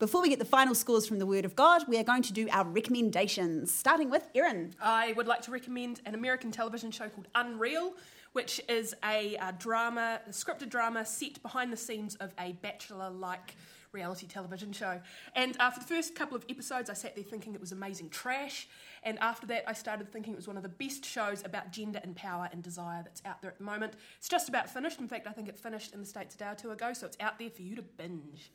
before 0.00 0.22
we 0.22 0.30
get 0.30 0.38
the 0.38 0.46
final 0.46 0.74
scores 0.74 1.06
from 1.06 1.18
the 1.18 1.26
Word 1.26 1.44
of 1.44 1.54
God, 1.54 1.86
we 1.86 1.98
are 1.98 2.02
going 2.02 2.22
to 2.22 2.32
do 2.32 2.48
our 2.50 2.64
recommendations, 2.64 3.72
starting 3.72 4.08
with 4.08 4.26
Erin. 4.34 4.72
I 4.80 5.12
would 5.12 5.28
like 5.28 5.42
to 5.42 5.50
recommend 5.50 6.00
an 6.06 6.14
American 6.14 6.50
television 6.50 6.90
show 6.90 7.10
called 7.10 7.28
Unreal, 7.34 7.92
which 8.32 8.62
is 8.66 8.94
a, 9.04 9.36
uh 9.36 9.52
drama, 9.58 10.22
a 10.26 10.30
scripted 10.30 10.70
drama 10.70 11.04
set 11.04 11.42
behind 11.42 11.70
the 11.70 11.76
scenes 11.76 12.14
of 12.14 12.32
a 12.40 12.52
bachelor 12.62 13.10
like 13.10 13.56
reality 13.92 14.26
television 14.26 14.72
show. 14.72 15.02
And 15.36 15.54
after 15.60 15.80
the 15.80 15.86
first 15.86 16.14
couple 16.14 16.34
of 16.34 16.46
episodes, 16.48 16.88
I 16.88 16.94
sat 16.94 17.14
there 17.14 17.24
thinking 17.24 17.54
it 17.54 17.60
was 17.60 17.72
amazing 17.72 18.08
trash. 18.08 18.68
And 19.02 19.18
after 19.18 19.46
that, 19.48 19.64
I 19.68 19.74
started 19.74 20.10
thinking 20.10 20.32
it 20.32 20.36
was 20.36 20.48
one 20.48 20.56
of 20.56 20.62
the 20.62 20.70
best 20.70 21.04
shows 21.04 21.44
about 21.44 21.72
gender 21.72 22.00
and 22.02 22.16
power 22.16 22.48
and 22.50 22.62
desire 22.62 23.02
that's 23.02 23.20
out 23.26 23.42
there 23.42 23.50
at 23.50 23.58
the 23.58 23.64
moment. 23.64 23.94
It's 24.16 24.30
just 24.30 24.48
about 24.48 24.70
finished. 24.70 24.98
In 24.98 25.08
fact, 25.08 25.26
I 25.26 25.32
think 25.32 25.48
it 25.48 25.58
finished 25.58 25.92
in 25.92 26.00
the 26.00 26.06
States 26.06 26.36
a 26.36 26.38
day 26.38 26.46
or 26.46 26.54
two 26.54 26.70
ago, 26.70 26.94
so 26.94 27.04
it's 27.06 27.18
out 27.20 27.38
there 27.38 27.50
for 27.50 27.60
you 27.60 27.76
to 27.76 27.82
binge. 27.82 28.50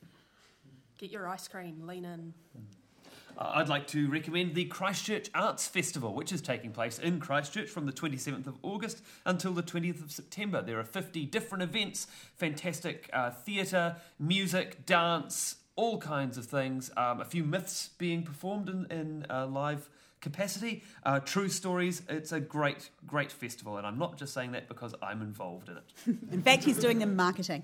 Get 0.98 1.10
your 1.10 1.28
ice 1.28 1.46
cream, 1.46 1.86
lean 1.86 2.06
in. 2.06 2.32
Uh, 3.36 3.52
I'd 3.56 3.68
like 3.68 3.86
to 3.88 4.08
recommend 4.08 4.54
the 4.54 4.64
Christchurch 4.64 5.28
Arts 5.34 5.68
Festival, 5.68 6.14
which 6.14 6.32
is 6.32 6.40
taking 6.40 6.70
place 6.72 6.98
in 6.98 7.20
Christchurch 7.20 7.68
from 7.68 7.84
the 7.84 7.92
27th 7.92 8.46
of 8.46 8.56
August 8.62 9.02
until 9.26 9.52
the 9.52 9.62
20th 9.62 10.02
of 10.02 10.10
September. 10.10 10.62
There 10.62 10.80
are 10.80 10.84
50 10.84 11.26
different 11.26 11.62
events, 11.62 12.06
fantastic 12.36 13.10
uh, 13.12 13.30
theatre, 13.30 13.96
music, 14.18 14.86
dance, 14.86 15.56
all 15.76 15.98
kinds 15.98 16.38
of 16.38 16.46
things. 16.46 16.90
Um, 16.96 17.20
a 17.20 17.26
few 17.26 17.44
myths 17.44 17.90
being 17.98 18.22
performed 18.22 18.70
in, 18.70 18.86
in 18.90 19.26
uh, 19.28 19.46
live 19.46 19.90
capacity, 20.20 20.82
uh, 21.04 21.20
true 21.20 21.48
stories. 21.48 22.02
It's 22.08 22.32
a 22.32 22.40
great, 22.40 22.90
great 23.06 23.30
festival, 23.30 23.76
and 23.76 23.86
I'm 23.86 23.98
not 23.98 24.16
just 24.16 24.34
saying 24.34 24.52
that 24.52 24.68
because 24.68 24.94
I'm 25.02 25.22
involved 25.22 25.68
in 25.68 25.76
it. 25.76 25.84
In 26.32 26.42
fact, 26.42 26.64
he's 26.64 26.78
doing 26.78 26.98
the 26.98 27.06
marketing. 27.06 27.62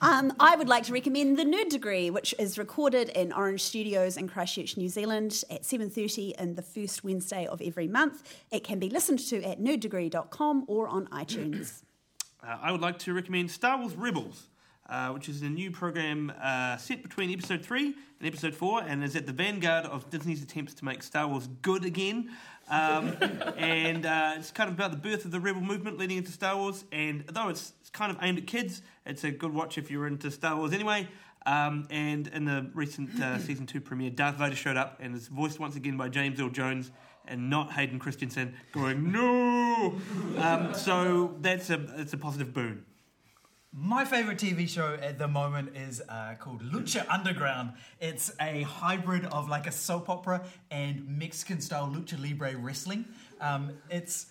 Um, 0.00 0.32
I 0.38 0.56
would 0.56 0.68
like 0.68 0.84
to 0.84 0.92
recommend 0.92 1.38
the 1.38 1.44
Nerd 1.44 1.70
Degree, 1.70 2.10
which 2.10 2.34
is 2.38 2.58
recorded 2.58 3.08
in 3.10 3.32
Orange 3.32 3.62
Studios 3.62 4.16
in 4.16 4.28
Christchurch, 4.28 4.76
New 4.76 4.88
Zealand, 4.88 5.42
at 5.50 5.62
7:30 5.62 6.34
in 6.38 6.54
the 6.54 6.62
first 6.62 7.04
Wednesday 7.04 7.46
of 7.46 7.60
every 7.60 7.88
month. 7.88 8.22
It 8.50 8.62
can 8.64 8.78
be 8.78 8.88
listened 8.88 9.18
to 9.28 9.42
at 9.42 9.60
nerddegree.com 9.60 10.64
or 10.66 10.88
on 10.88 11.06
iTunes. 11.08 11.82
Uh, 12.42 12.58
I 12.62 12.70
would 12.70 12.82
like 12.82 12.98
to 13.00 13.14
recommend 13.14 13.50
Star 13.50 13.78
Wars 13.78 13.96
Rebels, 13.96 14.46
uh, 14.88 15.10
which 15.10 15.28
is 15.28 15.42
a 15.42 15.48
new 15.48 15.70
program 15.70 16.32
uh, 16.40 16.76
set 16.76 17.02
between 17.02 17.30
episode 17.30 17.64
3 17.64 17.94
and 18.20 18.28
episode 18.28 18.54
4 18.54 18.82
and 18.82 19.02
is 19.02 19.16
at 19.16 19.26
the 19.26 19.32
vanguard 19.32 19.84
of 19.86 20.08
Disney's 20.10 20.42
attempts 20.42 20.74
to 20.74 20.84
make 20.84 21.02
Star 21.02 21.26
Wars 21.26 21.48
good 21.62 21.84
again. 21.84 22.30
Um, 22.68 23.16
and 23.56 24.06
uh, 24.06 24.34
it's 24.36 24.50
kind 24.50 24.68
of 24.68 24.74
about 24.74 24.90
the 24.90 24.96
birth 24.96 25.24
of 25.24 25.30
the 25.30 25.40
rebel 25.40 25.60
movement 25.60 25.98
leading 25.98 26.18
into 26.18 26.32
Star 26.32 26.56
Wars. 26.56 26.84
And 26.92 27.24
though 27.28 27.48
it's, 27.48 27.72
it's 27.80 27.90
kind 27.90 28.10
of 28.10 28.18
aimed 28.22 28.38
at 28.38 28.46
kids, 28.46 28.82
it's 29.04 29.24
a 29.24 29.30
good 29.30 29.52
watch 29.52 29.78
if 29.78 29.90
you're 29.90 30.06
into 30.06 30.30
Star 30.30 30.56
Wars 30.56 30.72
anyway. 30.72 31.08
Um, 31.46 31.86
and 31.90 32.26
in 32.28 32.44
the 32.44 32.70
recent 32.74 33.20
uh, 33.20 33.38
season 33.46 33.66
2 33.66 33.80
premiere, 33.80 34.10
Darth 34.10 34.36
Vader 34.36 34.56
showed 34.56 34.76
up 34.76 34.98
and 35.00 35.14
is 35.14 35.28
voiced 35.28 35.60
once 35.60 35.76
again 35.76 35.96
by 35.96 36.08
James 36.08 36.40
Earl 36.40 36.50
Jones 36.50 36.90
and 37.28 37.50
not 37.50 37.72
Hayden 37.72 37.98
Christensen 37.98 38.54
going, 38.72 39.10
no! 39.12 39.94
Um, 40.36 40.74
so 40.74 41.34
that's 41.40 41.70
a, 41.70 41.80
it's 41.96 42.12
a 42.12 42.18
positive 42.18 42.52
boon. 42.52 42.84
My 43.78 44.06
favorite 44.06 44.38
TV 44.38 44.66
show 44.66 44.96
at 45.02 45.18
the 45.18 45.28
moment 45.28 45.76
is 45.76 46.02
uh, 46.08 46.34
called 46.38 46.62
Lucha 46.62 47.06
Underground. 47.10 47.74
It's 48.00 48.32
a 48.40 48.62
hybrid 48.62 49.26
of 49.26 49.50
like 49.50 49.66
a 49.66 49.70
soap 49.70 50.08
opera 50.08 50.46
and 50.70 51.06
Mexican 51.06 51.60
style 51.60 51.86
lucha 51.86 52.18
libre 52.18 52.56
wrestling. 52.56 53.04
Um, 53.38 53.72
it's 53.90 54.28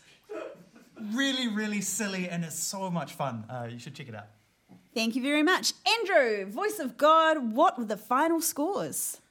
really, 1.13 1.47
really 1.47 1.81
silly 1.81 2.27
and 2.27 2.43
it's 2.43 2.57
so 2.57 2.89
much 2.89 3.13
fun. 3.13 3.45
Uh, 3.47 3.67
you 3.69 3.77
should 3.77 3.93
check 3.93 4.09
it 4.09 4.15
out. 4.15 4.29
Thank 4.95 5.15
you 5.15 5.21
very 5.21 5.43
much. 5.43 5.73
Andrew, 5.99 6.47
voice 6.47 6.79
of 6.79 6.97
God, 6.97 7.53
what 7.53 7.77
were 7.77 7.85
the 7.85 7.97
final 7.97 8.41
scores? 8.41 9.21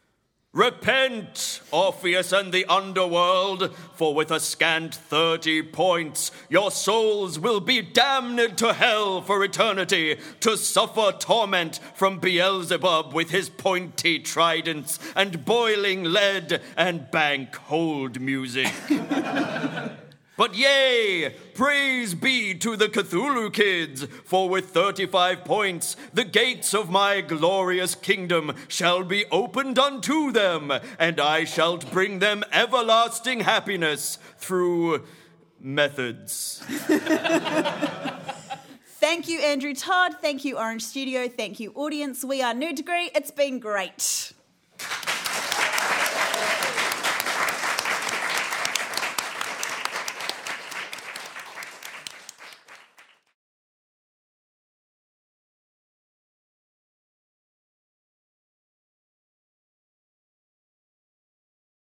Repent, 0.55 1.61
Orpheus 1.73 2.31
and 2.31 2.53
the 2.53 2.65
underworld, 2.67 3.75
for 3.97 4.15
with 4.15 4.31
a 4.31 4.39
scant 4.39 4.95
thirty 4.95 5.65
points, 5.65 6.31
your 6.49 6.71
souls 6.71 7.41
will 7.41 7.59
be 7.59 7.83
damned 7.83 8.57
to 8.59 8.73
hell 8.73 9.21
for 9.21 9.43
eternity, 9.43 10.17
to 10.39 10.57
suffer 10.57 11.11
torment 11.19 11.81
from 11.97 12.21
Beelzebub 12.21 13.13
with 13.13 13.31
his 13.31 13.49
pointy 13.49 14.21
tridents 14.21 15.01
and 15.17 15.45
boiling 15.45 16.05
lead 16.05 16.63
and 16.77 17.11
bank 17.11 17.57
hold 17.57 18.21
music. 18.21 18.73
But 20.37 20.57
yea, 20.57 21.33
praise 21.55 22.15
be 22.15 22.55
to 22.57 22.77
the 22.77 22.89
Cthulhu 22.89 23.53
kids, 23.53 24.05
for 24.25 24.49
with 24.49 24.71
35 24.71 25.45
points, 25.45 25.97
the 26.13 26.25
gates 26.25 26.75
of 26.75 26.91
my 26.91 27.21
glorious 27.21 27.95
kingdom 27.95 28.53
shall 28.67 29.05
be 29.05 29.27
opened 29.31 29.79
unto 29.79 30.33
them, 30.33 30.73
and 30.99 31.21
I 31.21 31.45
shall 31.45 31.77
bring 31.77 32.19
them 32.19 32.43
everlasting 32.53 33.41
happiness 33.41 34.19
through 34.39 35.05
methods. 35.61 36.65
Thank 38.99 39.29
you, 39.29 39.39
Andrew 39.39 39.75
Todd. 39.75 40.17
Thank 40.21 40.45
you, 40.45 40.59
Orange 40.59 40.83
Studio. 40.83 41.29
Thank 41.29 41.61
you, 41.61 41.71
audience. 41.77 42.25
We 42.25 42.43
are 42.43 42.55
Nerd 42.55 42.77
Degree. 42.77 43.11
It's 43.15 43.31
been 43.31 43.61
great. 43.61 44.33